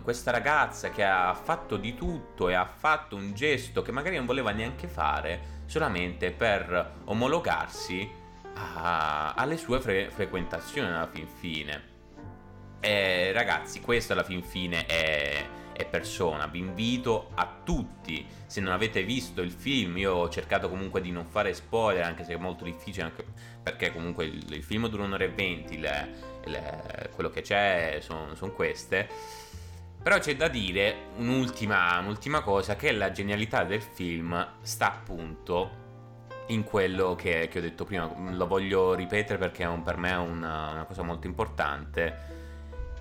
questa 0.04 0.30
ragazza 0.30 0.90
che 0.90 1.02
ha 1.02 1.34
fatto 1.34 1.76
di 1.76 1.96
tutto 1.96 2.48
e 2.48 2.54
ha 2.54 2.64
fatto 2.64 3.16
un 3.16 3.34
gesto 3.34 3.82
che 3.82 3.90
magari 3.90 4.14
non 4.14 4.24
voleva 4.24 4.52
neanche 4.52 4.86
fare 4.86 5.62
solamente 5.66 6.30
per 6.30 7.00
omologarsi 7.06 8.08
a, 8.54 9.34
alle 9.34 9.56
sue 9.56 9.80
fre- 9.80 10.10
frequentazioni 10.10 10.86
alla 10.86 11.08
fin 11.08 11.26
fine. 11.26 11.82
E 12.78 13.32
ragazzi, 13.32 13.80
questo 13.80 14.12
alla 14.12 14.22
fin 14.22 14.44
fine 14.44 14.86
è 14.86 15.44
e 15.78 15.84
persona. 15.84 16.46
Vi 16.46 16.58
invito 16.58 17.30
a 17.34 17.60
tutti, 17.64 18.26
se 18.46 18.60
non 18.60 18.72
avete 18.72 19.04
visto 19.04 19.40
il 19.40 19.52
film, 19.52 19.96
io 19.96 20.12
ho 20.12 20.28
cercato 20.28 20.68
comunque 20.68 21.00
di 21.00 21.12
non 21.12 21.24
fare 21.24 21.54
spoiler, 21.54 22.02
anche 22.02 22.24
se 22.24 22.34
è 22.34 22.36
molto 22.36 22.64
difficile, 22.64 23.04
anche 23.04 23.24
perché 23.62 23.92
comunque 23.92 24.24
il, 24.24 24.52
il 24.52 24.62
film 24.62 24.88
dura 24.88 25.04
un'ora 25.04 25.24
e 25.24 25.30
venti, 25.30 25.80
quello 27.14 27.30
che 27.30 27.42
c'è 27.42 27.98
sono 28.00 28.34
son 28.34 28.52
queste. 28.52 29.08
Però 30.02 30.18
c'è 30.18 30.36
da 30.36 30.48
dire 30.48 31.06
un'ultima, 31.16 31.98
un'ultima 32.00 32.40
cosa, 32.40 32.76
che 32.76 32.92
la 32.92 33.12
genialità 33.12 33.62
del 33.64 33.82
film 33.82 34.54
sta 34.62 34.86
appunto 34.86 35.86
in 36.48 36.64
quello 36.64 37.14
che, 37.14 37.48
che, 37.48 37.58
ho 37.58 37.62
detto 37.62 37.84
prima, 37.84 38.10
lo 38.30 38.46
voglio 38.46 38.94
ripetere 38.94 39.38
perché 39.38 39.64
un, 39.64 39.82
per 39.82 39.96
me 39.96 40.10
è 40.10 40.16
una, 40.16 40.70
una, 40.70 40.84
cosa 40.84 41.02
molto 41.02 41.26
importante, 41.26 42.36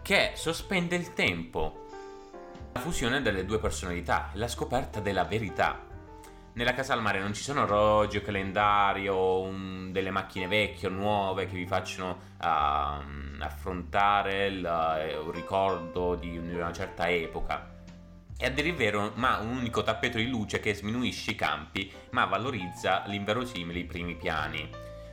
che 0.02 0.32
sospende 0.36 0.96
il 0.96 1.14
tempo 1.14 1.87
fusione 2.78 3.22
delle 3.22 3.46
due 3.46 3.60
personalità, 3.60 4.30
la 4.34 4.48
scoperta 4.48 5.00
della 5.00 5.24
verità. 5.24 5.86
Nella 6.54 6.74
casa 6.74 6.94
al 6.94 7.02
mare 7.02 7.20
non 7.20 7.34
ci 7.34 7.44
sono 7.44 7.62
orologi 7.64 8.18
o 8.18 8.22
calendari 8.22 9.08
o 9.08 9.42
un, 9.42 9.92
delle 9.92 10.10
macchine 10.10 10.48
vecchie 10.48 10.88
o 10.88 10.92
nuove 10.92 11.46
che 11.46 11.56
vi 11.56 11.68
facciano 11.68 12.18
uh, 12.42 13.40
affrontare 13.40 14.48
il, 14.48 14.64
uh, 14.64 15.26
un 15.26 15.32
ricordo 15.32 16.16
di 16.16 16.36
una 16.38 16.74
certa 16.74 17.10
epoca. 17.10 17.76
E 18.40 18.46
a 18.46 18.50
dire 18.50 18.70
il 18.70 18.76
vero, 18.76 19.12
ma 19.16 19.38
un 19.38 19.58
unico 19.58 19.84
tappeto 19.84 20.18
di 20.18 20.30
luce 20.30 20.60
che 20.60 20.74
sminuisce 20.74 21.32
i 21.32 21.36
campi, 21.36 21.92
ma 22.12 22.26
valorizza 22.26 23.04
l'inverosimile 23.06 23.80
i 23.80 23.86
primi 23.86 24.16
piani. 24.16 24.70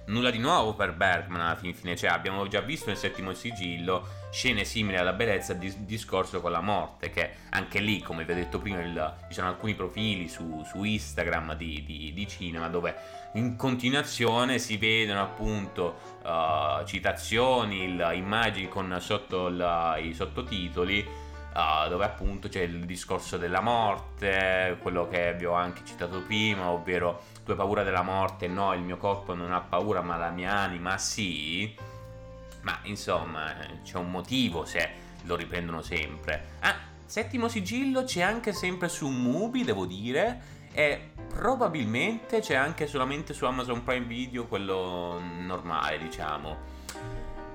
Nulla 0.07 0.31
di 0.31 0.39
nuovo 0.39 0.75
per 0.75 0.95
Bergman 0.95 1.41
alla 1.41 1.57
fin 1.57 1.75
fine, 1.75 1.97
cioè 1.97 2.11
abbiamo 2.11 2.47
già 2.47 2.61
visto 2.61 2.89
nel 2.89 2.99
settimo 2.99 3.33
sigillo 3.33 4.07
scene 4.35 4.65
simili 4.65 4.97
alla 4.97 5.13
bellezza 5.13 5.53
di 5.53 5.73
discorso 5.87 6.41
con 6.41 6.51
la 6.51 6.61
morte, 6.61 7.09
che 7.11 7.35
anche 7.51 7.79
lì, 7.79 8.01
come 8.01 8.25
vi 8.25 8.33
ho 8.33 8.35
detto 8.35 8.59
prima, 8.59 8.81
il, 8.81 9.15
ci 9.29 9.35
sono 9.35 9.47
alcuni 9.47 9.75
profili 9.75 10.29
su, 10.29 10.65
su 10.67 10.83
Instagram 10.83 11.55
di, 11.55 11.85
di, 11.87 12.13
di, 12.13 12.27
cinema 12.27 12.69
dove 12.69 12.97
in 13.35 13.55
continuazione 13.55 14.59
si 14.59 14.77
vedono 14.77 15.23
appunto 15.23 16.19
uh, 16.25 16.85
citazioni, 16.85 17.85
il, 17.85 18.11
immagini 18.15 18.69
con 18.69 18.97
sotto 19.01 19.47
il, 19.47 20.01
i 20.03 20.13
sottotitoli. 20.13 21.23
Uh, 21.55 21.89
dove 21.89 22.05
appunto 22.05 22.49
c'è 22.49 22.63
il 22.63 22.85
discorso 22.85 23.37
della 23.37 23.61
morte, 23.61 24.77
quello 24.83 25.07
che 25.07 25.35
vi 25.39 25.45
ho 25.45 25.53
anche 25.53 25.83
citato 25.85 26.21
prima, 26.23 26.71
ovvero 26.71 27.23
tu 27.45 27.53
hai 27.53 27.57
paura 27.57 27.85
della 27.85 28.03
morte, 28.03 28.49
no, 28.49 28.75
il 28.75 28.81
mio 28.81 28.97
corpo 28.97 29.35
non 29.35 29.53
ha 29.53 29.61
paura, 29.61 30.03
ma 30.03 30.17
la 30.17 30.31
mia 30.31 30.51
anima 30.51 30.99
sì. 30.99 31.73
Ma 32.65 32.79
insomma, 32.83 33.55
c'è 33.83 33.97
un 33.97 34.11
motivo 34.11 34.65
se 34.67 34.91
lo 35.23 35.37
riprendono 35.37 35.81
sempre. 35.81 36.57
Ah, 36.61 36.75
settimo 37.07 37.49
sigillo 37.49 38.05
c'è 38.05 38.23
anche 38.23 38.53
sempre 38.53 38.89
su 38.89 39.09
Mubi, 39.09 39.65
devo 39.65 39.87
dire. 39.87 40.53
E 40.73 41.13
probabilmente 41.29 42.41
c'è 42.41 42.57
anche 42.57 42.89
solamente 42.89 43.33
su 43.33 43.45
Amazon 43.45 43.85
Prime 43.85 44.07
Video, 44.07 44.47
quello 44.47 45.21
normale, 45.21 45.99
diciamo. 45.99 46.57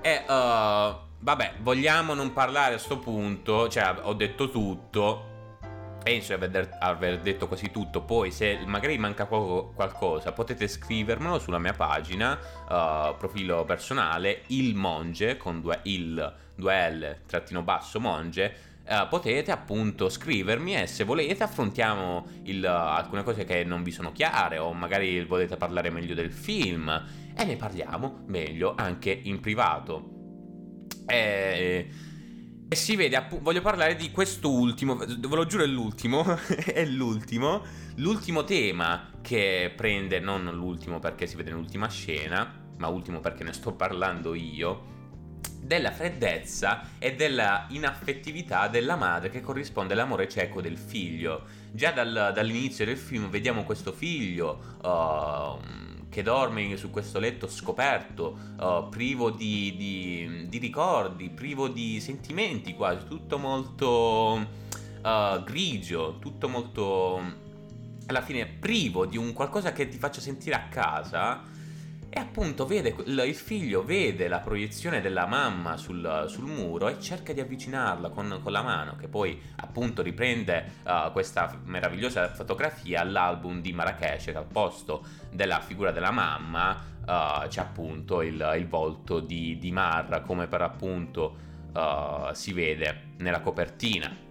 E 0.00 0.24
uh, 0.26 0.96
vabbè, 1.18 1.56
vogliamo 1.60 2.14
non 2.14 2.32
parlare 2.32 2.74
a 2.74 2.78
sto 2.78 2.98
punto, 2.98 3.68
cioè 3.68 4.00
ho 4.02 4.14
detto 4.14 4.48
tutto 4.48 5.29
penso 6.02 6.36
di 6.36 6.44
aver, 6.44 6.76
aver, 6.80 7.20
detto 7.20 7.46
quasi 7.46 7.70
tutto. 7.70 8.02
Poi, 8.02 8.30
se 8.30 8.60
magari 8.66 8.96
manca 8.98 9.26
qualcosa, 9.26 10.32
potete 10.32 10.66
scrivermelo 10.66 11.38
sulla 11.38 11.58
mia 11.58 11.72
pagina, 11.72 12.38
uh, 12.68 13.16
profilo 13.16 13.64
personale, 13.64 14.42
il 14.48 14.74
Monge 14.74 15.36
con 15.36 15.60
due 15.60 15.80
il, 15.84 16.34
due 16.54 16.90
L, 16.90 17.16
trattino 17.26 17.62
basso 17.62 18.00
Monge. 18.00 18.68
Uh, 18.90 19.06
potete 19.08 19.52
appunto 19.52 20.08
scrivermi 20.08 20.74
e 20.74 20.86
se 20.88 21.04
volete 21.04 21.44
affrontiamo 21.44 22.26
il, 22.44 22.64
uh, 22.64 22.66
alcune 22.66 23.22
cose 23.22 23.44
che 23.44 23.62
non 23.62 23.84
vi 23.84 23.92
sono 23.92 24.10
chiare 24.10 24.58
o 24.58 24.72
magari 24.72 25.24
volete 25.24 25.56
parlare 25.56 25.90
meglio 25.90 26.14
del 26.14 26.32
film 26.32 26.88
e 27.36 27.44
ne 27.44 27.54
parliamo 27.54 28.24
meglio 28.26 28.74
anche 28.76 29.10
in 29.10 29.38
privato. 29.38 30.18
E 31.06 31.88
e 32.72 32.76
si 32.76 32.94
vede, 32.94 33.16
appunto, 33.16 33.42
voglio 33.42 33.62
parlare 33.62 33.96
di 33.96 34.12
questo 34.12 34.48
ultimo, 34.48 34.94
ve 34.94 35.18
lo 35.18 35.44
giuro 35.44 35.64
è 35.64 35.66
l'ultimo, 35.66 36.22
è 36.72 36.84
l'ultimo, 36.84 37.64
l'ultimo 37.96 38.44
tema 38.44 39.10
che 39.20 39.72
prende, 39.74 40.20
non 40.20 40.44
l'ultimo 40.54 41.00
perché 41.00 41.26
si 41.26 41.34
vede 41.34 41.50
nell'ultima 41.50 41.88
scena, 41.88 42.48
ma 42.76 42.86
ultimo 42.86 43.18
perché 43.18 43.42
ne 43.42 43.52
sto 43.54 43.72
parlando 43.72 44.34
io, 44.34 44.86
della 45.60 45.90
freddezza 45.90 46.90
e 47.00 47.16
della 47.16 47.66
inaffettività 47.70 48.68
della 48.68 48.94
madre 48.94 49.30
che 49.30 49.40
corrisponde 49.40 49.94
all'amore 49.94 50.28
cieco 50.28 50.60
del 50.60 50.78
figlio. 50.78 51.46
Già 51.72 51.90
dal, 51.90 52.30
dall'inizio 52.32 52.84
del 52.84 52.98
film 52.98 53.30
vediamo 53.30 53.64
questo 53.64 53.90
figlio... 53.90 54.76
Uh, 54.80 55.89
che 56.10 56.22
dorme 56.22 56.76
su 56.76 56.90
questo 56.90 57.18
letto 57.18 57.48
scoperto, 57.48 58.36
uh, 58.58 58.88
privo 58.90 59.30
di, 59.30 59.74
di, 59.76 60.46
di, 60.48 60.58
ricordi, 60.58 61.30
privo 61.30 61.68
di 61.68 62.00
sentimenti 62.00 62.74
quasi, 62.74 63.06
tutto 63.06 63.38
molto 63.38 64.46
uh, 65.02 65.42
grigio, 65.44 66.18
tutto 66.18 66.48
molto 66.48 67.48
alla 68.06 68.22
fine 68.22 68.44
privo 68.44 69.06
di 69.06 69.16
un 69.16 69.32
qualcosa 69.32 69.72
che 69.72 69.88
ti 69.88 69.96
faccia 69.96 70.20
sentire 70.20 70.56
a 70.56 70.68
casa 70.68 71.42
e 72.12 72.18
appunto 72.18 72.66
vede, 72.66 72.96
il 73.06 73.34
figlio 73.36 73.84
vede 73.84 74.26
la 74.26 74.40
proiezione 74.40 75.00
della 75.00 75.26
mamma 75.26 75.76
sul, 75.76 76.24
sul 76.26 76.44
muro 76.44 76.88
e 76.88 76.98
cerca 76.98 77.32
di 77.32 77.38
avvicinarla 77.38 78.08
con, 78.08 78.40
con, 78.42 78.50
la 78.50 78.62
mano, 78.62 78.96
che 78.96 79.06
poi 79.06 79.40
appunto 79.56 80.02
riprende 80.02 80.72
uh, 80.82 81.12
questa 81.12 81.56
meravigliosa 81.62 82.32
fotografia 82.34 83.00
all'album 83.00 83.60
di 83.60 83.72
Marrakesh, 83.72 84.24
che 84.24 84.36
al 84.36 84.46
posto 84.46 85.04
della 85.30 85.60
figura 85.60 85.92
della 85.92 86.10
mamma 86.10 86.82
uh, 87.06 87.46
c'è 87.46 87.60
appunto 87.60 88.22
il, 88.22 88.54
il 88.56 88.66
volto 88.66 89.20
di, 89.20 89.56
di, 89.58 89.70
Marra, 89.70 90.22
come 90.22 90.48
per 90.48 90.62
appunto 90.62 91.36
uh, 91.72 92.32
si 92.32 92.52
vede 92.52 93.12
nella 93.18 93.40
copertina. 93.40 94.29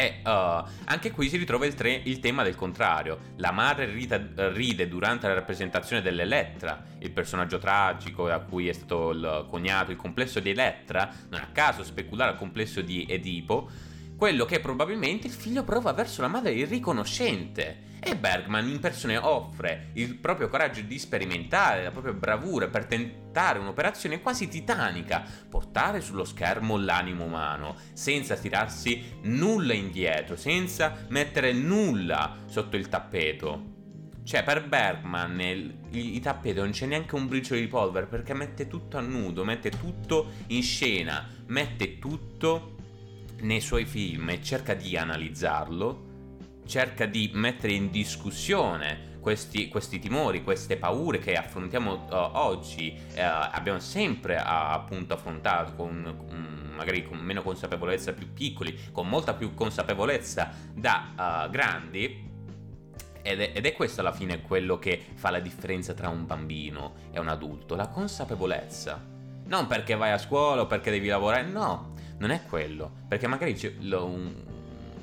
E 0.00 0.20
uh, 0.22 0.64
anche 0.84 1.10
qui 1.10 1.28
si 1.28 1.36
ritrova 1.36 1.66
il, 1.66 1.74
tre- 1.74 2.02
il, 2.04 2.20
tema 2.20 2.44
del 2.44 2.54
contrario. 2.54 3.18
La 3.38 3.50
madre 3.50 3.86
ride, 3.86 4.30
ride, 4.52 4.86
durante 4.86 5.26
la 5.26 5.34
rappresentazione 5.34 6.00
dell'Elettra, 6.00 6.84
il 7.00 7.10
personaggio 7.10 7.58
tragico 7.58 8.30
a 8.30 8.38
cui 8.38 8.68
è 8.68 8.72
stato 8.72 9.10
il 9.10 9.46
coniato 9.50 9.90
il 9.90 9.96
complesso 9.96 10.38
di 10.38 10.50
Elettra, 10.50 11.12
non 11.30 11.40
a 11.40 11.48
caso 11.50 11.82
speculare 11.82 12.30
al 12.30 12.38
complesso 12.38 12.80
di 12.80 13.06
Edipo, 13.08 13.68
quello 14.18 14.44
che 14.46 14.58
probabilmente 14.58 15.28
il 15.28 15.32
figlio 15.32 15.62
prova 15.62 15.92
verso 15.92 16.22
la 16.22 16.26
madre 16.26 16.52
irriconoscente 16.52 17.86
e 18.00 18.16
Bergman 18.16 18.68
in 18.68 18.80
persona 18.80 19.28
offre 19.28 19.90
il 19.92 20.16
proprio 20.16 20.48
coraggio 20.48 20.80
di 20.80 20.98
sperimentare, 20.98 21.84
la 21.84 21.92
propria 21.92 22.14
bravura 22.14 22.66
per 22.66 22.86
tentare 22.86 23.60
un'operazione 23.60 24.20
quasi 24.20 24.48
titanica, 24.48 25.24
portare 25.48 26.00
sullo 26.00 26.24
schermo 26.24 26.76
l'animo 26.76 27.26
umano, 27.26 27.76
senza 27.92 28.34
tirarsi 28.34 29.20
nulla 29.22 29.72
indietro, 29.72 30.34
senza 30.34 31.06
mettere 31.10 31.52
nulla 31.52 32.38
sotto 32.46 32.76
il 32.76 32.88
tappeto. 32.88 33.76
Cioè, 34.24 34.42
per 34.42 34.66
Bergman 34.66 35.32
nel, 35.36 35.78
il, 35.90 36.14
il 36.16 36.20
tappeto 36.20 36.62
non 36.62 36.72
c'è 36.72 36.86
neanche 36.86 37.14
un 37.14 37.28
briciolo 37.28 37.60
di 37.60 37.68
polvere 37.68 38.06
perché 38.06 38.34
mette 38.34 38.66
tutto 38.66 38.96
a 38.96 39.00
nudo, 39.00 39.44
mette 39.44 39.70
tutto 39.70 40.32
in 40.48 40.62
scena, 40.62 41.24
mette 41.46 42.00
tutto 42.00 42.77
nei 43.40 43.60
suoi 43.60 43.84
film 43.84 44.30
e 44.30 44.42
cerca 44.42 44.74
di 44.74 44.96
analizzarlo 44.96 46.06
cerca 46.68 47.06
di 47.06 47.30
mettere 47.32 47.72
in 47.72 47.90
discussione 47.90 49.16
questi, 49.20 49.68
questi, 49.68 49.98
timori, 49.98 50.44
queste 50.44 50.76
paure 50.76 51.18
che 51.18 51.34
affrontiamo 51.34 52.06
uh, 52.08 52.14
oggi, 52.38 52.94
uh, 52.96 53.20
abbiamo 53.20 53.80
sempre 53.80 54.36
uh, 54.36 54.42
appunto 54.44 55.14
affrontato 55.14 55.74
con, 55.74 56.26
um, 56.30 56.74
magari 56.76 57.02
con 57.02 57.18
meno 57.18 57.42
consapevolezza 57.42 58.12
più 58.12 58.32
piccoli, 58.32 58.78
con 58.92 59.08
molta 59.08 59.34
più 59.34 59.54
consapevolezza 59.54 60.52
da 60.72 61.48
grandi. 61.50 62.26
Ed 63.20 63.40
è, 63.40 63.52
ed 63.54 63.66
è 63.66 63.74
questo 63.74 64.00
alla 64.00 64.12
fine 64.12 64.40
quello 64.40 64.78
che 64.78 65.04
fa 65.14 65.30
la 65.30 65.40
differenza 65.40 65.92
tra 65.92 66.08
un 66.08 66.24
bambino 66.24 66.94
e 67.10 67.18
un 67.18 67.28
adulto, 67.28 67.74
la 67.74 67.88
consapevolezza. 67.88 69.04
Non 69.46 69.66
perché 69.66 69.96
vai 69.96 70.12
a 70.12 70.18
scuola 70.18 70.62
o 70.62 70.66
perché 70.66 70.90
devi 70.90 71.08
lavorare, 71.08 71.46
no, 71.46 71.87
non 72.18 72.30
è 72.30 72.42
quello. 72.48 72.90
Perché 73.08 73.26
magari 73.26 73.56
un, 73.90 74.34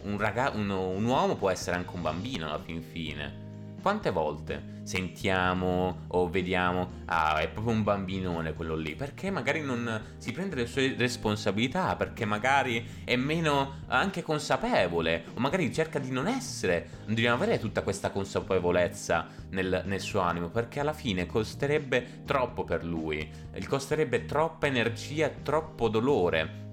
un, 0.04 0.18
ragazzo, 0.18 0.58
un, 0.58 0.70
un 0.70 1.06
uomo 1.06 1.36
può 1.36 1.50
essere 1.50 1.76
anche 1.76 1.96
un 1.96 2.02
bambino 2.02 2.48
alla 2.48 2.60
fin 2.60 2.82
fine 2.82 3.44
quante 3.86 4.10
volte 4.10 4.80
sentiamo 4.82 6.06
o 6.08 6.28
vediamo, 6.28 7.04
ah, 7.06 7.38
è 7.38 7.48
proprio 7.50 7.72
un 7.72 7.84
bambinone 7.84 8.56
quello 8.56 8.76
lì, 8.76 8.96
perché 8.96 9.30
magari 9.30 9.62
non 9.62 10.16
si 10.18 10.32
prende 10.32 10.56
le 10.56 10.66
sue 10.66 10.96
responsabilità, 10.98 11.96
perché 11.96 12.26
magari 12.26 12.84
è 13.04 13.16
meno 13.16 13.82
anche 13.86 14.24
consapevole, 14.24 15.26
o 15.36 15.40
magari 15.40 15.72
cerca 15.72 16.00
di 16.00 16.10
non 16.10 16.26
essere, 16.26 17.04
di 17.06 17.22
non 17.22 17.34
avere 17.34 17.60
tutta 17.60 17.84
questa 17.84 18.10
consapevolezza 18.10 19.28
nel, 19.52 19.84
nel 19.86 20.02
suo 20.02 20.22
animo, 20.22 20.50
perché 20.50 20.80
alla 20.80 20.92
fine 20.92 21.28
costerebbe 21.28 22.24
troppo 22.26 22.64
per 22.64 22.84
lui, 22.84 23.30
costerebbe 23.68 24.26
troppa 24.26 24.66
energia, 24.66 25.30
troppo 25.30 25.90
dolore 25.90 26.65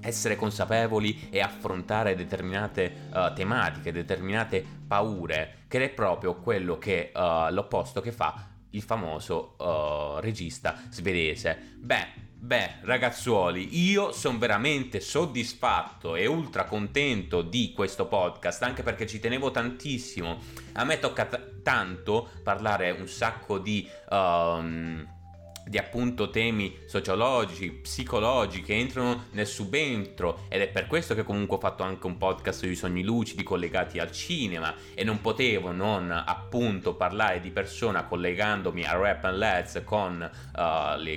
essere 0.00 0.36
consapevoli 0.36 1.28
e 1.30 1.40
affrontare 1.40 2.14
determinate 2.14 3.08
uh, 3.12 3.32
tematiche, 3.34 3.92
determinate 3.92 4.64
paure, 4.86 5.64
che 5.68 5.82
è 5.82 5.90
proprio 5.90 6.36
quello 6.36 6.78
che 6.78 7.12
uh, 7.14 7.52
l'opposto 7.52 8.00
che 8.00 8.12
fa 8.12 8.48
il 8.70 8.82
famoso 8.82 9.56
uh, 9.58 10.20
regista 10.20 10.80
svedese. 10.90 11.76
Beh, 11.76 12.28
Beh, 12.42 12.76
ragazzuoli, 12.84 13.82
io 13.82 14.12
sono 14.12 14.38
veramente 14.38 14.98
soddisfatto 14.98 16.16
e 16.16 16.24
ultra 16.24 16.64
contento 16.64 17.42
di 17.42 17.74
questo 17.74 18.06
podcast, 18.06 18.62
anche 18.62 18.82
perché 18.82 19.06
ci 19.06 19.20
tenevo 19.20 19.50
tantissimo. 19.50 20.38
A 20.72 20.84
me 20.84 20.98
tocca 20.98 21.26
t- 21.26 21.60
tanto 21.62 22.30
parlare 22.42 22.92
un 22.92 23.06
sacco 23.06 23.58
di... 23.58 23.86
Um, 24.08 25.18
di 25.64 25.78
appunto 25.78 26.30
temi 26.30 26.78
sociologici, 26.86 27.70
psicologici 27.70 28.62
che 28.62 28.74
entrano 28.74 29.26
nel 29.32 29.46
subentro 29.46 30.40
ed 30.48 30.62
è 30.62 30.68
per 30.68 30.86
questo 30.86 31.14
che 31.14 31.22
comunque 31.22 31.56
ho 31.56 31.60
fatto 31.60 31.82
anche 31.82 32.06
un 32.06 32.16
podcast 32.16 32.60
sui 32.60 32.74
sogni 32.74 33.02
lucidi 33.02 33.42
collegati 33.42 33.98
al 33.98 34.10
cinema 34.10 34.74
e 34.94 35.04
non 35.04 35.20
potevo 35.20 35.72
non 35.72 36.10
appunto 36.10 36.94
parlare 36.94 37.40
di 37.40 37.50
persona 37.50 38.04
collegandomi 38.04 38.84
a 38.84 38.96
Rap 38.96 39.24
and 39.24 39.38
Let's 39.38 39.82
con 39.84 40.30
uh, 40.30 40.60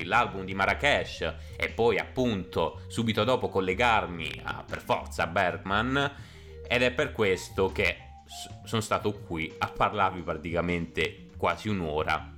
l'album 0.05 0.45
di 0.45 0.53
Marrakesh 0.53 1.33
e 1.55 1.69
poi 1.69 1.97
appunto 1.97 2.81
subito 2.87 3.23
dopo 3.23 3.49
collegarmi 3.49 4.41
a, 4.43 4.63
per 4.67 4.81
forza 4.81 5.23
a 5.23 5.27
Bergman 5.27 6.11
ed 6.67 6.81
è 6.81 6.91
per 6.91 7.11
questo 7.11 7.71
che 7.71 7.97
sono 8.63 8.81
stato 8.81 9.11
qui 9.11 9.53
a 9.57 9.67
parlarvi 9.67 10.21
praticamente 10.21 11.27
quasi 11.37 11.69
un'ora 11.69 12.32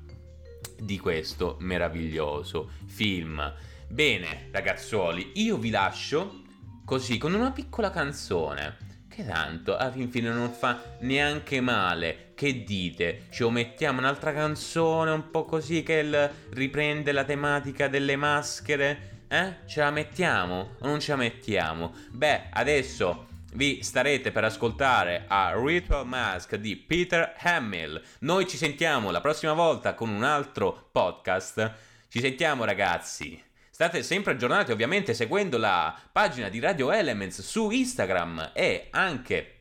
di 0.80 1.00
questo 1.00 1.58
meraviglioso 1.60 2.72
film. 2.86 3.54
Bene, 3.88 4.50
ragazzuoli, 4.52 5.32
io 5.36 5.58
vi 5.58 5.70
lascio 5.70 6.42
così 6.86 7.18
con 7.18 7.34
una 7.34 7.52
piccola 7.52 7.90
canzone. 7.90 8.78
Che 9.08 9.26
tanto 9.26 9.78
alla 9.78 9.92
fin 9.92 10.10
fine 10.10 10.30
non 10.30 10.52
fa 10.52 10.98
neanche 11.00 11.62
male. 11.62 12.34
Che 12.36 12.64
dite? 12.66 13.28
Ci 13.32 13.44
omettiamo 13.44 14.00
un'altra 14.00 14.34
canzone 14.34 15.12
un 15.12 15.32
po' 15.32 15.46
così 15.46 15.84
che 15.84 16.30
riprende 16.50 17.14
la 17.14 17.24
tematica 17.24 17.88
delle 17.88 18.18
maschere? 18.18 19.24
Eh? 19.30 19.66
Ce 19.66 19.80
la 19.80 19.90
mettiamo 19.90 20.76
o 20.80 20.88
non 20.88 21.00
ce 21.00 21.12
la 21.12 21.18
mettiamo? 21.18 21.94
Beh, 22.12 22.50
adesso 22.52 23.25
vi 23.56 23.82
starete 23.82 24.32
per 24.32 24.44
ascoltare 24.44 25.26
a 25.28 25.54
Ritual 25.56 26.06
Mask 26.06 26.56
di 26.56 26.76
Peter 26.76 27.36
Hamill. 27.40 28.02
Noi 28.20 28.48
ci 28.48 28.58
sentiamo 28.58 29.12
la 29.12 29.22
prossima 29.22 29.54
volta 29.54 29.94
con 29.94 30.10
un 30.10 30.24
altro 30.24 30.90
podcast. 30.92 31.74
Ci 32.10 32.20
sentiamo 32.20 32.66
ragazzi. 32.66 33.42
State 33.70 34.04
sempre 34.04 34.34
aggiornati 34.34 34.72
ovviamente 34.72 35.14
seguendo 35.14 35.58
la 35.58 35.98
pagina 36.12 36.50
di 36.50 36.60
Radio 36.60 36.92
Elements 36.92 37.42
su 37.42 37.70
Instagram 37.70 38.52
e 38.54 38.88
anche 38.92 39.52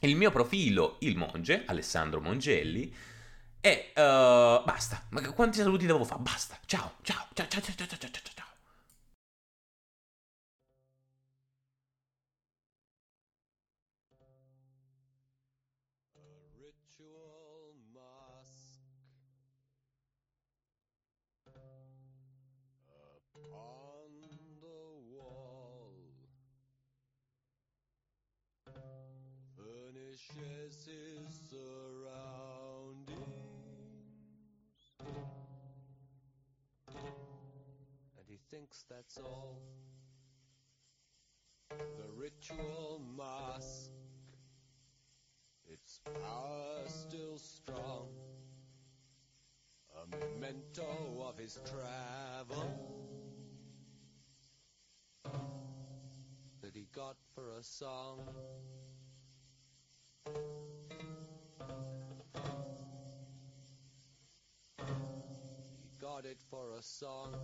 il 0.00 0.16
mio 0.16 0.30
profilo, 0.30 0.96
il 1.00 1.16
Monge, 1.16 1.64
Alessandro 1.66 2.20
Mongelli. 2.20 2.94
E 3.60 3.92
uh, 3.94 4.64
basta. 4.64 5.02
Ma 5.10 5.20
quanti 5.32 5.58
saluti 5.58 5.86
devo 5.86 6.04
fare? 6.04 6.20
Basta. 6.20 6.58
Ciao, 6.66 6.92
ciao, 7.02 7.26
ciao, 7.34 7.46
ciao, 7.48 7.60
ciao, 7.60 7.74
ciao, 7.74 7.86
ciao, 7.86 7.98
ciao. 7.98 8.22
ciao. 8.34 8.49
ritual 16.98 17.74
mask 17.94 18.80
Upon 23.36 24.10
the 24.60 24.82
wall 25.16 25.92
furnishes 29.56 30.86
his 30.86 31.50
surroundings, 31.50 33.16
and 38.16 38.26
he 38.28 38.38
thinks 38.50 38.84
that's 38.88 39.18
all. 39.18 39.62
The 41.70 42.10
ritual 42.16 43.00
mask 43.16 43.99
power 46.04 46.82
still 46.86 47.38
strong. 47.38 48.08
A 49.96 50.16
memento 50.16 51.24
of 51.28 51.38
his 51.38 51.58
travel 51.70 53.00
that 56.62 56.74
he 56.74 56.86
got 56.94 57.16
for 57.34 57.50
a 57.58 57.62
song. 57.62 58.20
He 64.78 65.90
got 66.00 66.24
it 66.24 66.38
for 66.50 66.74
a 66.78 66.82
song. 66.82 67.34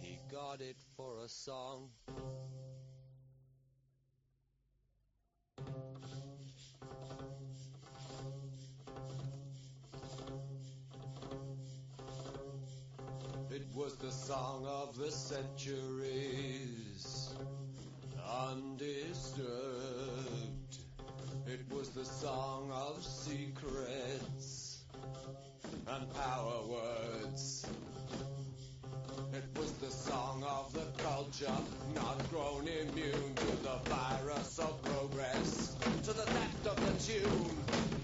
He 0.00 0.18
got 0.30 0.60
it 0.60 0.76
for 0.96 1.24
a 1.24 1.28
song. 1.28 1.88
It 13.50 13.66
was 13.74 13.96
the 13.96 14.10
song 14.10 14.66
of 14.66 14.96
the 14.96 15.10
centuries, 15.10 16.54
undisturbed. 18.28 19.48
It 21.46 21.60
was 21.70 21.90
the 21.90 22.04
song 22.04 22.70
of 22.72 23.02
secrets 23.04 24.84
and 25.88 26.14
power 26.14 26.66
words. 26.68 27.66
It 29.34 29.42
was 29.58 29.72
the 29.72 29.90
song 29.90 30.44
of 30.44 30.72
the 30.74 30.86
culture, 31.02 31.60
not 31.92 32.30
grown 32.30 32.68
immune 32.68 33.34
to 33.34 33.46
the 33.64 33.78
virus 33.88 34.60
of 34.60 34.80
progress, 34.86 35.74
to 36.04 36.12
the 36.12 36.22
theft 36.22 36.66
of 36.68 36.78
the 36.86 36.92
tune. 37.12 38.03